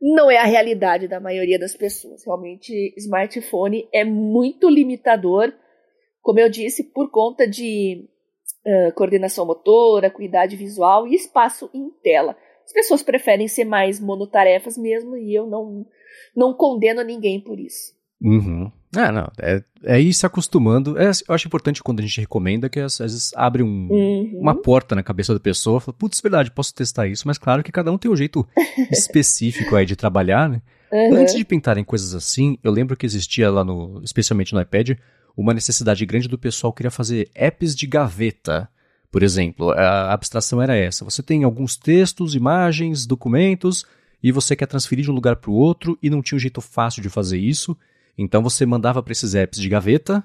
Não 0.00 0.30
é 0.30 0.37
a 0.37 0.44
realidade 0.44 1.08
da 1.08 1.18
maioria 1.18 1.58
das 1.58 1.74
pessoas. 1.74 2.24
Realmente, 2.24 2.94
smartphone 2.96 3.88
é 3.92 4.04
muito 4.04 4.68
limitador, 4.68 5.52
como 6.22 6.38
eu 6.38 6.48
disse, 6.48 6.84
por 6.84 7.11
conta 7.11 7.48
de 7.48 8.08
uh, 8.64 8.92
coordenação 8.94 9.44
motora, 9.44 10.06
acuidade 10.06 10.54
visual 10.54 11.06
e 11.06 11.14
espaço 11.14 11.68
em 11.74 11.90
tela. 12.02 12.37
As 12.64 12.72
pessoas 12.72 13.02
preferem 13.02 13.48
ser 13.48 13.64
mais 13.64 13.98
monotarefas 13.98 14.76
mesmo 14.78 15.16
e 15.16 15.34
eu 15.34 15.46
não, 15.46 15.87
não 16.37 16.54
condeno 16.54 17.02
ninguém 17.02 17.40
por 17.40 17.58
isso. 17.58 17.97
Uhum. 18.20 18.70
Ah, 18.96 19.12
não. 19.12 19.31
É, 19.38 19.62
é 19.85 20.00
ir 20.00 20.12
se 20.14 20.24
acostumando. 20.24 20.98
É, 20.98 21.11
eu 21.28 21.35
acho 21.35 21.46
importante 21.46 21.83
quando 21.83 22.00
a 22.00 22.02
gente 22.02 22.20
recomenda 22.20 22.68
que 22.68 22.81
às 22.81 22.98
vezes 22.98 23.33
abre 23.35 23.62
um, 23.62 23.88
uhum. 23.90 24.38
uma 24.40 24.54
porta 24.54 24.94
na 24.94 25.02
cabeça 25.02 25.35
da 25.35 25.40
pessoa. 25.40 25.81
Fala, 25.81 25.96
putz, 25.96 26.20
verdade, 26.20 26.50
posso 26.50 26.74
testar 26.74 27.07
isso. 27.07 27.26
Mas 27.26 27.38
claro 27.38 27.62
que 27.62 27.72
cada 27.72 27.92
um 27.92 27.98
tem 27.98 28.11
um 28.11 28.16
jeito 28.16 28.46
específico 28.90 29.76
aí 29.76 29.85
de 29.85 29.96
trabalhar, 29.96 30.48
né? 30.48 30.62
Uhum. 30.90 31.16
Antes 31.16 31.35
de 31.35 31.44
pintarem 31.44 31.85
coisas 31.85 32.14
assim, 32.14 32.59
eu 32.64 32.72
lembro 32.72 32.96
que 32.96 33.04
existia 33.04 33.50
lá 33.50 33.62
no, 33.62 34.00
especialmente 34.02 34.54
no 34.54 34.61
iPad, 34.61 34.92
uma 35.37 35.52
necessidade 35.52 36.04
grande 36.07 36.28
do 36.28 36.38
pessoal 36.38 36.72
queria 36.72 36.90
fazer 36.90 37.31
apps 37.35 37.76
de 37.76 37.87
gaveta. 37.87 38.68
Por 39.11 39.22
exemplo, 39.22 39.70
a 39.70 40.12
abstração 40.12 40.61
era 40.61 40.74
essa: 40.74 41.04
você 41.04 41.22
tem 41.22 41.44
alguns 41.44 41.76
textos, 41.76 42.35
imagens, 42.35 43.07
documentos, 43.07 43.85
e 44.22 44.33
você 44.33 44.57
quer 44.57 44.66
transferir 44.66 45.04
de 45.04 45.11
um 45.11 45.14
lugar 45.14 45.37
para 45.37 45.50
o 45.50 45.54
outro 45.54 45.98
e 46.02 46.11
não 46.11 46.22
tinha 46.22 46.37
um 46.37 46.40
jeito 46.40 46.61
fácil 46.61 47.02
de 47.02 47.09
fazer 47.09 47.38
isso. 47.38 47.76
Então 48.18 48.42
você 48.42 48.66
mandava 48.66 49.02
para 49.02 49.12
esses 49.12 49.35
apps 49.35 49.61
de 49.61 49.68
gaveta, 49.68 50.24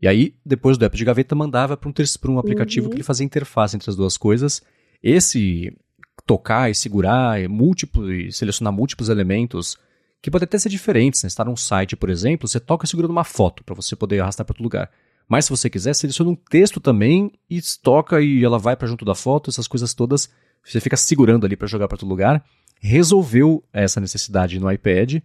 e 0.00 0.06
aí, 0.06 0.34
depois 0.44 0.78
do 0.78 0.84
app 0.84 0.96
de 0.96 1.04
gaveta, 1.04 1.34
mandava 1.34 1.76
para 1.76 1.88
um, 1.88 1.92
um 2.32 2.38
aplicativo 2.38 2.86
uhum. 2.86 2.90
que 2.90 2.96
ele 2.96 3.02
fazia 3.02 3.24
interface 3.24 3.74
entre 3.74 3.90
as 3.90 3.96
duas 3.96 4.16
coisas. 4.16 4.62
Esse 5.02 5.72
tocar 6.24 6.70
e 6.70 6.74
segurar 6.74 7.40
e, 7.40 7.48
múltiplo, 7.48 8.12
e 8.12 8.30
selecionar 8.30 8.72
múltiplos 8.72 9.08
elementos, 9.08 9.76
que 10.22 10.30
podem 10.30 10.44
até 10.44 10.58
ser 10.58 10.68
diferentes. 10.68 11.22
Né? 11.22 11.26
Está 11.26 11.44
num 11.44 11.56
site, 11.56 11.96
por 11.96 12.10
exemplo, 12.10 12.46
você 12.46 12.60
toca 12.60 12.86
segurando 12.86 13.10
uma 13.10 13.24
foto 13.24 13.64
para 13.64 13.74
você 13.74 13.96
poder 13.96 14.20
arrastar 14.20 14.46
para 14.46 14.52
outro 14.52 14.62
lugar. 14.62 14.90
Mas 15.28 15.46
se 15.46 15.50
você 15.50 15.68
quiser, 15.68 15.94
seleciona 15.94 16.30
um 16.30 16.36
texto 16.36 16.80
também 16.80 17.32
e 17.50 17.60
toca 17.82 18.20
e 18.20 18.44
ela 18.44 18.58
vai 18.58 18.76
para 18.76 18.88
junto 18.88 19.04
da 19.04 19.14
foto, 19.14 19.50
essas 19.50 19.66
coisas 19.66 19.92
todas 19.94 20.30
você 20.64 20.80
fica 20.80 20.96
segurando 20.96 21.46
ali 21.46 21.56
para 21.56 21.66
jogar 21.66 21.88
para 21.88 21.96
outro 21.96 22.06
lugar. 22.06 22.44
Resolveu 22.80 23.64
essa 23.72 24.00
necessidade 24.00 24.60
no 24.60 24.70
iPad, 24.70 25.16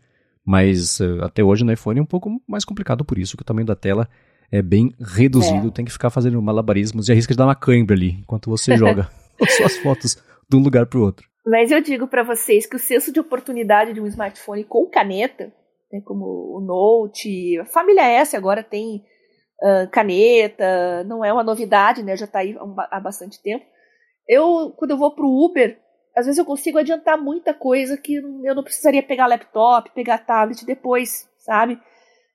mas 0.46 1.00
uh, 1.00 1.24
até 1.24 1.44
hoje 1.44 1.64
no 1.64 1.72
iPhone 1.72 2.00
é 2.00 2.04
um 2.04 2.08
pouco 2.08 2.42
mais 2.48 2.66
complicado 2.66 3.06
por 3.06 3.18
isso, 3.18 3.38
que 3.38 3.44
o 3.44 3.46
tamanho 3.46 3.68
da 3.68 3.76
tela 3.76 4.08
é 4.52 4.62
bem 4.62 4.94
reduzido, 5.00 5.68
é. 5.68 5.72
tem 5.72 5.86
que 5.86 5.92
ficar 5.92 6.10
fazendo 6.10 6.42
malabarismos 6.42 7.08
e 7.08 7.12
arrisca 7.12 7.34
de 7.34 7.38
dar 7.38 7.46
uma 7.46 7.56
cãibra 7.56 7.96
ali 7.96 8.20
enquanto 8.20 8.50
você 8.50 8.76
joga 8.78 9.10
suas 9.58 9.78
fotos 9.78 10.18
de 10.50 10.58
um 10.58 10.62
lugar 10.62 10.86
para 10.86 11.00
o 11.00 11.04
outro. 11.04 11.28
Mas 11.46 11.72
eu 11.72 11.82
digo 11.82 12.08
para 12.08 12.24
vocês 12.24 12.66
que 12.66 12.76
o 12.76 12.80
senso 12.80 13.12
de 13.12 13.20
oportunidade 13.20 13.94
de 13.94 14.00
um 14.00 14.08
smartphone 14.08 14.64
com 14.64 14.90
caneta, 14.90 15.52
né, 15.92 16.02
como 16.06 16.26
o 16.26 16.62
Note, 16.62 17.60
a 17.60 17.66
família 17.66 18.04
S 18.04 18.36
agora 18.36 18.64
tem 18.64 19.04
uh, 19.62 19.90
caneta, 19.92 21.04
não 21.06 21.24
é 21.24 21.34
uma 21.34 21.44
novidade, 21.44 22.02
né? 22.02 22.16
Já 22.16 22.26
está 22.26 22.40
aí 22.40 22.56
há 22.90 23.00
bastante 23.00 23.42
tempo. 23.42 23.66
Eu, 24.28 24.72
quando 24.78 24.92
eu 24.92 24.98
vou 24.98 25.14
pro 25.14 25.28
Uber, 25.28 25.78
às 26.16 26.26
vezes 26.26 26.38
eu 26.38 26.46
consigo 26.46 26.78
adiantar 26.78 27.22
muita 27.22 27.54
coisa 27.54 27.98
que 27.98 28.16
eu 28.16 28.56
não 28.56 28.64
precisaria 28.64 29.02
pegar 29.02 29.28
laptop, 29.28 29.92
pegar 29.92 30.20
tablet 30.20 30.66
depois, 30.66 31.28
sabe? 31.40 31.80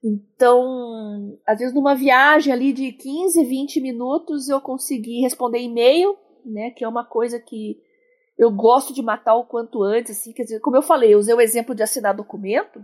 Então, 0.02 1.38
às 1.46 1.58
vezes 1.58 1.74
numa 1.74 1.94
viagem 1.94 2.52
ali 2.52 2.72
de 2.72 2.92
15, 2.92 3.44
20 3.44 3.80
minutos 3.80 4.48
eu 4.48 4.60
consegui 4.60 5.20
responder 5.20 5.60
e-mail, 5.60 6.16
né, 6.44 6.70
que 6.70 6.84
é 6.84 6.88
uma 6.88 7.04
coisa 7.04 7.38
que 7.40 7.76
eu 8.38 8.50
gosto 8.50 8.94
de 8.94 9.02
matar 9.02 9.34
o 9.34 9.44
quanto 9.44 9.82
antes, 9.82 10.16
assim, 10.16 10.32
quer 10.32 10.44
dizer, 10.44 10.60
como 10.60 10.76
eu 10.76 10.82
falei, 10.82 11.12
eu 11.12 11.18
usei 11.18 11.34
o 11.34 11.40
exemplo 11.40 11.74
de 11.74 11.82
assinar 11.82 12.14
documento, 12.14 12.78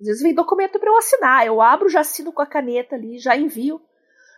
às 0.00 0.06
vezes 0.06 0.22
vem 0.22 0.34
documento 0.34 0.78
para 0.78 0.90
eu 0.90 0.96
assinar, 0.98 1.46
eu 1.46 1.60
abro, 1.60 1.88
já 1.88 2.00
assino 2.00 2.32
com 2.32 2.42
a 2.42 2.46
caneta 2.46 2.94
ali, 2.94 3.18
já 3.18 3.36
envio. 3.36 3.80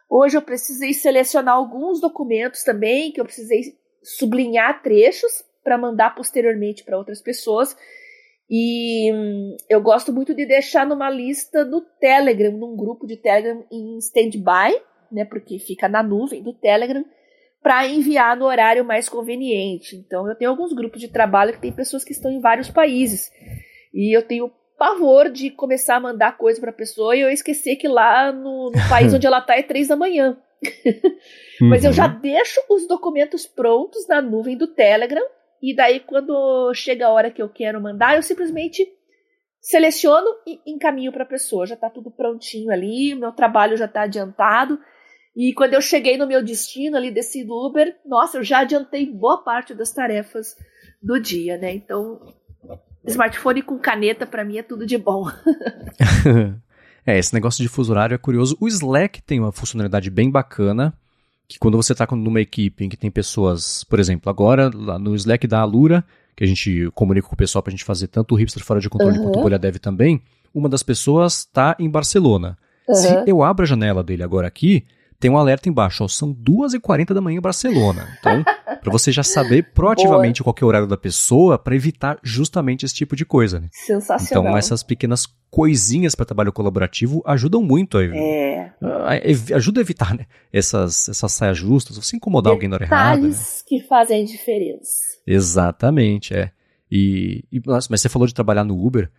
Hoje 0.08 0.36
eu 0.36 0.42
precisei 0.42 0.92
selecionar 0.92 1.54
alguns 1.54 2.00
documentos 2.00 2.62
também, 2.62 3.12
que 3.12 3.20
eu 3.20 3.24
precisei 3.24 3.76
sublinhar 4.02 4.82
trechos 4.82 5.44
para 5.62 5.78
mandar 5.78 6.14
posteriormente 6.14 6.84
para 6.84 6.98
outras 6.98 7.20
pessoas. 7.20 7.76
E 8.48 9.12
hum, 9.12 9.56
eu 9.68 9.80
gosto 9.80 10.12
muito 10.12 10.34
de 10.34 10.44
deixar 10.44 10.84
numa 10.84 11.08
lista 11.08 11.64
no 11.64 11.80
Telegram, 11.80 12.52
num 12.52 12.76
grupo 12.76 13.06
de 13.06 13.16
Telegram 13.16 13.64
em 13.70 13.98
standby, 13.98 14.80
né, 15.12 15.24
porque 15.24 15.58
fica 15.58 15.88
na 15.88 16.02
nuvem 16.02 16.42
do 16.42 16.52
Telegram, 16.52 17.04
para 17.62 17.86
enviar 17.86 18.36
no 18.36 18.46
horário 18.46 18.84
mais 18.84 19.08
conveniente. 19.08 19.94
Então, 19.94 20.28
eu 20.28 20.34
tenho 20.34 20.50
alguns 20.50 20.72
grupos 20.72 21.00
de 21.00 21.08
trabalho 21.08 21.52
que 21.52 21.60
tem 21.60 21.72
pessoas 21.72 22.02
que 22.02 22.12
estão 22.12 22.30
em 22.30 22.40
vários 22.40 22.70
países. 22.70 23.30
E 23.92 24.16
eu 24.16 24.22
tenho 24.22 24.50
pavor 24.78 25.30
de 25.30 25.50
começar 25.50 25.96
a 25.96 26.00
mandar 26.00 26.38
coisa 26.38 26.58
para 26.58 26.70
a 26.70 26.74
pessoa 26.74 27.14
e 27.14 27.20
eu 27.20 27.28
esquecer 27.28 27.76
que 27.76 27.86
lá 27.86 28.32
no, 28.32 28.70
no 28.70 28.88
país 28.88 29.12
onde 29.14 29.26
ela 29.26 29.40
está 29.40 29.56
é 29.56 29.62
três 29.62 29.88
da 29.88 29.96
manhã. 29.96 30.38
Mas 31.60 31.84
eu 31.84 31.92
já 31.92 32.06
uhum. 32.06 32.20
deixo 32.20 32.60
os 32.68 32.88
documentos 32.88 33.46
prontos 33.46 34.08
na 34.08 34.22
nuvem 34.22 34.56
do 34.56 34.66
Telegram 34.66 35.24
e 35.62 35.74
daí 35.74 36.00
quando 36.00 36.72
chega 36.74 37.06
a 37.06 37.10
hora 37.10 37.30
que 37.30 37.42
eu 37.42 37.48
quero 37.48 37.80
mandar, 37.80 38.16
eu 38.16 38.22
simplesmente 38.22 38.86
seleciono 39.60 40.26
e 40.46 40.60
encaminho 40.66 41.12
para 41.12 41.24
a 41.24 41.28
pessoa. 41.28 41.66
Já 41.66 41.74
está 41.74 41.90
tudo 41.90 42.10
prontinho 42.10 42.70
ali, 42.70 43.14
meu 43.14 43.32
trabalho 43.32 43.76
já 43.76 43.84
está 43.84 44.02
adiantado. 44.02 44.78
E 45.36 45.52
quando 45.52 45.74
eu 45.74 45.80
cheguei 45.80 46.16
no 46.16 46.26
meu 46.26 46.42
destino 46.42 46.96
ali, 46.96 47.12
do 47.12 47.66
Uber, 47.66 47.96
nossa, 48.04 48.38
eu 48.38 48.42
já 48.42 48.60
adiantei 48.60 49.06
boa 49.06 49.42
parte 49.44 49.74
das 49.74 49.92
tarefas 49.92 50.56
do 51.00 51.20
dia, 51.20 51.56
né? 51.56 51.72
Então, 51.72 52.20
smartphone 53.06 53.62
com 53.62 53.78
caneta 53.78 54.26
para 54.26 54.44
mim 54.44 54.58
é 54.58 54.62
tudo 54.62 54.84
de 54.84 54.98
bom. 54.98 55.26
é, 57.06 57.18
esse 57.18 57.32
negócio 57.32 57.62
de 57.62 57.68
fuso 57.68 57.92
horário 57.92 58.14
é 58.14 58.18
curioso. 58.18 58.56
O 58.60 58.66
Slack 58.66 59.22
tem 59.22 59.38
uma 59.38 59.52
funcionalidade 59.52 60.10
bem 60.10 60.30
bacana, 60.30 60.92
que 61.50 61.58
quando 61.58 61.76
você 61.76 61.92
está 61.92 62.06
numa 62.12 62.40
equipe 62.40 62.84
em 62.84 62.88
que 62.88 62.96
tem 62.96 63.10
pessoas, 63.10 63.82
por 63.82 63.98
exemplo, 63.98 64.30
agora 64.30 64.70
lá 64.72 65.00
no 65.00 65.16
Slack 65.16 65.48
da 65.48 65.58
Alura, 65.58 66.04
que 66.36 66.44
a 66.44 66.46
gente 66.46 66.88
comunica 66.94 67.26
com 67.26 67.34
o 67.34 67.36
pessoal 67.36 67.60
para 67.60 67.70
a 67.70 67.72
gente 67.72 67.84
fazer 67.84 68.06
tanto 68.06 68.36
o 68.36 68.38
hipster 68.38 68.62
fora 68.64 68.78
de 68.78 68.88
controle 68.88 69.18
uhum. 69.18 69.24
quanto 69.24 69.40
o 69.40 69.42
Bolha 69.42 69.58
Dev 69.58 69.78
também, 69.78 70.22
uma 70.54 70.68
das 70.68 70.84
pessoas 70.84 71.38
está 71.38 71.74
em 71.80 71.90
Barcelona. 71.90 72.56
Uhum. 72.88 72.94
Se 72.94 73.24
eu 73.26 73.42
abro 73.42 73.64
a 73.64 73.66
janela 73.66 74.04
dele 74.04 74.22
agora 74.22 74.46
aqui, 74.46 74.84
tem 75.20 75.30
um 75.30 75.36
alerta 75.36 75.68
embaixo, 75.68 76.02
ó, 76.02 76.08
são 76.08 76.34
2h40 76.34 77.12
da 77.12 77.20
manhã 77.20 77.36
em 77.36 77.42
Barcelona. 77.42 78.08
Então, 78.18 78.42
para 78.80 78.90
você 78.90 79.12
já 79.12 79.22
saber 79.22 79.70
proativamente 79.74 80.42
qual 80.42 80.56
é 80.58 80.64
o 80.64 80.66
horário 80.68 80.88
da 80.88 80.96
pessoa 80.96 81.58
para 81.58 81.76
evitar 81.76 82.18
justamente 82.22 82.86
esse 82.86 82.94
tipo 82.94 83.14
de 83.14 83.26
coisa, 83.26 83.60
né? 83.60 83.68
Sensacional. 83.70 84.44
Então, 84.44 84.56
essas 84.56 84.82
pequenas 84.82 85.26
coisinhas 85.50 86.14
para 86.14 86.24
trabalho 86.24 86.50
colaborativo 86.52 87.22
ajudam 87.26 87.62
muito 87.62 87.98
a, 87.98 88.04
é. 88.04 88.72
a, 88.80 89.14
a, 89.14 89.56
ajuda 89.56 89.80
a 89.80 89.82
evitar 89.82 90.14
né, 90.14 90.24
essas, 90.50 91.10
essas 91.10 91.32
saias 91.32 91.58
justas, 91.58 91.98
você 91.98 92.16
incomodar 92.16 92.54
Detalhes 92.54 92.56
alguém 92.56 92.68
na 92.70 92.76
hora 92.76 92.84
errada. 92.84 93.28
Né? 93.28 93.34
que 93.66 93.80
fazem 93.82 94.24
diferença. 94.24 95.18
Exatamente, 95.26 96.32
é. 96.32 96.50
E, 96.90 97.44
e, 97.52 97.60
mas 97.66 97.88
você 98.00 98.08
falou 98.08 98.26
de 98.26 98.34
trabalhar 98.34 98.64
no 98.64 98.74
Uber. 98.74 99.10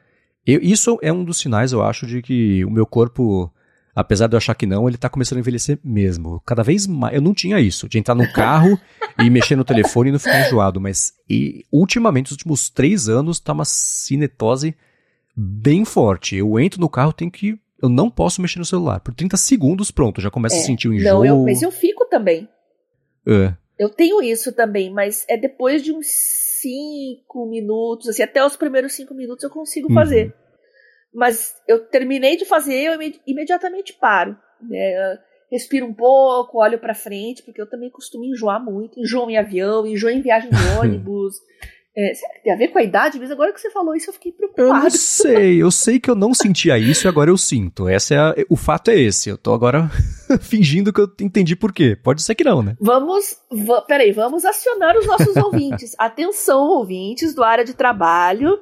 Eu, 0.47 0.59
isso 0.61 0.97
é 1.03 1.13
um 1.13 1.23
dos 1.23 1.37
sinais, 1.37 1.71
eu 1.71 1.83
acho, 1.83 2.07
de 2.07 2.23
que 2.23 2.65
o 2.65 2.71
meu 2.71 2.87
corpo 2.87 3.53
apesar 3.95 4.27
de 4.27 4.35
eu 4.35 4.37
achar 4.37 4.55
que 4.55 4.65
não, 4.65 4.87
ele 4.87 4.97
tá 4.97 5.09
começando 5.09 5.37
a 5.37 5.41
envelhecer 5.41 5.79
mesmo. 5.83 6.41
Cada 6.45 6.63
vez 6.63 6.87
mais. 6.87 7.15
Eu 7.15 7.21
não 7.21 7.33
tinha 7.33 7.59
isso, 7.59 7.87
de 7.87 7.97
entrar 7.97 8.15
no 8.15 8.31
carro 8.31 8.79
e 9.19 9.29
mexer 9.29 9.55
no 9.55 9.63
telefone 9.63 10.09
e 10.09 10.11
não 10.11 10.19
ficar 10.19 10.47
enjoado, 10.47 10.79
mas 10.79 11.13
e, 11.29 11.65
ultimamente, 11.71 12.27
nos 12.27 12.33
últimos 12.33 12.69
três 12.69 13.09
anos, 13.09 13.39
tá 13.39 13.53
uma 13.53 13.65
cinetose 13.65 14.75
bem 15.35 15.85
forte. 15.85 16.35
Eu 16.35 16.59
entro 16.59 16.79
no 16.79 16.89
carro, 16.89 17.13
tenho 17.13 17.31
que. 17.31 17.59
Eu 17.81 17.89
não 17.89 18.09
posso 18.09 18.41
mexer 18.41 18.59
no 18.59 18.65
celular. 18.65 18.99
Por 18.99 19.13
30 19.13 19.37
segundos, 19.37 19.89
pronto, 19.89 20.21
já 20.21 20.29
começa 20.29 20.55
é, 20.55 20.59
a 20.59 20.63
sentir 20.63 20.87
o 20.87 20.93
enjoo. 20.93 21.09
Não, 21.09 21.25
eu, 21.25 21.43
mas 21.43 21.61
eu 21.61 21.71
fico 21.71 22.05
também. 22.05 22.47
É. 23.25 23.53
Eu 23.77 23.89
tenho 23.89 24.21
isso 24.21 24.53
também, 24.53 24.91
mas 24.91 25.25
é 25.27 25.35
depois 25.35 25.81
de 25.81 25.91
uns 25.91 26.05
cinco 26.61 27.47
minutos, 27.47 28.07
assim, 28.09 28.21
até 28.21 28.45
os 28.45 28.55
primeiros 28.55 28.93
cinco 28.93 29.15
minutos 29.15 29.43
eu 29.43 29.49
consigo 29.49 29.87
uhum. 29.89 29.95
fazer. 29.95 30.35
Mas 31.13 31.55
eu 31.67 31.85
terminei 31.87 32.37
de 32.37 32.45
fazer, 32.45 32.83
eu 32.83 32.99
imediatamente 33.27 33.93
paro. 33.93 34.37
Né? 34.61 35.17
Respiro 35.51 35.85
um 35.85 35.93
pouco, 35.93 36.59
olho 36.59 36.79
para 36.79 36.95
frente, 36.95 37.43
porque 37.43 37.61
eu 37.61 37.69
também 37.69 37.89
costumo 37.89 38.23
enjoar 38.23 38.63
muito. 38.63 38.99
Enjoo 38.99 39.29
em 39.29 39.37
avião, 39.37 39.85
enjoo 39.85 40.09
em 40.09 40.21
viagem 40.21 40.49
de 40.49 40.55
ônibus. 40.79 41.35
É, 41.93 42.13
será 42.13 42.33
que 42.35 42.43
tem 42.43 42.53
a 42.53 42.55
ver 42.55 42.69
com 42.69 42.79
a 42.79 42.83
idade? 42.83 43.19
Mas 43.19 43.29
agora 43.31 43.51
que 43.51 43.59
você 43.59 43.69
falou 43.69 43.93
isso, 43.93 44.09
eu 44.09 44.13
fiquei 44.13 44.31
preocupado. 44.31 44.69
Eu 44.69 44.83
não 44.83 44.89
sei, 44.89 45.61
eu 45.61 45.69
sei 45.69 45.99
que 45.99 46.09
eu 46.09 46.15
não 46.15 46.33
sentia 46.33 46.77
isso 46.77 47.05
e 47.05 47.09
agora 47.09 47.29
eu 47.29 47.37
sinto. 47.37 47.89
Essa 47.89 48.13
é 48.13 48.17
a, 48.17 48.35
o 48.49 48.55
fato 48.55 48.91
é 48.91 48.97
esse. 48.97 49.29
Eu 49.29 49.37
tô 49.37 49.53
agora 49.53 49.91
fingindo 50.39 50.93
que 50.93 51.01
eu 51.01 51.07
entendi 51.19 51.53
por 51.53 51.73
quê. 51.73 51.97
Pode 52.01 52.21
ser 52.21 52.33
que 52.33 52.45
não, 52.45 52.63
né? 52.63 52.77
Vamos, 52.79 53.35
peraí, 53.87 54.13
vamos 54.13 54.45
acionar 54.45 54.97
os 54.97 55.05
nossos 55.05 55.35
ouvintes. 55.43 55.93
Atenção, 55.97 56.61
ouvintes 56.61 57.35
do 57.35 57.43
área 57.43 57.65
de 57.65 57.73
trabalho. 57.73 58.57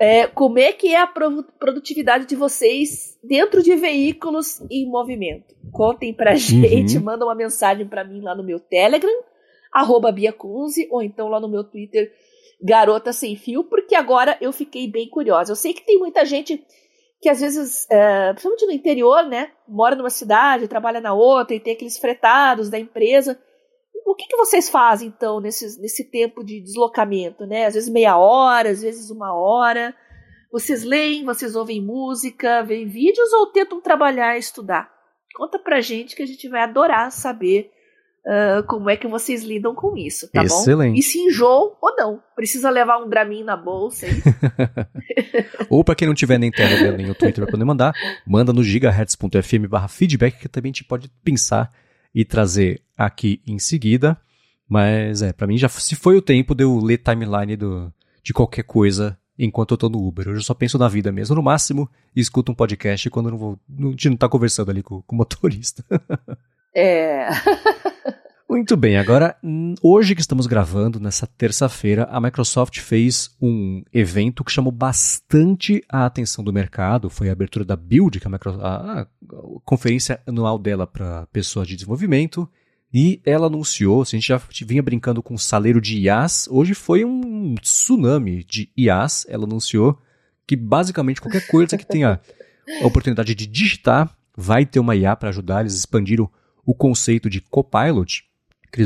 É, 0.00 0.26
como 0.26 0.58
é 0.58 0.72
que 0.72 0.94
é 0.94 0.96
a 0.96 1.06
produtividade 1.06 2.24
de 2.24 2.34
vocês 2.34 3.18
dentro 3.22 3.62
de 3.62 3.76
veículos 3.76 4.58
em 4.70 4.88
movimento? 4.90 5.54
Contem 5.70 6.14
pra 6.14 6.34
gente, 6.34 6.96
uhum. 6.96 7.04
manda 7.04 7.26
uma 7.26 7.34
mensagem 7.34 7.86
para 7.86 8.02
mim 8.02 8.22
lá 8.22 8.34
no 8.34 8.42
meu 8.42 8.58
Telegram, 8.58 9.12
arroba 9.70 10.10
Biacunze, 10.10 10.88
ou 10.90 11.02
então 11.02 11.28
lá 11.28 11.38
no 11.38 11.50
meu 11.50 11.62
Twitter, 11.62 12.10
Garota 12.62 13.12
Sem 13.12 13.36
Fio, 13.36 13.62
porque 13.64 13.94
agora 13.94 14.38
eu 14.40 14.52
fiquei 14.52 14.88
bem 14.88 15.06
curiosa. 15.06 15.52
Eu 15.52 15.56
sei 15.56 15.74
que 15.74 15.84
tem 15.84 15.98
muita 15.98 16.24
gente 16.24 16.64
que 17.20 17.28
às 17.28 17.42
vezes, 17.42 17.86
é, 17.90 18.32
principalmente 18.32 18.64
no 18.64 18.72
interior, 18.72 19.26
né, 19.26 19.50
mora 19.68 19.94
numa 19.94 20.08
cidade, 20.08 20.66
trabalha 20.66 21.02
na 21.02 21.12
outra 21.12 21.54
e 21.54 21.60
tem 21.60 21.74
aqueles 21.74 21.98
fretados 21.98 22.70
da 22.70 22.78
empresa 22.78 23.38
o 24.06 24.14
que, 24.14 24.26
que 24.26 24.36
vocês 24.36 24.68
fazem, 24.68 25.08
então, 25.08 25.40
nesse, 25.40 25.80
nesse 25.80 26.04
tempo 26.04 26.44
de 26.44 26.60
deslocamento, 26.60 27.46
né? 27.46 27.66
Às 27.66 27.74
vezes 27.74 27.88
meia 27.88 28.16
hora, 28.16 28.70
às 28.70 28.82
vezes 28.82 29.10
uma 29.10 29.34
hora. 29.34 29.94
Vocês 30.52 30.82
leem, 30.82 31.24
vocês 31.24 31.54
ouvem 31.54 31.80
música, 31.80 32.62
veem 32.62 32.88
vídeos 32.88 33.32
ou 33.32 33.46
tentam 33.52 33.80
trabalhar 33.80 34.36
e 34.36 34.40
estudar? 34.40 34.90
Conta 35.36 35.58
pra 35.58 35.80
gente 35.80 36.16
que 36.16 36.22
a 36.22 36.26
gente 36.26 36.48
vai 36.48 36.62
adorar 36.62 37.12
saber 37.12 37.70
uh, 38.26 38.66
como 38.66 38.90
é 38.90 38.96
que 38.96 39.06
vocês 39.06 39.42
lidam 39.42 39.74
com 39.74 39.96
isso, 39.96 40.28
tá 40.30 40.42
Excelente. 40.42 40.92
bom? 40.92 40.98
E 40.98 41.02
se 41.02 41.18
enjoam 41.18 41.76
ou 41.80 41.96
não. 41.96 42.22
Precisa 42.34 42.68
levar 42.68 42.98
um 42.98 43.08
Dramin 43.08 43.44
na 43.44 43.56
bolsa. 43.56 44.06
ou 45.70 45.84
para 45.84 45.94
quem 45.94 46.08
não 46.08 46.14
tiver 46.14 46.38
nem 46.38 46.50
Telegram 46.50 46.96
nem 46.96 47.10
o 47.10 47.14
Twitter 47.14 47.44
pra 47.44 47.52
poder 47.52 47.64
mandar, 47.64 47.92
manda 48.26 48.52
no 48.52 48.62
gigahertz.fm 48.62 49.68
barra 49.68 49.88
feedback 49.88 50.38
que 50.38 50.48
também 50.48 50.70
a 50.70 50.72
gente 50.72 50.84
pode 50.84 51.08
pensar 51.22 51.70
e 52.14 52.24
trazer 52.24 52.82
aqui 52.96 53.40
em 53.46 53.58
seguida. 53.58 54.16
Mas 54.68 55.22
é, 55.22 55.32
para 55.32 55.46
mim 55.46 55.58
já 55.58 55.68
se 55.68 55.96
foi 55.96 56.16
o 56.16 56.22
tempo 56.22 56.54
de 56.54 56.64
eu 56.64 56.78
ler 56.78 56.98
timeline 56.98 57.56
do, 57.56 57.92
de 58.22 58.32
qualquer 58.32 58.62
coisa 58.62 59.18
enquanto 59.38 59.72
eu 59.72 59.78
tô 59.78 59.88
no 59.88 60.06
Uber. 60.06 60.28
Hoje 60.28 60.38
eu 60.38 60.44
só 60.44 60.54
penso 60.54 60.78
na 60.78 60.86
vida 60.86 61.10
mesmo. 61.10 61.34
No 61.34 61.42
máximo, 61.42 61.90
escuto 62.14 62.52
um 62.52 62.54
podcast 62.54 63.08
quando 63.10 63.30
não 63.30 63.38
vou. 63.38 63.58
Não, 63.68 63.88
a 63.88 63.90
gente 63.92 64.10
não 64.10 64.16
tá 64.16 64.28
conversando 64.28 64.70
ali 64.70 64.82
com, 64.82 65.02
com 65.02 65.14
o 65.14 65.18
motorista. 65.18 65.84
é. 66.74 67.28
Muito 68.50 68.76
bem, 68.76 68.96
agora, 68.96 69.36
hoje 69.80 70.12
que 70.12 70.20
estamos 70.20 70.48
gravando, 70.48 70.98
nessa 70.98 71.24
terça-feira, 71.24 72.08
a 72.10 72.20
Microsoft 72.20 72.80
fez 72.80 73.30
um 73.40 73.84
evento 73.92 74.42
que 74.42 74.50
chamou 74.50 74.72
bastante 74.72 75.84
a 75.88 76.04
atenção 76.04 76.42
do 76.42 76.52
mercado. 76.52 77.08
Foi 77.08 77.28
a 77.28 77.32
abertura 77.32 77.64
da 77.64 77.76
Build, 77.76 78.18
que 78.18 78.26
é 78.26 78.30
a, 78.30 78.66
a, 78.66 79.00
a 79.02 79.06
conferência 79.64 80.20
anual 80.26 80.58
dela 80.58 80.84
para 80.84 81.28
pessoas 81.28 81.68
de 81.68 81.76
desenvolvimento. 81.76 82.50
E 82.92 83.22
ela 83.24 83.46
anunciou, 83.46 84.04
se 84.04 84.16
a 84.16 84.18
gente 84.18 84.26
já 84.26 84.42
vinha 84.66 84.82
brincando 84.82 85.22
com 85.22 85.38
saleiro 85.38 85.80
de 85.80 86.00
IAs, 86.00 86.48
hoje 86.50 86.74
foi 86.74 87.04
um 87.04 87.54
tsunami 87.54 88.42
de 88.42 88.68
IAs. 88.76 89.26
Ela 89.28 89.44
anunciou 89.44 89.96
que 90.44 90.56
basicamente 90.56 91.20
qualquer 91.20 91.46
coisa 91.46 91.78
que 91.78 91.86
tenha 91.86 92.20
a 92.82 92.84
oportunidade 92.84 93.32
de 93.32 93.46
digitar 93.46 94.12
vai 94.36 94.66
ter 94.66 94.80
uma 94.80 94.96
IA 94.96 95.14
para 95.14 95.28
ajudar. 95.28 95.60
Eles 95.60 95.76
expandiram 95.76 96.28
o 96.66 96.74
conceito 96.74 97.30
de 97.30 97.40
Copilot, 97.40 98.28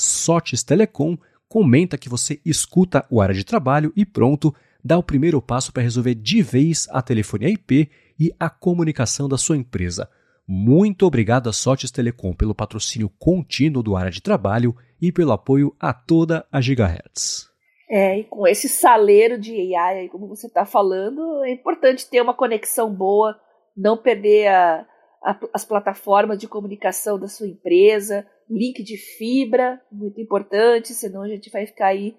Telecom, 0.65 1.17
comenta 1.49 1.97
que 1.97 2.07
você 2.07 2.39
escuta 2.45 3.05
o 3.09 3.19
área 3.19 3.35
de 3.35 3.43
trabalho 3.43 3.91
e 3.95 4.05
pronto, 4.05 4.55
dá 4.81 4.97
o 4.97 5.03
primeiro 5.03 5.41
passo 5.41 5.73
para 5.73 5.83
resolver 5.83 6.15
de 6.15 6.41
vez 6.41 6.87
a 6.91 7.01
telefonia 7.01 7.49
IP 7.49 7.91
e 8.17 8.31
a 8.39 8.49
comunicação 8.49 9.27
da 9.27 9.37
sua 9.37 9.57
empresa. 9.57 10.09
Muito 10.47 11.05
obrigado 11.05 11.49
a 11.49 11.53
Sotes 11.53 11.91
Telecom 11.91 12.33
pelo 12.33 12.55
patrocínio 12.55 13.11
contínuo 13.19 13.83
do 13.83 13.97
área 13.97 14.11
de 14.11 14.21
trabalho 14.21 14.73
e 15.01 15.11
pelo 15.11 15.33
apoio 15.33 15.75
a 15.79 15.93
toda 15.93 16.45
a 16.51 16.61
Gigahertz. 16.61 17.50
É, 17.93 18.19
e 18.19 18.23
com 18.23 18.47
esse 18.47 18.69
saleiro 18.69 19.37
de 19.37 19.75
AI, 19.75 20.07
como 20.07 20.25
você 20.25 20.47
está 20.47 20.65
falando, 20.65 21.43
é 21.43 21.51
importante 21.51 22.09
ter 22.09 22.21
uma 22.21 22.33
conexão 22.33 22.89
boa, 22.89 23.37
não 23.75 23.97
perder 23.97 24.47
a, 24.47 24.87
a, 25.21 25.37
as 25.53 25.65
plataformas 25.65 26.37
de 26.37 26.47
comunicação 26.47 27.19
da 27.19 27.27
sua 27.27 27.49
empresa, 27.49 28.25
link 28.49 28.81
de 28.81 28.95
fibra, 28.95 29.81
muito 29.91 30.21
importante, 30.21 30.93
senão 30.93 31.23
a 31.23 31.27
gente 31.27 31.51
vai 31.51 31.65
ficar 31.65 31.87
aí 31.87 32.15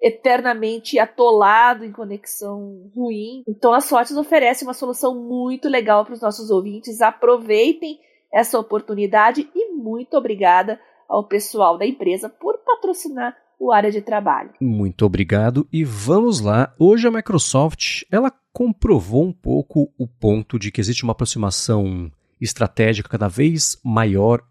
eternamente 0.00 0.98
atolado 0.98 1.84
em 1.84 1.92
conexão 1.92 2.90
ruim. 2.96 3.42
Então 3.46 3.74
a 3.74 3.82
Sortes 3.82 4.16
oferece 4.16 4.64
uma 4.64 4.72
solução 4.72 5.14
muito 5.14 5.68
legal 5.68 6.02
para 6.02 6.14
os 6.14 6.22
nossos 6.22 6.50
ouvintes. 6.50 7.02
Aproveitem 7.02 8.00
essa 8.32 8.58
oportunidade 8.58 9.50
e 9.54 9.70
muito 9.74 10.16
obrigada 10.16 10.80
ao 11.06 11.28
pessoal 11.28 11.76
da 11.76 11.84
empresa 11.84 12.30
por 12.30 12.56
patrocinar 12.64 13.36
o 13.60 13.70
área 13.70 13.92
de 13.92 14.00
trabalho. 14.00 14.50
Muito 14.58 15.04
obrigado 15.04 15.68
e 15.70 15.84
vamos 15.84 16.40
lá. 16.40 16.74
Hoje 16.78 17.06
a 17.06 17.10
Microsoft, 17.10 18.02
ela 18.10 18.32
comprovou 18.54 19.26
um 19.26 19.32
pouco 19.32 19.92
o 19.98 20.08
ponto 20.08 20.58
de 20.58 20.72
que 20.72 20.80
existe 20.80 21.04
uma 21.04 21.12
aproximação 21.12 22.10
estratégica 22.40 23.10
cada 23.10 23.28
vez 23.28 23.78
maior 23.84 24.42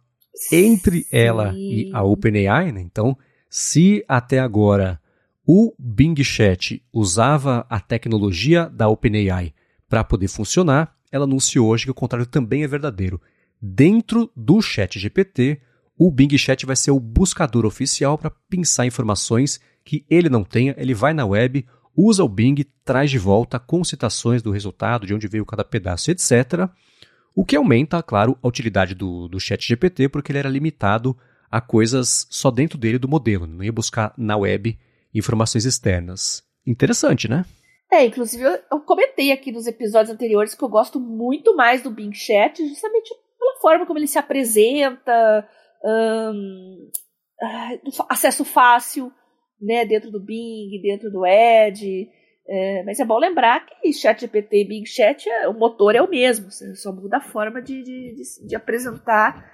entre 0.51 1.01
Sim. 1.01 1.10
ela 1.12 1.51
e 1.55 1.89
a 1.91 2.03
OpenAI, 2.03 2.72
né? 2.72 2.82
Então, 2.82 3.18
se 3.49 4.05
até 4.07 4.38
agora 4.38 5.01
o 5.43 5.74
Bing 5.80 6.24
Chat 6.24 6.82
usava 6.93 7.66
a 7.68 7.80
tecnologia 7.80 8.70
da 8.70 8.88
OpenAI 8.88 9.55
para 9.89 10.03
poder 10.03 10.28
funcionar, 10.28 10.95
ela 11.12 11.26
anunciou 11.26 11.68
hoje 11.68 11.86
que 11.86 11.91
o 11.91 11.95
contrário 11.95 12.28
também 12.28 12.64
é 12.64 12.68
verdadeiro. 12.68 13.20
Dentro 13.60 14.32
do 14.36 14.62
Chat 14.62 14.99
GPT, 14.99 15.60
o 16.00 16.10
Bing 16.10 16.36
Chat 16.38 16.66
vai 16.66 16.78
ser 16.78 16.91
o 16.91 17.00
buscador 17.00 17.66
oficial 17.66 18.18
para 18.18 18.32
pensar 18.50 18.86
informações 18.86 19.60
que 19.84 20.06
ele 20.10 20.30
não 20.30 20.45
tenha, 20.45 20.74
ele 20.78 20.93
vai 20.93 21.14
na 21.14 21.26
web, 21.26 21.68
usa 21.93 22.24
o 22.24 22.30
Bing, 22.30 22.66
traz 22.86 23.12
de 23.12 23.20
volta 23.20 23.60
com 23.60 23.84
citações 23.84 24.41
do 24.41 24.50
resultado, 24.50 25.06
de 25.06 25.14
onde 25.14 25.28
veio 25.28 25.45
cada 25.45 25.66
pedaço, 25.66 26.10
etc. 26.10 26.70
O 27.36 27.43
que 27.43 27.58
aumenta, 27.58 28.02
claro, 28.02 28.38
a 28.41 28.47
utilidade 28.47 28.95
do, 28.95 29.28
do 29.28 29.41
chat 29.41 29.68
GPT, 29.68 30.08
porque 30.08 30.32
ele 30.32 30.39
era 30.39 30.47
limitado 30.47 31.18
a 31.52 31.60
coisas 31.60 32.26
só 32.30 32.50
dentro 32.50 32.78
dele 32.78 32.97
do 32.97 33.10
modelo, 33.10 33.45
não 33.45 33.62
ia 33.62 33.72
buscar 33.72 34.14
na 34.18 34.38
web 34.38 34.80
informações 35.14 35.66
externas. 35.66 36.43
Interessante, 36.66 37.28
né? 37.28 37.43
É, 37.91 38.06
inclusive 38.06 38.43
eu, 38.72 38.80
comentei 38.82 39.34
aqui 39.34 39.52
nos 39.52 39.68
episódios 39.68 40.14
anteriores 40.14 40.56
que 40.56 40.64
eu 40.64 40.70
gosto 40.70 40.97
muito 40.97 41.56
mais 41.58 41.82
do 41.82 41.89
Bing 41.89 42.14
Chat, 42.14 42.66
justamente 42.66 43.10
pela 43.38 43.60
forma 43.60 43.86
como 43.86 44.00
ele 44.00 44.08
se 44.08 44.20
apresenta, 44.20 45.45
hum, 45.84 46.90
acesso 48.10 48.44
fácil, 48.44 49.12
né, 49.62 49.86
dentro 49.86 50.10
do 50.12 50.20
Bing, 50.20 50.82
dentro 50.82 51.12
do 51.12 51.26
Edge, 51.26 52.10
é, 52.52 52.84
mas 52.84 53.00
é 53.00 53.06
bom 53.06 53.20
lembrar 53.20 53.64
que 53.64 53.94
ChatGPT 53.94 54.62
e 54.62 54.68
Bing 54.68 54.86
Chat, 54.86 55.30
é, 55.30 55.48
o 55.48 55.54
motor 55.54 55.96
é 55.96 56.02
o 56.02 56.10
mesmo, 56.10 56.50
só 56.52 56.92
muda 56.92 57.18
a 57.18 57.22
forma 57.22 57.62
de, 57.62 57.84
de, 57.84 58.16
de, 58.16 58.48
de 58.48 58.56
apresentar 58.56 59.46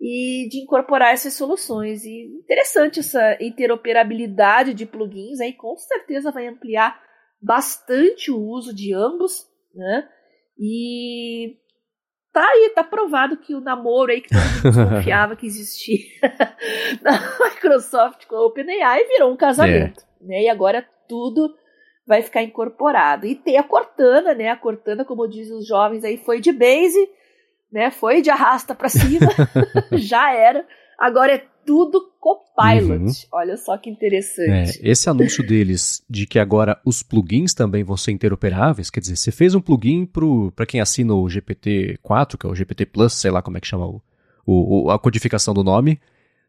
e 0.00 0.48
de 0.50 0.58
incorporar 0.58 1.12
essas 1.12 1.34
soluções. 1.34 2.04
E 2.04 2.24
interessante 2.42 2.98
essa 2.98 3.38
interoperabilidade 3.40 4.74
de 4.74 4.84
plugins, 4.84 5.38
aí 5.38 5.52
com 5.52 5.76
certeza 5.76 6.32
vai 6.32 6.48
ampliar 6.48 7.00
bastante 7.40 8.32
o 8.32 8.40
uso 8.40 8.74
de 8.74 8.92
ambos, 8.92 9.46
né? 9.72 10.08
E 10.58 11.58
tá 12.32 12.44
aí, 12.44 12.72
tá 12.74 12.82
provado 12.82 13.36
que 13.36 13.54
o 13.54 13.60
namoro 13.60 14.10
aí 14.10 14.20
que 14.20 14.30
todo 14.30 14.74
mundo 14.74 14.90
confiava 14.96 15.36
que 15.36 15.46
existia 15.46 16.06
na 17.02 17.12
Microsoft 17.44 18.26
com 18.26 18.36
a 18.36 18.46
OpenAI 18.46 19.04
virou 19.04 19.32
um 19.32 19.36
casamento, 19.36 20.02
é. 20.22 20.26
né? 20.26 20.42
E 20.42 20.48
agora 20.48 20.86
tudo 21.08 21.54
vai 22.06 22.22
ficar 22.22 22.42
incorporado. 22.42 23.26
E 23.26 23.34
tem 23.34 23.58
a 23.58 23.62
Cortana, 23.62 24.34
né? 24.34 24.48
A 24.48 24.56
Cortana, 24.56 25.04
como 25.04 25.28
dizem 25.28 25.56
os 25.56 25.66
jovens 25.66 26.04
aí, 26.04 26.16
foi 26.16 26.40
de 26.40 26.52
base, 26.52 27.08
né? 27.70 27.90
Foi 27.90 28.22
de 28.22 28.30
arrasta 28.30 28.74
para 28.74 28.88
cima, 28.88 29.28
já 29.92 30.32
era. 30.32 30.66
Agora 30.98 31.34
é 31.34 31.46
tudo 31.64 32.12
Copilot. 32.20 33.02
Uhum. 33.02 33.12
Olha 33.32 33.56
só 33.56 33.76
que 33.76 33.90
interessante. 33.90 34.78
É, 34.80 34.90
esse 34.90 35.10
anúncio 35.10 35.44
deles 35.44 36.04
de 36.08 36.26
que 36.26 36.38
agora 36.38 36.80
os 36.84 37.02
plugins 37.02 37.52
também 37.52 37.82
vão 37.82 37.96
ser 37.96 38.12
interoperáveis, 38.12 38.90
quer 38.90 39.00
dizer, 39.00 39.16
você 39.16 39.32
fez 39.32 39.54
um 39.54 39.60
plugin 39.60 40.08
para 40.54 40.66
quem 40.66 40.80
assina 40.80 41.14
o 41.14 41.24
GPT-4, 41.24 42.36
que 42.36 42.46
é 42.46 42.48
o 42.48 42.54
GPT 42.54 42.86
Plus, 42.86 43.14
sei 43.14 43.30
lá 43.30 43.42
como 43.42 43.56
é 43.56 43.60
que 43.60 43.66
chama 43.66 43.86
o, 43.86 44.00
o, 44.46 44.90
a 44.90 44.98
codificação 44.98 45.52
do 45.52 45.64
nome, 45.64 46.00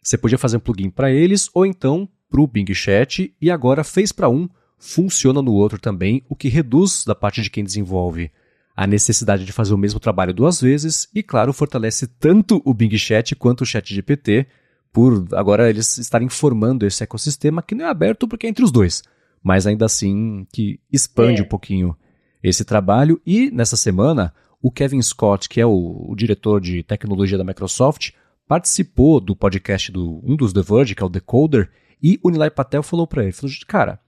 você 0.01 0.17
podia 0.17 0.37
fazer 0.37 0.57
um 0.57 0.59
plugin 0.59 0.89
para 0.89 1.11
eles 1.11 1.49
ou 1.53 1.65
então 1.65 2.07
para 2.29 2.41
o 2.41 2.47
Bing 2.47 2.71
Chat 2.73 3.33
e 3.41 3.49
agora 3.49 3.83
fez 3.83 4.11
para 4.11 4.29
um 4.29 4.47
funciona 4.77 5.41
no 5.41 5.53
outro 5.53 5.79
também, 5.79 6.21
o 6.27 6.35
que 6.35 6.49
reduz 6.49 7.05
da 7.05 7.15
parte 7.15 7.41
de 7.41 7.49
quem 7.49 7.63
desenvolve 7.63 8.29
a 8.75 8.85
necessidade 8.85 9.45
de 9.45 9.51
fazer 9.53 9.73
o 9.73 9.77
mesmo 9.77 9.99
trabalho 9.99 10.33
duas 10.33 10.59
vezes 10.59 11.07
e, 11.15 11.23
claro, 11.23 11.53
fortalece 11.53 12.05
tanto 12.05 12.61
o 12.65 12.73
Bing 12.73 12.95
Chat 12.97 13.35
quanto 13.35 13.61
o 13.61 13.65
Chat 13.65 13.93
GPT 13.93 14.45
por 14.93 15.25
agora 15.33 15.69
eles 15.69 15.97
estarem 15.97 16.29
formando 16.29 16.85
esse 16.85 17.03
ecossistema 17.03 17.63
que 17.63 17.73
não 17.73 17.85
é 17.85 17.89
aberto 17.89 18.27
porque 18.27 18.45
é 18.45 18.49
entre 18.49 18.63
os 18.63 18.71
dois, 18.71 19.03
mas 19.41 19.65
ainda 19.65 19.85
assim 19.85 20.45
que 20.53 20.79
expande 20.91 21.41
é. 21.41 21.43
um 21.43 21.47
pouquinho 21.47 21.97
esse 22.43 22.63
trabalho 22.63 23.19
e 23.25 23.49
nessa 23.49 23.75
semana 23.75 24.31
o 24.61 24.71
Kevin 24.71 25.01
Scott, 25.01 25.49
que 25.49 25.59
é 25.59 25.65
o, 25.65 26.05
o 26.07 26.15
diretor 26.15 26.61
de 26.61 26.83
tecnologia 26.83 27.37
da 27.37 27.43
Microsoft, 27.43 28.11
participou 28.47 29.19
do 29.19 29.35
podcast 29.35 29.91
do 29.91 30.21
um 30.23 30.35
dos 30.35 30.53
The 30.53 30.61
Verge, 30.61 30.95
que 30.95 31.03
é 31.03 31.05
o 31.05 31.09
Decoder, 31.09 31.69
e 32.01 32.19
o 32.23 32.29
Nilay 32.29 32.49
Patel 32.49 32.83
falou 32.83 33.07
para 33.07 33.23
ele, 33.23 33.31
falou, 33.31 33.53
cara, 33.67 33.99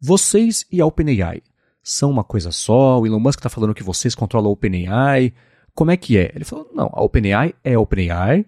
vocês 0.00 0.64
e 0.70 0.80
a 0.80 0.86
OpenAI 0.86 1.42
são 1.82 2.10
uma 2.10 2.24
coisa 2.24 2.52
só, 2.52 3.00
o 3.00 3.06
Elon 3.06 3.18
Musk 3.18 3.40
está 3.40 3.50
falando 3.50 3.74
que 3.74 3.82
vocês 3.82 4.14
controlam 4.14 4.48
a 4.48 4.52
OpenAI, 4.52 5.34
como 5.74 5.90
é 5.90 5.96
que 5.96 6.16
é? 6.16 6.32
Ele 6.34 6.44
falou, 6.44 6.70
não, 6.72 6.90
a 6.92 7.02
OpenAI 7.02 7.54
é 7.64 7.74
a 7.74 7.80
OpenAI, 7.80 8.46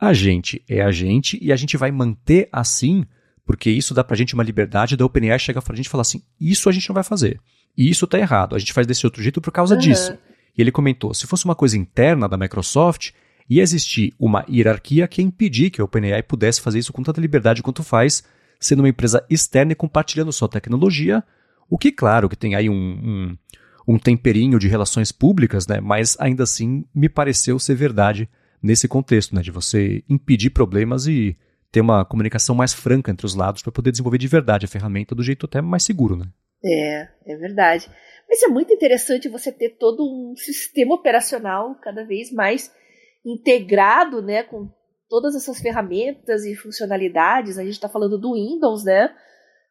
a 0.00 0.14
gente 0.14 0.64
é 0.66 0.80
a 0.80 0.90
gente 0.90 1.38
e 1.42 1.52
a 1.52 1.56
gente 1.56 1.76
vai 1.76 1.90
manter 1.90 2.48
assim, 2.50 3.04
porque 3.44 3.70
isso 3.70 3.92
dá 3.92 4.02
pra 4.02 4.16
gente 4.16 4.32
uma 4.32 4.42
liberdade 4.42 4.96
da 4.96 5.04
OpenAI 5.04 5.38
chegar 5.38 5.60
pra 5.60 5.76
gente 5.76 5.86
e 5.86 5.90
falar 5.90 6.02
assim, 6.02 6.22
isso 6.40 6.68
a 6.68 6.72
gente 6.72 6.88
não 6.88 6.94
vai 6.94 7.04
fazer, 7.04 7.38
isso 7.76 8.06
tá 8.06 8.18
errado, 8.18 8.56
a 8.56 8.58
gente 8.58 8.72
faz 8.72 8.86
desse 8.86 9.06
outro 9.06 9.22
jeito 9.22 9.40
por 9.40 9.52
causa 9.52 9.74
uhum. 9.74 9.80
disso. 9.80 10.16
E 10.56 10.60
ele 10.60 10.72
comentou, 10.72 11.12
se 11.12 11.26
fosse 11.26 11.44
uma 11.44 11.54
coisa 11.54 11.76
interna 11.76 12.28
da 12.28 12.36
Microsoft, 12.36 13.10
ia 13.48 13.62
existir 13.62 14.14
uma 14.18 14.44
hierarquia 14.48 15.06
que 15.06 15.20
ia 15.20 15.26
impedir 15.26 15.70
que 15.70 15.80
a 15.80 15.84
OpenAI 15.84 16.22
pudesse 16.22 16.60
fazer 16.60 16.78
isso 16.78 16.92
com 16.92 17.02
tanta 17.02 17.20
liberdade 17.20 17.62
quanto 17.62 17.82
faz, 17.82 18.24
sendo 18.58 18.80
uma 18.80 18.88
empresa 18.88 19.24
externa 19.28 19.72
e 19.72 19.76
compartilhando 19.76 20.32
sua 20.32 20.48
tecnologia, 20.48 21.22
o 21.68 21.78
que, 21.78 21.92
claro, 21.92 22.28
que 22.28 22.36
tem 22.36 22.54
aí 22.54 22.68
um, 22.68 22.74
um, 22.74 23.94
um 23.94 23.98
temperinho 23.98 24.58
de 24.58 24.66
relações 24.66 25.12
públicas, 25.12 25.66
né? 25.66 25.80
mas 25.80 26.16
ainda 26.18 26.42
assim 26.42 26.84
me 26.94 27.08
pareceu 27.08 27.58
ser 27.58 27.74
verdade 27.74 28.28
nesse 28.62 28.88
contexto, 28.88 29.34
né? 29.34 29.42
de 29.42 29.50
você 29.50 30.02
impedir 30.08 30.50
problemas 30.50 31.06
e 31.06 31.36
ter 31.70 31.80
uma 31.80 32.04
comunicação 32.04 32.54
mais 32.54 32.72
franca 32.72 33.10
entre 33.10 33.26
os 33.26 33.34
lados 33.34 33.62
para 33.62 33.72
poder 33.72 33.90
desenvolver 33.90 34.18
de 34.18 34.28
verdade 34.28 34.66
a 34.66 34.68
ferramenta 34.68 35.14
do 35.14 35.22
jeito 35.22 35.46
até 35.46 35.60
mais 35.60 35.84
seguro. 35.84 36.16
Né? 36.16 36.26
É, 36.64 37.08
é 37.26 37.36
verdade. 37.36 37.88
Mas 38.28 38.42
é 38.42 38.48
muito 38.48 38.72
interessante 38.72 39.28
você 39.28 39.50
ter 39.50 39.70
todo 39.70 40.04
um 40.04 40.36
sistema 40.36 40.94
operacional 40.94 41.74
cada 41.80 42.04
vez 42.04 42.32
mais 42.32 42.72
integrado, 43.24 44.22
né, 44.22 44.42
com 44.42 44.70
todas 45.08 45.34
essas 45.34 45.60
ferramentas 45.60 46.44
e 46.44 46.54
funcionalidades. 46.54 47.58
A 47.58 47.62
gente 47.62 47.72
está 47.72 47.88
falando 47.88 48.18
do 48.18 48.34
Windows, 48.34 48.84
né? 48.84 49.12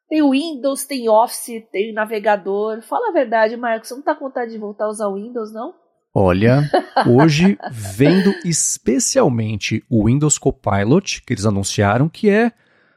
Tem 0.10 0.22
o 0.22 0.32
Windows, 0.32 0.86
tem 0.86 1.08
Office, 1.08 1.64
tem 1.72 1.94
navegador. 1.94 2.82
Fala 2.82 3.10
a 3.10 3.14
verdade, 3.14 3.56
Marcos, 3.56 3.88
você 3.88 3.94
não 3.94 4.02
está 4.02 4.16
com 4.16 4.26
vontade 4.26 4.52
de 4.52 4.58
voltar 4.58 4.86
a 4.86 4.90
usar 4.90 5.08
o 5.08 5.16
Windows, 5.16 5.54
não? 5.54 5.74
Olha, 6.14 6.70
hoje 7.08 7.58
vendo 7.72 8.34
especialmente 8.44 9.84
o 9.88 10.08
Windows 10.08 10.38
Copilot, 10.38 11.22
que 11.22 11.34
eles 11.34 11.46
anunciaram, 11.46 12.10
que 12.10 12.30
é 12.30 12.52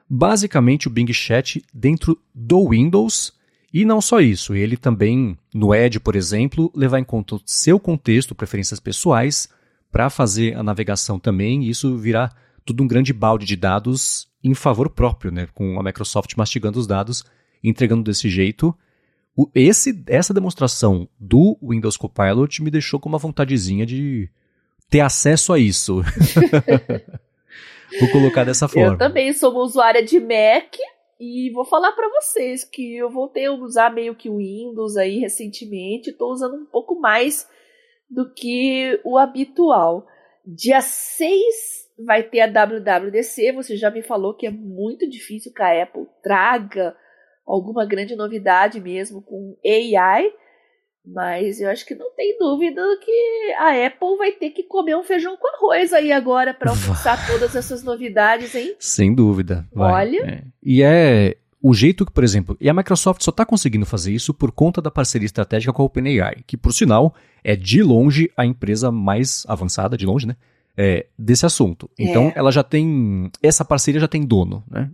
basicamente 0.08 0.88
o 0.88 0.90
Bing 0.90 1.12
Chat 1.12 1.62
dentro 1.72 2.18
do 2.34 2.70
Windows. 2.70 3.32
E 3.72 3.84
não 3.84 4.00
só 4.00 4.20
isso, 4.20 4.54
ele 4.54 4.76
também, 4.76 5.36
no 5.54 5.74
Edge, 5.74 6.00
por 6.00 6.16
exemplo, 6.16 6.70
levar 6.74 6.98
em 6.98 7.04
conta 7.04 7.36
o 7.36 7.42
seu 7.46 7.78
contexto, 7.78 8.34
preferências 8.34 8.80
pessoais, 8.80 9.48
para 9.90 10.08
fazer 10.08 10.56
a 10.56 10.62
navegação 10.62 11.18
também, 11.18 11.64
e 11.64 11.70
isso 11.70 11.96
virá 11.96 12.30
tudo 12.64 12.82
um 12.82 12.86
grande 12.86 13.12
balde 13.12 13.44
de 13.44 13.56
dados 13.56 14.28
em 14.42 14.54
favor 14.54 14.88
próprio, 14.88 15.30
né? 15.30 15.48
Com 15.54 15.78
a 15.78 15.82
Microsoft 15.82 16.34
mastigando 16.36 16.78
os 16.78 16.86
dados, 16.86 17.24
entregando 17.62 18.02
desse 18.02 18.28
jeito. 18.28 18.76
Esse, 19.54 20.02
essa 20.06 20.34
demonstração 20.34 21.08
do 21.18 21.56
Windows 21.62 21.96
Copilot 21.96 22.62
me 22.62 22.70
deixou 22.70 23.00
com 23.00 23.08
uma 23.08 23.18
vontadezinha 23.18 23.86
de 23.86 24.28
ter 24.90 25.00
acesso 25.00 25.52
a 25.52 25.58
isso. 25.58 26.02
vou 27.98 28.10
colocar 28.10 28.44
dessa 28.44 28.68
forma. 28.68 28.94
Eu 28.94 28.98
também 28.98 29.32
sou 29.32 29.50
uma 29.52 29.62
usuária 29.62 30.04
de 30.04 30.20
Mac 30.20 30.76
e 31.18 31.50
vou 31.50 31.64
falar 31.64 31.92
para 31.92 32.08
vocês 32.10 32.62
que 32.64 32.96
eu 32.96 33.08
voltei 33.10 33.46
a 33.46 33.52
usar 33.52 33.94
meio 33.94 34.14
que 34.14 34.28
o 34.28 34.36
Windows 34.36 34.96
aí 34.96 35.18
recentemente, 35.18 36.10
estou 36.10 36.30
usando 36.30 36.56
um 36.56 36.66
pouco 36.66 36.98
mais 36.98 37.48
do 38.10 38.30
que 38.30 39.00
o 39.02 39.16
habitual. 39.16 40.06
Dia 40.44 40.80
6 40.80 41.32
vai 42.04 42.22
ter 42.22 42.40
a 42.40 42.46
WWDC, 42.46 43.52
você 43.52 43.76
já 43.76 43.90
me 43.90 44.02
falou 44.02 44.34
que 44.34 44.46
é 44.46 44.50
muito 44.50 45.08
difícil 45.08 45.52
que 45.54 45.62
a 45.62 45.82
Apple 45.82 46.06
traga 46.22 46.94
alguma 47.46 47.84
grande 47.84 48.16
novidade 48.16 48.80
mesmo 48.80 49.22
com 49.22 49.56
AI, 49.64 50.32
mas 51.04 51.60
eu 51.60 51.68
acho 51.68 51.84
que 51.84 51.94
não 51.94 52.14
tem 52.14 52.38
dúvida 52.38 52.80
que 53.04 53.52
a 53.58 53.86
Apple 53.86 54.16
vai 54.16 54.32
ter 54.32 54.50
que 54.50 54.62
comer 54.62 54.96
um 54.96 55.02
feijão 55.02 55.36
com 55.36 55.48
arroz 55.48 55.92
aí 55.92 56.12
agora 56.12 56.54
para 56.54 56.70
alcançar 56.70 57.18
todas 57.26 57.56
essas 57.56 57.82
novidades, 57.82 58.54
hein? 58.54 58.76
Sem 58.78 59.12
dúvida. 59.12 59.66
Vai. 59.72 59.92
Olha. 59.92 60.24
É. 60.24 60.42
E 60.62 60.82
é 60.82 61.36
o 61.60 61.72
jeito 61.74 62.04
que, 62.04 62.12
por 62.12 62.24
exemplo, 62.24 62.56
e 62.60 62.68
a 62.68 62.74
Microsoft 62.74 63.22
só 63.22 63.30
está 63.30 63.46
conseguindo 63.46 63.86
fazer 63.86 64.12
isso 64.12 64.34
por 64.34 64.50
conta 64.50 64.82
da 64.82 64.90
parceria 64.90 65.26
estratégica 65.26 65.72
com 65.72 65.82
a 65.82 65.86
OpenAI, 65.86 66.42
que, 66.46 66.56
por 66.56 66.72
sinal, 66.72 67.14
é 67.44 67.54
de 67.54 67.82
longe 67.82 68.30
a 68.36 68.44
empresa 68.44 68.90
mais 68.90 69.44
avançada, 69.48 69.96
de 69.96 70.04
longe, 70.04 70.26
né? 70.26 70.36
É, 70.76 71.06
desse 71.18 71.44
assunto. 71.44 71.88
Então, 71.98 72.28
é. 72.28 72.32
ela 72.34 72.50
já 72.50 72.62
tem. 72.62 73.30
Essa 73.42 73.64
parceria 73.64 74.00
já 74.00 74.08
tem 74.08 74.24
dono, 74.24 74.64
né? 74.68 74.90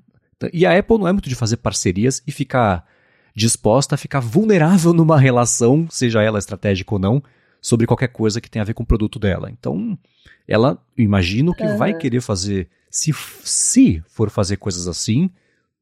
E 0.52 0.64
a 0.64 0.78
Apple 0.78 0.98
não 0.98 1.08
é 1.08 1.12
muito 1.12 1.28
de 1.28 1.34
fazer 1.34 1.56
parcerias 1.58 2.22
e 2.26 2.32
ficar 2.32 2.86
disposta 3.34 3.94
a 3.94 3.98
ficar 3.98 4.20
vulnerável 4.20 4.92
numa 4.94 5.18
relação, 5.18 5.86
seja 5.90 6.22
ela 6.22 6.38
estratégica 6.38 6.94
ou 6.94 6.98
não, 6.98 7.22
sobre 7.60 7.86
qualquer 7.86 8.08
coisa 8.08 8.40
que 8.40 8.50
tenha 8.50 8.62
a 8.62 8.66
ver 8.66 8.74
com 8.74 8.82
o 8.82 8.86
produto 8.86 9.18
dela. 9.18 9.50
Então, 9.50 9.98
ela, 10.46 10.82
imagino 10.96 11.54
que 11.54 11.62
uhum. 11.62 11.76
vai 11.76 11.94
querer 11.94 12.20
fazer, 12.20 12.68
se, 12.90 13.12
se 13.42 14.02
for 14.06 14.30
fazer 14.30 14.56
coisas 14.56 14.86
assim, 14.86 15.30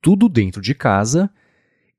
tudo 0.01 0.29
dentro 0.29 0.61
de 0.61 0.75
casa 0.75 1.31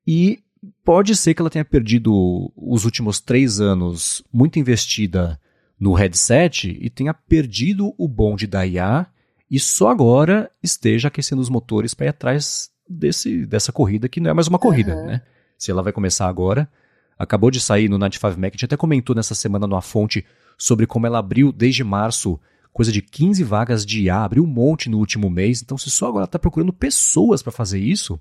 e 0.05 0.39
pode 0.83 1.15
ser 1.15 1.33
que 1.33 1.41
ela 1.41 1.49
tenha 1.49 1.65
perdido 1.65 2.51
os 2.55 2.85
últimos 2.85 3.19
três 3.19 3.59
anos 3.59 4.23
muito 4.31 4.57
investida 4.57 5.39
no 5.79 5.93
headset 5.93 6.77
e 6.81 6.89
tenha 6.89 7.13
perdido 7.13 7.93
o 7.97 8.07
bonde 8.07 8.47
da 8.47 8.65
IA 8.65 9.07
e 9.49 9.59
só 9.59 9.89
agora 9.89 10.51
esteja 10.61 11.07
aquecendo 11.07 11.41
os 11.41 11.49
motores 11.49 11.93
para 11.93 12.07
ir 12.07 12.09
atrás 12.09 12.69
desse, 12.87 13.45
dessa 13.45 13.71
corrida 13.71 14.09
que 14.09 14.19
não 14.19 14.31
é 14.31 14.33
mais 14.33 14.47
uma 14.47 14.59
corrida, 14.59 14.95
uhum. 14.95 15.05
né? 15.05 15.21
Se 15.57 15.71
ela 15.71 15.81
vai 15.81 15.93
começar 15.93 16.27
agora. 16.27 16.69
Acabou 17.17 17.49
de 17.49 17.59
sair 17.59 17.89
no 17.89 17.97
95 17.97 18.39
Mac, 18.39 18.51
a 18.51 18.53
gente 18.53 18.65
até 18.65 18.77
comentou 18.77 19.15
nessa 19.15 19.33
semana 19.33 19.65
numa 19.65 19.81
fonte 19.81 20.23
sobre 20.57 20.85
como 20.85 21.07
ela 21.07 21.17
abriu 21.17 21.51
desde 21.51 21.83
março 21.83 22.39
coisa 22.77 22.91
de 22.91 23.01
15 23.01 23.43
vagas 23.43 23.83
de 23.83 24.03
IA, 24.03 24.23
abriu 24.23 24.43
um 24.43 24.47
monte 24.47 24.87
no 24.87 24.99
último 24.99 25.31
mês, 25.31 25.63
então 25.63 25.79
se 25.79 25.89
só 25.89 26.09
agora 26.09 26.25
está 26.25 26.37
procurando 26.37 26.71
pessoas 26.71 27.41
para 27.41 27.51
fazer 27.51 27.79
isso, 27.79 28.19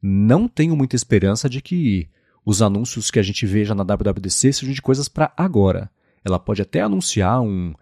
não 0.00 0.48
tenho 0.48 0.74
muita 0.74 0.96
esperança 0.96 1.46
de 1.46 1.60
que 1.60 2.08
os 2.42 2.62
anúncios 2.62 3.10
que 3.10 3.18
a 3.18 3.22
gente 3.22 3.44
veja 3.44 3.74
na 3.74 3.84
WWDC 3.84 4.54
sejam 4.54 4.72
de 4.72 4.80
coisas 4.80 5.08
para 5.08 5.30
agora. 5.36 5.90
Ela 6.24 6.38
pode 6.38 6.62
até 6.62 6.80
anunciar 6.80 7.42
um 7.42 7.74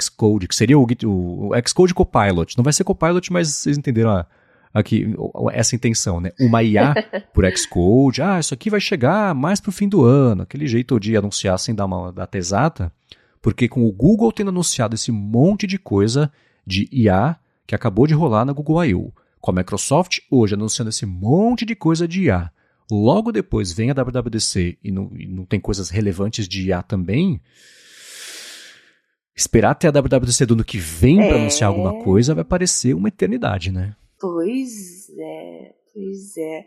Xcode, 0.00 0.48
que 0.48 0.54
seria 0.54 0.78
o, 0.78 0.86
o, 1.04 1.50
o 1.50 1.68
Xcode 1.68 1.94
Copilot. 1.94 2.56
Não 2.56 2.64
vai 2.64 2.72
ser 2.72 2.84
Copilot, 2.84 3.32
mas 3.32 3.48
vocês 3.48 3.78
entenderam 3.78 4.10
a, 4.10 4.26
aqui 4.72 5.14
essa 5.52 5.76
intenção, 5.76 6.20
né? 6.20 6.32
Uma 6.40 6.62
IA 6.62 6.94
por 7.32 7.44
Xcode. 7.56 8.22
Ah, 8.22 8.38
isso 8.40 8.52
aqui 8.54 8.68
vai 8.68 8.80
chegar 8.80 9.34
mais 9.34 9.60
pro 9.60 9.72
fim 9.72 9.88
do 9.88 10.04
ano. 10.04 10.42
Aquele 10.42 10.66
jeito 10.66 10.98
de 10.98 11.16
anunciar 11.16 11.58
sem 11.58 11.74
dar 11.74 11.86
uma 11.86 12.12
data 12.12 12.36
exata. 12.36 12.92
Porque 13.40 13.68
com 13.68 13.86
o 13.86 13.92
Google 13.92 14.32
tendo 14.32 14.48
anunciado 14.48 14.94
esse 14.94 15.12
monte 15.12 15.66
de 15.66 15.78
coisa 15.78 16.32
de 16.66 16.88
IA 16.90 17.36
que 17.66 17.74
acabou 17.74 18.06
de 18.06 18.14
rolar 18.14 18.44
na 18.44 18.52
Google 18.52 18.84
I.O., 18.84 19.12
com 19.40 19.50
a 19.50 19.54
Microsoft 19.54 20.18
hoje 20.30 20.54
anunciando 20.54 20.88
esse 20.88 21.06
monte 21.06 21.64
de 21.64 21.76
coisa 21.76 22.08
de 22.08 22.24
IA, 22.24 22.50
logo 22.90 23.32
depois 23.32 23.72
vem 23.72 23.90
a 23.90 23.94
WWDC 23.94 24.78
e 24.82 24.90
não, 24.90 25.10
e 25.16 25.26
não 25.26 25.44
tem 25.44 25.60
coisas 25.60 25.90
relevantes 25.90 26.48
de 26.48 26.68
IA 26.68 26.82
também, 26.82 27.40
esperar 29.36 29.72
até 29.72 29.88
a 29.88 29.90
WWDC 29.90 30.46
do 30.46 30.54
ano 30.54 30.64
que 30.64 30.78
vem 30.78 31.22
é... 31.22 31.28
para 31.28 31.36
anunciar 31.36 31.68
alguma 31.68 32.02
coisa 32.02 32.34
vai 32.34 32.44
parecer 32.44 32.94
uma 32.94 33.08
eternidade, 33.08 33.70
né? 33.70 33.94
Pois 34.18 35.10
é, 35.10 35.74
pois 35.92 36.36
é. 36.38 36.64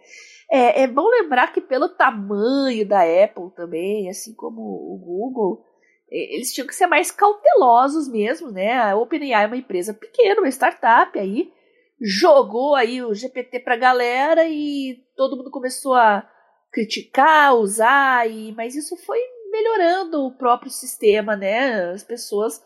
é. 0.51 0.83
É 0.83 0.87
bom 0.87 1.07
lembrar 1.09 1.51
que 1.51 1.59
pelo 1.59 1.89
tamanho 1.89 2.87
da 2.87 3.01
Apple 3.01 3.49
também, 3.55 4.07
assim 4.07 4.35
como 4.35 4.61
o 4.61 4.97
Google, 5.03 5.65
eles 6.11 6.53
tinham 6.53 6.67
que 6.67 6.75
ser 6.75 6.87
mais 6.87 7.11
cautelosos 7.11 8.07
mesmo, 8.07 8.51
né? 8.51 8.77
A 8.77 8.95
OpenAI 8.95 9.45
é 9.45 9.47
uma 9.47 9.57
empresa 9.57 9.93
pequena, 9.93 10.41
uma 10.41 10.49
startup 10.49 11.17
aí, 11.17 11.51
jogou 11.99 12.75
aí 12.75 13.03
o 13.03 13.13
GPT 13.13 13.59
pra 13.59 13.75
galera 13.75 14.47
e 14.47 15.03
todo 15.15 15.37
mundo 15.37 15.51
começou 15.51 15.95
a 15.95 16.27
criticar, 16.71 17.55
usar, 17.55 18.29
e, 18.29 18.51
mas 18.53 18.75
isso 18.75 18.95
foi 18.97 19.19
melhorando 19.49 20.25
o 20.25 20.31
próprio 20.31 20.71
sistema, 20.71 21.35
né? 21.35 21.91
As 21.91 22.03
pessoas, 22.03 22.61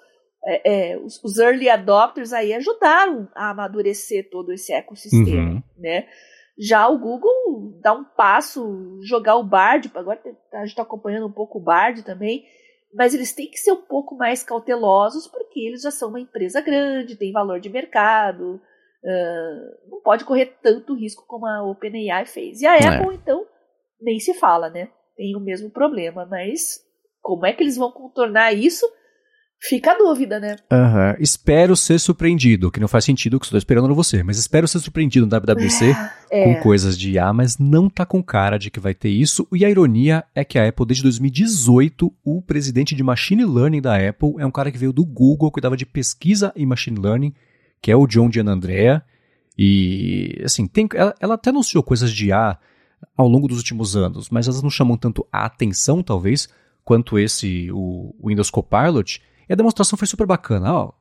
é, 0.46 0.92
é, 0.92 0.98
os, 0.98 1.22
os, 1.24 1.38
early 1.38 1.70
adopters 1.70 2.34
aí 2.34 2.54
ajudaram 2.54 3.28
a 3.36 3.52
amadurecer 3.52 4.30
todo 4.30 4.52
esse 4.52 4.74
ecossistema, 4.74 5.52
uhum. 5.52 5.64
né? 5.78 6.08
Já 6.58 6.88
o 6.88 7.00
Google 7.00 7.80
dá 7.82 7.94
um 7.94 8.04
passo, 8.04 9.00
jogar 9.02 9.38
o 9.38 9.44
Bard, 9.44 9.92
agora 9.96 10.22
a 10.54 10.60
gente 10.60 10.70
está 10.70 10.84
acompanhando 10.84 11.26
um 11.26 11.32
pouco 11.32 11.58
o 11.58 11.64
Bard 11.64 12.04
também, 12.04 12.46
mas 12.94 13.14
eles 13.14 13.34
têm 13.34 13.50
que 13.50 13.58
ser 13.58 13.72
um 13.72 13.82
pouco 13.82 14.16
mais 14.16 14.44
cautelosos 14.44 15.28
porque 15.28 15.60
eles 15.60 15.82
já 15.82 15.90
são 15.90 16.10
uma 16.10 16.20
empresa 16.20 16.62
grande, 16.62 17.16
tem 17.16 17.32
valor 17.32 17.60
de 17.60 17.70
mercado, 17.70 18.62
uh, 19.04 19.90
não 19.90 20.02
pode 20.02 20.26
correr 20.26 20.58
tanto 20.62 20.94
risco 20.94 21.26
como 21.28 21.48
a 21.48 21.64
OpenAI 21.64 22.26
fez. 22.28 22.62
E 22.62 22.68
a 22.68 22.76
é. 22.76 22.86
Apple, 22.86 23.16
então, 23.16 23.48
nem 24.00 24.20
se 24.20 24.36
fala, 24.36 24.70
né? 24.70 24.90
Tem 25.16 25.36
o 25.36 25.40
mesmo 25.40 25.70
problema, 25.70 26.26
mas 26.26 26.80
como 27.22 27.46
é 27.46 27.54
que 27.54 27.64
eles 27.64 27.78
vão 27.78 27.92
contornar 27.92 28.54
isso? 28.54 28.86
Fica 29.66 29.92
a 29.92 29.98
dúvida, 29.98 30.42
né? 30.42 30.58
Uhum. 30.70 31.16
Espero 31.20 31.74
ser 31.78 31.98
surpreendido, 31.98 32.70
que 32.70 32.82
não 32.82 32.88
faz 32.88 33.06
sentido 33.06 33.40
que 33.40 33.46
estou 33.46 33.58
esperando 33.58 33.88
no 33.88 33.96
você, 33.96 34.22
mas 34.22 34.38
espero 34.38 34.68
ser 34.68 34.80
surpreendido 34.80 35.26
no 35.26 35.32
WWDC 35.32 35.96
é. 36.30 36.44
com 36.44 36.62
coisas 36.62 36.98
de 36.98 37.12
IA, 37.12 37.32
mas 37.32 37.58
não 37.58 37.90
tá 37.90 38.06
com 38.06 38.22
cara 38.22 38.58
de 38.58 38.70
que 38.70 38.82
vai 38.82 38.94
ter 38.94 39.08
isso. 39.08 39.48
E 39.54 39.64
a 39.64 39.70
ironia 39.70 40.26
é 40.36 40.44
que 40.44 40.60
a 40.60 40.68
Apple, 40.68 40.86
desde 40.86 41.04
2018, 41.04 42.14
o 42.26 42.42
presidente 42.42 42.94
de 42.94 43.02
Machine 43.02 43.46
Learning 43.46 43.82
da 43.82 43.96
Apple 43.96 44.34
é 44.38 44.46
um 44.46 44.52
cara 44.52 44.70
que 44.70 44.78
veio 44.78 44.92
do 44.92 45.06
Google, 45.06 45.50
cuidava 45.50 45.78
de 45.78 45.86
pesquisa 45.86 46.52
em 46.58 46.66
Machine 46.66 47.00
Learning, 47.00 47.34
que 47.82 47.90
é 47.90 47.96
o 47.96 48.06
John 48.06 48.30
Gianandrea. 48.30 49.02
E, 49.58 50.42
assim, 50.44 50.68
tem, 50.68 50.90
ela, 50.94 51.16
ela 51.22 51.36
até 51.36 51.52
anunciou 51.52 51.84
coisas 51.84 52.12
de 52.12 52.28
IA 52.28 52.60
ao 53.16 53.28
longo 53.28 53.48
dos 53.48 53.58
últimos 53.58 53.96
anos, 53.96 54.30
mas 54.30 54.48
elas 54.48 54.62
não 54.62 54.70
chamam 54.70 54.98
tanto 54.98 55.26
a 55.32 55.46
atenção, 55.46 56.02
talvez, 56.04 56.48
quanto 56.84 57.18
esse, 57.18 57.70
o, 57.72 58.16
Windows 58.26 58.50
Copilot. 58.50 59.22
E 59.48 59.54
a 59.54 59.56
demonstração 59.56 59.98
foi 59.98 60.08
super 60.08 60.28
bacana. 60.28 60.74
Ó, 60.74 60.92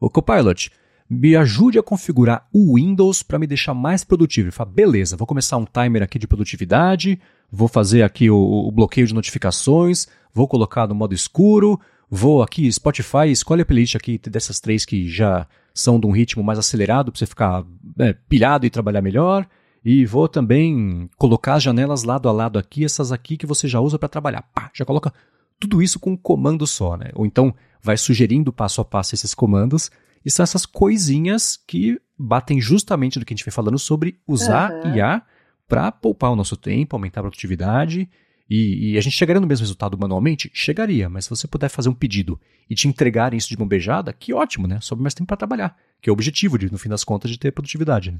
o 0.00 0.10
Copilot, 0.10 0.70
me 1.08 1.34
ajude 1.34 1.78
a 1.78 1.82
configurar 1.82 2.46
o 2.52 2.76
Windows 2.76 3.22
para 3.22 3.38
me 3.38 3.46
deixar 3.46 3.74
mais 3.74 4.04
produtivo. 4.04 4.46
Ele 4.46 4.52
fala, 4.52 4.70
beleza, 4.70 5.16
vou 5.16 5.26
começar 5.26 5.56
um 5.56 5.64
timer 5.64 6.02
aqui 6.02 6.18
de 6.18 6.28
produtividade, 6.28 7.20
vou 7.50 7.66
fazer 7.66 8.02
aqui 8.02 8.30
o, 8.30 8.36
o 8.36 8.70
bloqueio 8.70 9.08
de 9.08 9.14
notificações, 9.14 10.06
vou 10.32 10.46
colocar 10.46 10.86
no 10.86 10.94
modo 10.94 11.12
escuro, 11.12 11.80
vou 12.08 12.42
aqui, 12.42 12.70
Spotify, 12.72 13.28
escolhe 13.28 13.62
a 13.62 13.66
playlist 13.66 13.96
aqui 13.96 14.18
dessas 14.18 14.60
três 14.60 14.84
que 14.84 15.08
já 15.08 15.48
são 15.74 15.98
de 15.98 16.06
um 16.06 16.12
ritmo 16.12 16.44
mais 16.44 16.58
acelerado 16.58 17.10
para 17.10 17.18
você 17.18 17.26
ficar 17.26 17.64
é, 17.98 18.12
pilhado 18.28 18.64
e 18.64 18.70
trabalhar 18.70 19.02
melhor. 19.02 19.46
E 19.84 20.04
vou 20.04 20.28
também 20.28 21.08
colocar 21.16 21.54
as 21.54 21.62
janelas 21.62 22.02
lado 22.02 22.28
a 22.28 22.32
lado 22.32 22.58
aqui, 22.58 22.84
essas 22.84 23.12
aqui 23.12 23.36
que 23.36 23.46
você 23.46 23.66
já 23.66 23.80
usa 23.80 23.98
para 23.98 24.08
trabalhar. 24.08 24.42
Pá, 24.42 24.70
já 24.74 24.84
coloca 24.84 25.12
tudo 25.58 25.82
isso 25.82 25.98
com 25.98 26.12
um 26.12 26.16
comando 26.16 26.66
só, 26.66 26.96
né? 26.96 27.10
Ou 27.14 27.24
então 27.24 27.54
vai 27.82 27.96
sugerindo 27.96 28.52
passo 28.52 28.80
a 28.80 28.84
passo 28.84 29.14
esses 29.14 29.34
comandos. 29.34 29.90
E 30.24 30.30
são 30.30 30.42
essas 30.42 30.66
coisinhas 30.66 31.58
que 31.66 31.98
batem 32.18 32.60
justamente 32.60 33.18
do 33.18 33.24
que 33.24 33.32
a 33.32 33.36
gente 33.36 33.44
vem 33.44 33.52
falando 33.52 33.78
sobre 33.78 34.18
usar 34.26 34.70
uhum. 34.70 34.96
IA 34.96 35.22
para 35.66 35.90
poupar 35.90 36.30
o 36.30 36.36
nosso 36.36 36.56
tempo, 36.56 36.94
aumentar 36.94 37.20
a 37.20 37.22
produtividade. 37.22 38.08
E, 38.48 38.92
e, 38.92 38.98
a 38.98 39.00
gente 39.00 39.16
chegaria 39.16 39.40
no 39.40 39.46
mesmo 39.46 39.62
resultado 39.62 39.96
manualmente? 39.96 40.50
Chegaria, 40.52 41.08
mas 41.08 41.24
se 41.24 41.30
você 41.30 41.46
puder 41.46 41.68
fazer 41.68 41.88
um 41.88 41.94
pedido 41.94 42.38
e 42.68 42.74
te 42.74 42.88
entregarem 42.88 43.38
isso 43.38 43.48
de 43.48 43.56
mão 43.56 43.66
beijada, 43.66 44.12
que 44.12 44.34
ótimo, 44.34 44.66
né? 44.66 44.78
Sobe 44.80 45.00
mais 45.00 45.14
tempo 45.14 45.28
para 45.28 45.36
trabalhar, 45.36 45.76
que 46.02 46.10
é 46.10 46.12
o 46.12 46.14
objetivo, 46.14 46.58
de, 46.58 46.70
no 46.70 46.76
fim 46.76 46.88
das 46.88 47.04
contas, 47.04 47.30
de 47.30 47.38
ter 47.38 47.52
produtividade. 47.52 48.10
Né? 48.10 48.18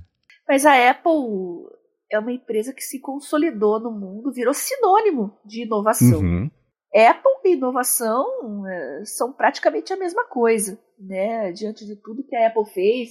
Mas 0.50 0.66
a 0.66 0.90
Apple 0.90 1.68
é 2.10 2.18
uma 2.18 2.32
empresa 2.32 2.72
que 2.72 2.82
se 2.82 2.98
consolidou 2.98 3.78
no 3.78 3.92
mundo, 3.92 4.32
virou 4.32 4.52
sinônimo 4.52 5.38
de 5.44 5.62
inovação. 5.62 6.18
Uhum. 6.18 6.50
Apple 6.92 7.30
e 7.44 7.52
inovação 7.52 8.26
é, 8.66 9.04
são 9.04 9.32
praticamente 9.32 9.92
a 9.92 9.96
mesma 9.96 10.24
coisa, 10.24 10.76
né? 10.98 11.52
Diante 11.52 11.86
de 11.86 11.94
tudo 11.94 12.24
que 12.26 12.34
a 12.34 12.48
Apple 12.48 12.66
fez, 12.74 13.10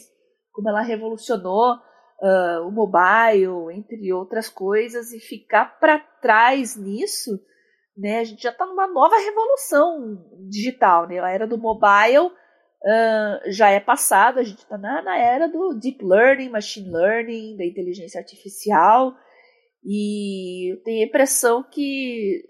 como 0.52 0.68
ela 0.68 0.82
revolucionou 0.82 1.76
uh, 1.76 2.68
o 2.68 2.72
mobile, 2.72 3.74
entre 3.74 4.12
outras 4.12 4.50
coisas, 4.50 5.14
e 5.14 5.20
ficar 5.22 5.80
para 5.80 5.98
trás 5.98 6.76
nisso, 6.76 7.40
né? 7.96 8.20
A 8.20 8.24
gente 8.26 8.44
já 8.44 8.50
está 8.50 8.66
numa 8.66 8.88
nova 8.88 9.16
revolução 9.16 10.26
digital, 10.50 11.08
né? 11.08 11.22
A 11.22 11.30
era 11.30 11.48
do 11.48 11.58
mobile 11.58 12.32
já 13.48 13.70
é 13.70 13.80
passada, 13.80 14.40
a 14.40 14.44
gente 14.44 14.60
está 14.60 14.78
na, 14.78 15.02
na 15.02 15.18
era 15.18 15.48
do 15.48 15.74
deep 15.74 16.04
learning, 16.04 16.50
machine 16.50 16.90
learning, 16.90 17.58
da 17.58 17.66
inteligência 17.66 18.20
artificial, 18.20 19.16
e 19.84 20.74
eu 20.74 20.84
tenho 20.84 21.04
a 21.04 21.08
impressão 21.08 21.64
que 21.64 22.44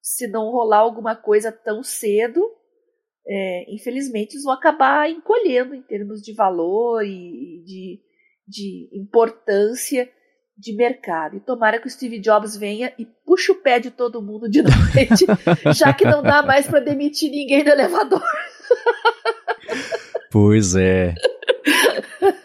se 0.00 0.28
não 0.28 0.50
rolar 0.50 0.78
alguma 0.78 1.16
coisa 1.16 1.50
tão 1.50 1.82
cedo, 1.82 2.40
é, 3.28 3.74
infelizmente 3.74 4.34
eles 4.34 4.44
vão 4.44 4.54
acabar 4.54 5.10
encolhendo 5.10 5.74
em 5.74 5.82
termos 5.82 6.22
de 6.22 6.32
valor 6.32 7.04
e 7.04 7.62
de, 7.64 8.00
de 8.46 8.88
importância 8.92 10.08
de 10.56 10.74
mercado. 10.76 11.36
E 11.36 11.40
tomara 11.40 11.80
que 11.80 11.88
o 11.88 11.90
Steve 11.90 12.20
Jobs 12.20 12.56
venha 12.56 12.94
e 12.96 13.04
puxe 13.04 13.50
o 13.50 13.60
pé 13.60 13.80
de 13.80 13.90
todo 13.90 14.22
mundo 14.22 14.48
de 14.48 14.62
noite, 14.62 15.26
já 15.76 15.92
que 15.92 16.04
não 16.04 16.22
dá 16.22 16.42
mais 16.42 16.68
para 16.68 16.80
demitir 16.80 17.30
ninguém 17.30 17.64
no 17.64 17.70
elevador. 17.70 18.22
Pois 20.36 20.74
é. 20.74 21.14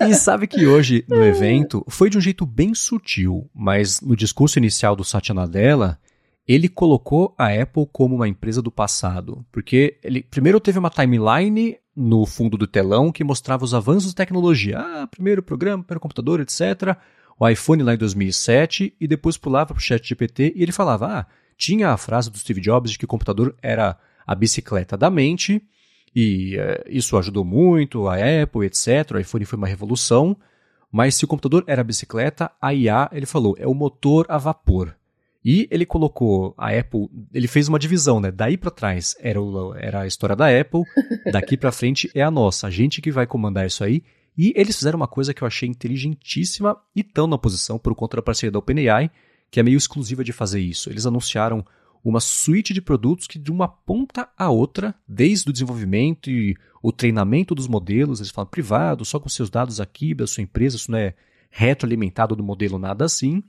E 0.08 0.14
sabe 0.14 0.48
que 0.48 0.66
hoje 0.66 1.04
no 1.10 1.22
evento 1.22 1.86
foi 1.90 2.10
de 2.10 2.18
um 2.18 2.22
jeito 2.22 2.46
bem 2.46 2.74
sutil, 2.74 3.50
mas 3.54 4.00
no 4.00 4.16
discurso 4.16 4.58
inicial 4.58 4.96
do 4.96 5.04
Satya 5.04 5.36
Nadella, 5.36 6.00
ele 6.48 6.70
colocou 6.70 7.36
a 7.38 7.48
Apple 7.50 7.86
como 7.92 8.16
uma 8.16 8.30
empresa 8.30 8.62
do 8.62 8.72
passado, 8.72 9.46
porque 9.52 10.00
ele 10.04 10.24
primeiro 10.24 10.60
teve 10.60 10.80
uma 10.80 10.90
timeline 10.90 11.78
no 11.94 12.26
fundo 12.26 12.58
do 12.58 12.66
telão 12.66 13.12
que 13.12 13.26
mostrava 13.26 13.66
os 13.66 13.74
avanços 13.74 14.12
de 14.12 14.16
tecnologia. 14.16 14.80
Ah, 14.80 15.08
primeiro 15.08 15.44
programa, 15.44 15.84
primeiro 15.84 16.00
computador, 16.00 16.40
etc. 16.40 16.98
O 17.38 17.48
iPhone 17.48 17.84
lá 17.84 17.94
em 17.94 17.98
2007 17.98 18.96
e 19.00 19.08
depois 19.08 19.36
pulava 19.36 19.74
para 19.74 19.78
o 19.78 19.82
chat 19.82 20.08
GPT 20.08 20.54
e 20.56 20.64
ele 20.64 20.72
falava, 20.72 21.08
ah, 21.08 21.26
tinha 21.58 21.90
a 21.90 21.98
frase 21.98 22.32
do 22.32 22.38
Steve 22.38 22.62
Jobs 22.62 22.94
de 22.94 22.98
que 22.98 23.06
o 23.06 23.10
computador 23.10 23.54
era 23.62 23.98
a 24.26 24.34
bicicleta 24.34 24.96
da 24.98 25.12
mente 25.12 25.62
e 26.16 26.58
uh, 26.58 26.84
isso 26.88 27.18
ajudou 27.18 27.46
muito 27.46 28.08
a 28.08 28.16
Apple, 28.16 28.66
etc. 28.66 29.12
O 29.14 29.20
iPhone 29.20 29.46
foi 29.46 29.58
uma 29.58 29.68
revolução, 29.68 30.36
mas 30.92 31.16
se 31.16 31.26
o 31.26 31.28
computador 31.28 31.64
era 31.68 31.82
a 31.82 31.86
bicicleta, 31.86 32.52
a 32.62 32.74
IA, 32.74 33.10
ele 33.12 33.26
falou, 33.26 33.56
é 33.58 33.68
o 33.68 33.74
motor 33.74 34.26
a 34.30 34.38
vapor. 34.38 34.96
E 35.44 35.68
ele 35.72 35.86
colocou 35.86 36.54
a 36.56 36.70
Apple, 36.70 37.10
ele 37.34 37.48
fez 37.48 37.68
uma 37.68 37.80
divisão, 37.80 38.20
né? 38.20 38.30
Daí 38.30 38.58
para 38.58 38.70
trás 38.70 39.16
era, 39.20 39.42
o, 39.42 39.74
era 39.76 40.02
a 40.02 40.08
história 40.08 40.36
da 40.36 40.48
Apple, 40.48 40.84
daqui 41.32 41.58
para 41.58 41.72
frente 41.72 42.12
é 42.14 42.22
a 42.22 42.30
nossa, 42.30 42.68
a 42.68 42.70
gente 42.70 43.02
que 43.02 43.12
vai 43.12 43.26
comandar 43.26 43.66
isso 43.66 43.84
aí. 43.84 44.04
E 44.38 44.54
eles 44.56 44.78
fizeram 44.78 44.98
uma 44.98 45.08
coisa 45.08 45.34
que 45.34 45.42
eu 45.42 45.48
achei 45.48 45.68
inteligentíssima 45.68 46.78
e 46.96 47.04
tão 47.04 47.28
na 47.28 47.38
posição 47.38 47.78
por 47.78 47.96
conta 47.96 48.18
da 48.18 48.24
parceria 48.24 48.52
da 48.52 48.60
OpenAI, 48.60 49.10
que 49.50 49.60
é 49.60 49.64
meio 49.64 49.78
exclusiva 49.78 50.24
de 50.24 50.32
fazer 50.32 50.60
isso. 50.60 50.90
Eles 50.90 51.06
anunciaram 51.06 51.66
uma 52.04 52.20
suíte 52.20 52.74
de 52.74 52.82
produtos 52.82 53.28
que 53.28 53.38
de 53.38 53.52
uma 53.52 53.68
ponta 53.68 54.30
a 54.38 54.50
outra, 54.50 54.96
desde 55.08 55.50
o 55.50 55.54
desenvolvimento 55.54 56.30
e 56.30 56.56
o 56.82 56.92
treinamento 56.92 57.54
dos 57.54 57.68
modelos, 57.68 58.20
eles 58.20 58.32
falam 58.32 58.50
privado, 58.50 59.06
só 59.06 59.20
com 59.20 59.30
seus 59.30 59.50
dados 59.50 59.80
aqui 59.80 60.14
da 60.14 60.26
sua 60.26 60.44
empresa, 60.44 60.76
isso 60.76 60.92
não 60.92 60.98
é 60.98 61.14
retroalimentado 61.50 62.36
do 62.36 62.44
modelo, 62.44 62.80
nada 62.80 63.06
assim 63.06 63.44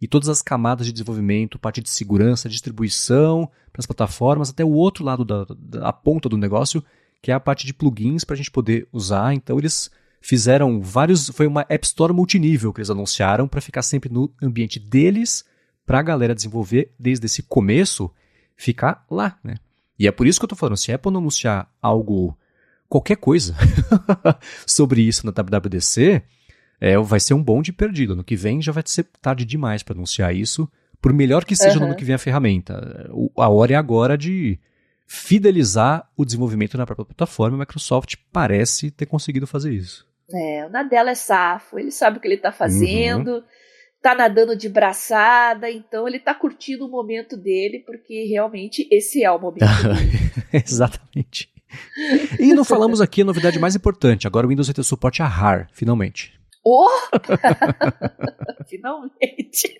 e 0.00 0.06
todas 0.06 0.28
as 0.28 0.42
camadas 0.42 0.86
de 0.86 0.92
desenvolvimento, 0.92 1.58
parte 1.58 1.80
de 1.80 1.88
segurança, 1.88 2.46
distribuição 2.46 3.50
para 3.72 3.80
as 3.80 3.86
plataformas, 3.86 4.50
até 4.50 4.64
o 4.64 4.72
outro 4.72 5.02
lado 5.02 5.24
da, 5.24 5.46
da 5.48 5.92
ponta 5.92 6.28
do 6.28 6.36
negócio, 6.36 6.84
que 7.22 7.30
é 7.30 7.34
a 7.34 7.40
parte 7.40 7.64
de 7.64 7.72
plugins 7.72 8.22
para 8.22 8.34
a 8.34 8.36
gente 8.36 8.50
poder 8.50 8.86
usar. 8.92 9.32
Então 9.32 9.58
eles 9.58 9.90
fizeram 10.20 10.80
vários, 10.82 11.28
foi 11.30 11.46
uma 11.46 11.64
App 11.70 11.86
Store 11.86 12.12
multinível 12.12 12.72
que 12.72 12.80
eles 12.80 12.90
anunciaram 12.90 13.48
para 13.48 13.60
ficar 13.60 13.82
sempre 13.82 14.12
no 14.12 14.30
ambiente 14.42 14.78
deles, 14.78 15.44
para 15.86 15.98
a 15.98 16.02
galera 16.02 16.34
desenvolver 16.34 16.92
desde 16.98 17.26
esse 17.26 17.42
começo, 17.42 18.10
ficar 18.56 19.04
lá, 19.10 19.38
né? 19.42 19.56
E 19.98 20.08
é 20.08 20.12
por 20.12 20.26
isso 20.26 20.40
que 20.40 20.44
eu 20.44 20.46
estou 20.46 20.58
falando, 20.58 20.76
se 20.76 20.90
a 20.90 20.96
Apple 20.96 21.12
não 21.12 21.20
anunciar 21.20 21.70
algo, 21.80 22.36
qualquer 22.88 23.16
coisa 23.16 23.54
sobre 24.66 25.02
isso 25.02 25.24
na 25.24 25.32
WWDC, 25.32 26.22
é, 26.80 26.98
vai 26.98 27.20
ser 27.20 27.34
um 27.34 27.42
bonde 27.42 27.72
perdido. 27.72 28.16
No 28.16 28.24
que 28.24 28.36
vem 28.36 28.60
já 28.60 28.72
vai 28.72 28.82
ser 28.86 29.04
tarde 29.20 29.44
demais 29.44 29.82
para 29.82 29.94
anunciar 29.94 30.34
isso, 30.34 30.68
por 31.00 31.12
melhor 31.12 31.44
que 31.44 31.54
seja 31.54 31.74
uhum. 31.74 31.80
no 31.80 31.86
ano 31.86 31.96
que 31.96 32.04
vem 32.04 32.14
a 32.14 32.18
ferramenta. 32.18 33.10
A 33.36 33.48
hora 33.48 33.74
é 33.74 33.76
agora 33.76 34.18
de 34.18 34.58
fidelizar 35.06 36.08
o 36.16 36.24
desenvolvimento 36.24 36.76
na 36.76 36.86
própria 36.86 37.04
plataforma. 37.04 37.56
A 37.56 37.60
Microsoft 37.60 38.16
parece 38.32 38.90
ter 38.90 39.06
conseguido 39.06 39.46
fazer 39.46 39.72
isso. 39.72 40.06
É, 40.32 40.66
o 40.66 40.70
Nadella 40.70 41.10
é 41.10 41.14
safo, 41.14 41.78
ele 41.78 41.90
sabe 41.90 42.18
o 42.18 42.20
que 42.20 42.26
ele 42.26 42.36
está 42.36 42.50
fazendo, 42.50 43.34
uhum. 43.34 43.42
Tá 44.04 44.14
nadando 44.14 44.54
de 44.54 44.68
braçada, 44.68 45.70
então 45.70 46.06
ele 46.06 46.18
está 46.18 46.34
curtindo 46.34 46.84
o 46.84 46.90
momento 46.90 47.38
dele, 47.38 47.78
porque 47.86 48.26
realmente 48.26 48.86
esse 48.92 49.24
é 49.24 49.30
o 49.30 49.40
momento 49.40 49.64
dele. 49.82 50.30
Exatamente. 50.52 51.50
E 52.38 52.52
não 52.52 52.64
falamos 52.64 53.00
aqui 53.00 53.22
a 53.22 53.24
novidade 53.24 53.58
mais 53.58 53.74
importante, 53.74 54.26
agora 54.26 54.46
o 54.46 54.50
Windows 54.50 54.66
vai 54.66 54.74
ter 54.74 54.82
suporte 54.82 55.22
a 55.22 55.26
RAR, 55.26 55.70
finalmente. 55.72 56.38
Oh! 56.62 56.88
Finalmente. 58.66 59.78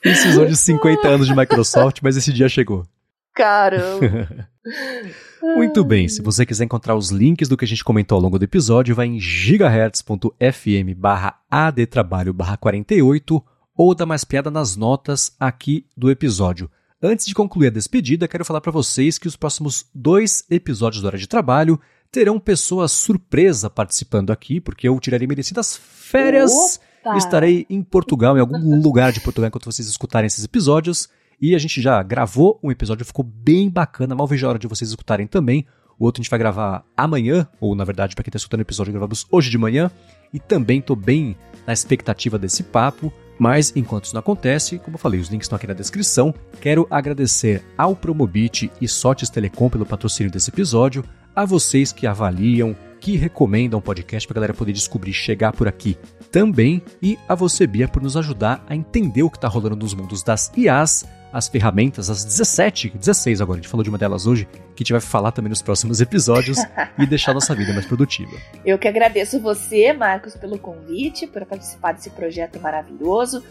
Precisou 0.00 0.46
de 0.46 0.56
50 0.56 1.06
anos 1.06 1.26
de 1.26 1.36
Microsoft, 1.36 1.98
mas 2.02 2.16
esse 2.16 2.32
dia 2.32 2.48
chegou. 2.48 2.86
Caramba! 3.34 4.48
Muito 5.56 5.84
bem, 5.84 6.08
se 6.08 6.22
você 6.22 6.46
quiser 6.46 6.64
encontrar 6.64 6.96
os 6.96 7.10
links 7.10 7.48
do 7.48 7.56
que 7.56 7.66
a 7.66 7.68
gente 7.68 7.84
comentou 7.84 8.16
ao 8.16 8.22
longo 8.22 8.38
do 8.38 8.44
episódio, 8.44 8.94
vai 8.94 9.06
em 9.06 9.20
gigahertz.fm 9.20 10.94
barra 10.96 11.38
adtrabalho 11.50 12.32
barra 12.32 12.56
48 12.56 13.44
ou 13.76 13.94
dá 13.94 14.06
mais 14.06 14.24
piada 14.24 14.50
nas 14.50 14.74
notas 14.74 15.36
aqui 15.38 15.86
do 15.94 16.10
episódio. 16.10 16.70
Antes 17.02 17.26
de 17.26 17.34
concluir 17.34 17.66
a 17.66 17.70
despedida, 17.70 18.26
quero 18.26 18.44
falar 18.44 18.62
para 18.62 18.72
vocês 18.72 19.18
que 19.18 19.28
os 19.28 19.36
próximos 19.36 19.84
dois 19.94 20.44
episódios 20.50 21.02
do 21.02 21.06
Hora 21.06 21.18
de 21.18 21.26
Trabalho 21.26 21.78
terão 22.10 22.40
pessoas 22.40 22.90
surpresa 22.92 23.68
participando 23.68 24.32
aqui, 24.32 24.60
porque 24.60 24.88
eu 24.88 24.98
tirarei 24.98 25.26
merecidas 25.26 25.76
férias. 25.76 26.80
Opa. 27.04 27.18
Estarei 27.18 27.66
em 27.68 27.82
Portugal, 27.82 28.36
em 28.36 28.40
algum 28.40 28.80
lugar 28.80 29.12
de 29.12 29.20
Portugal, 29.20 29.48
enquanto 29.48 29.66
vocês 29.66 29.86
escutarem 29.86 30.26
esses 30.26 30.44
episódios. 30.44 31.08
E 31.44 31.54
a 31.54 31.58
gente 31.58 31.82
já 31.82 32.02
gravou 32.02 32.58
um 32.62 32.70
episódio, 32.70 33.04
ficou 33.04 33.22
bem 33.22 33.68
bacana. 33.68 34.14
Mal 34.14 34.26
vejo 34.26 34.46
a 34.46 34.48
hora 34.48 34.58
de 34.58 34.66
vocês 34.66 34.88
escutarem 34.88 35.26
também. 35.26 35.66
O 35.98 36.06
outro 36.06 36.18
a 36.18 36.22
gente 36.22 36.30
vai 36.30 36.38
gravar 36.38 36.86
amanhã, 36.96 37.46
ou 37.60 37.74
na 37.74 37.84
verdade, 37.84 38.14
para 38.14 38.24
quem 38.24 38.30
está 38.30 38.38
escutando 38.38 38.60
o 38.60 38.62
episódio, 38.62 38.94
gravamos 38.94 39.26
hoje 39.30 39.50
de 39.50 39.58
manhã. 39.58 39.90
E 40.32 40.40
também 40.40 40.78
estou 40.78 40.96
bem 40.96 41.36
na 41.66 41.74
expectativa 41.74 42.38
desse 42.38 42.62
papo. 42.62 43.12
Mas 43.38 43.76
enquanto 43.76 44.06
isso 44.06 44.14
não 44.14 44.20
acontece, 44.20 44.78
como 44.78 44.94
eu 44.94 44.98
falei, 44.98 45.20
os 45.20 45.28
links 45.28 45.44
estão 45.44 45.56
aqui 45.56 45.66
na 45.66 45.74
descrição. 45.74 46.34
Quero 46.62 46.86
agradecer 46.90 47.62
ao 47.76 47.94
Promobit 47.94 48.72
e 48.80 48.88
Sotes 48.88 49.28
Telecom 49.28 49.68
pelo 49.68 49.84
patrocínio 49.84 50.32
desse 50.32 50.48
episódio, 50.48 51.04
a 51.36 51.44
vocês 51.44 51.92
que 51.92 52.06
avaliam, 52.06 52.74
que 52.98 53.18
recomendam 53.18 53.80
o 53.80 53.82
podcast 53.82 54.26
para 54.26 54.32
a 54.32 54.40
galera 54.40 54.54
poder 54.54 54.72
descobrir 54.72 55.12
chegar 55.12 55.52
por 55.52 55.68
aqui 55.68 55.98
também, 56.32 56.82
e 57.02 57.18
a 57.28 57.34
você, 57.34 57.66
Bia, 57.66 57.86
por 57.86 58.02
nos 58.02 58.16
ajudar 58.16 58.64
a 58.66 58.74
entender 58.74 59.22
o 59.22 59.28
que 59.28 59.36
está 59.36 59.46
rolando 59.46 59.76
nos 59.76 59.92
mundos 59.92 60.22
das 60.22 60.50
IAs, 60.56 61.04
as 61.34 61.48
ferramentas, 61.48 62.08
as 62.08 62.24
17, 62.24 62.90
16 62.96 63.40
agora, 63.40 63.58
a 63.58 63.60
gente 63.60 63.68
falou 63.68 63.82
de 63.82 63.90
uma 63.90 63.98
delas 63.98 64.24
hoje, 64.24 64.46
que 64.76 64.82
a 64.82 64.84
gente 64.84 64.92
vai 64.92 65.00
falar 65.00 65.32
também 65.32 65.50
nos 65.50 65.60
próximos 65.60 66.00
episódios 66.00 66.58
e 66.96 67.04
deixar 67.04 67.34
nossa 67.34 67.52
vida 67.56 67.72
mais 67.72 67.84
produtiva. 67.84 68.30
Eu 68.64 68.78
que 68.78 68.86
agradeço 68.86 69.40
você, 69.40 69.92
Marcos, 69.92 70.36
pelo 70.36 70.56
convite, 70.56 71.26
por 71.26 71.44
participar 71.44 71.90
desse 71.90 72.08
projeto 72.10 72.60
maravilhoso, 72.60 73.42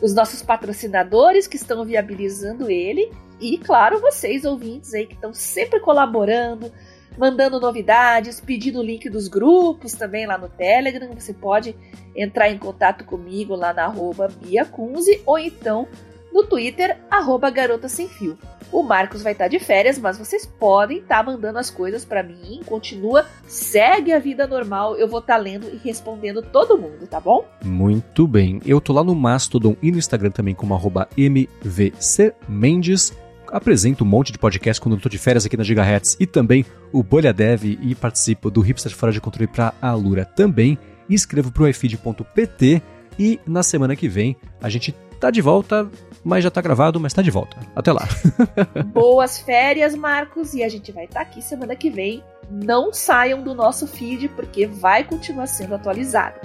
os 0.00 0.14
nossos 0.14 0.40
patrocinadores 0.40 1.48
que 1.48 1.56
estão 1.56 1.84
viabilizando 1.84 2.70
ele 2.70 3.10
e, 3.40 3.58
claro, 3.58 4.00
vocês, 4.00 4.44
ouvintes 4.44 4.94
aí 4.94 5.04
que 5.04 5.14
estão 5.14 5.34
sempre 5.34 5.80
colaborando, 5.80 6.72
mandando 7.18 7.58
novidades, 7.58 8.40
pedindo 8.40 8.78
o 8.78 8.84
link 8.84 9.10
dos 9.10 9.26
grupos 9.26 9.94
também 9.94 10.26
lá 10.26 10.38
no 10.38 10.48
Telegram. 10.48 11.10
Você 11.12 11.34
pode 11.34 11.74
entrar 12.14 12.50
em 12.50 12.58
contato 12.58 13.04
comigo 13.04 13.56
lá 13.56 13.74
na 13.74 13.86
arroba 13.86 14.28
Bia 14.28 14.64
Kunze, 14.64 15.20
ou 15.26 15.40
então 15.40 15.88
no 16.32 16.44
Twitter, 16.44 16.98
arroba 17.10 17.50
Garota 17.50 17.88
Sem 17.88 18.08
Fio. 18.08 18.38
O 18.72 18.82
Marcos 18.82 19.22
vai 19.22 19.32
estar 19.32 19.48
de 19.48 19.58
férias, 19.58 19.98
mas 19.98 20.16
vocês 20.16 20.46
podem 20.46 20.98
estar 20.98 21.22
mandando 21.22 21.58
as 21.58 21.68
coisas 21.68 22.06
para 22.06 22.22
mim. 22.22 22.62
Continua, 22.64 23.26
segue 23.46 24.14
a 24.14 24.18
vida 24.18 24.46
normal. 24.46 24.96
Eu 24.96 25.06
vou 25.06 25.20
estar 25.20 25.36
lendo 25.36 25.68
e 25.68 25.76
respondendo 25.76 26.40
todo 26.40 26.78
mundo, 26.78 27.06
tá 27.06 27.20
bom? 27.20 27.44
Muito 27.62 28.26
bem. 28.26 28.62
Eu 28.64 28.80
tô 28.80 28.94
lá 28.94 29.04
no 29.04 29.14
Mastodon 29.14 29.76
e 29.82 29.92
no 29.92 29.98
Instagram 29.98 30.30
também 30.30 30.54
como 30.54 30.72
arroba 30.74 31.06
mvcmendes. 31.18 33.12
Apresento 33.48 34.04
um 34.04 34.06
monte 34.06 34.32
de 34.32 34.38
podcast 34.38 34.80
quando 34.80 34.94
eu 34.94 35.00
tô 35.02 35.10
de 35.10 35.18
férias 35.18 35.44
aqui 35.44 35.58
na 35.58 35.64
Gigahertz 35.64 36.16
e 36.18 36.26
também 36.26 36.64
o 36.90 37.02
Bolha 37.02 37.34
Dev 37.34 37.64
e 37.64 37.94
participo 37.94 38.50
do 38.50 38.62
Hipster 38.62 38.96
Fora 38.96 39.12
de 39.12 39.20
Controle 39.20 39.46
para 39.46 39.74
a 39.82 39.90
Alura 39.90 40.24
também. 40.24 40.78
Escrevo 41.10 41.52
pro 41.52 41.68
ifeed.pt 41.68 42.80
e 43.18 43.38
na 43.46 43.62
semana 43.62 43.94
que 43.94 44.08
vem 44.08 44.34
a 44.62 44.70
gente 44.70 44.94
tá 45.20 45.30
de 45.30 45.42
volta 45.42 45.86
mas 46.24 46.44
já 46.44 46.50
tá 46.50 46.60
gravado, 46.60 47.00
mas 47.00 47.12
tá 47.12 47.22
de 47.22 47.30
volta. 47.30 47.56
Até 47.74 47.92
lá. 47.92 48.08
Boas 48.92 49.38
férias, 49.38 49.94
Marcos, 49.94 50.54
e 50.54 50.62
a 50.62 50.68
gente 50.68 50.92
vai 50.92 51.04
estar 51.04 51.20
tá 51.20 51.22
aqui 51.22 51.42
semana 51.42 51.74
que 51.74 51.90
vem. 51.90 52.22
Não 52.50 52.92
saiam 52.92 53.42
do 53.42 53.54
nosso 53.54 53.86
feed, 53.86 54.28
porque 54.28 54.66
vai 54.66 55.04
continuar 55.04 55.46
sendo 55.46 55.74
atualizado. 55.74 56.38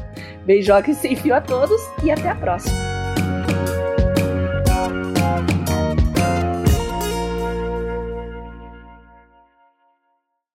Beijoques 0.46 0.98
sem 0.98 1.16
fio 1.16 1.36
a 1.36 1.42
todos 1.42 1.82
e 2.04 2.12
até 2.12 2.30
a 2.30 2.36
próxima. 2.36 2.98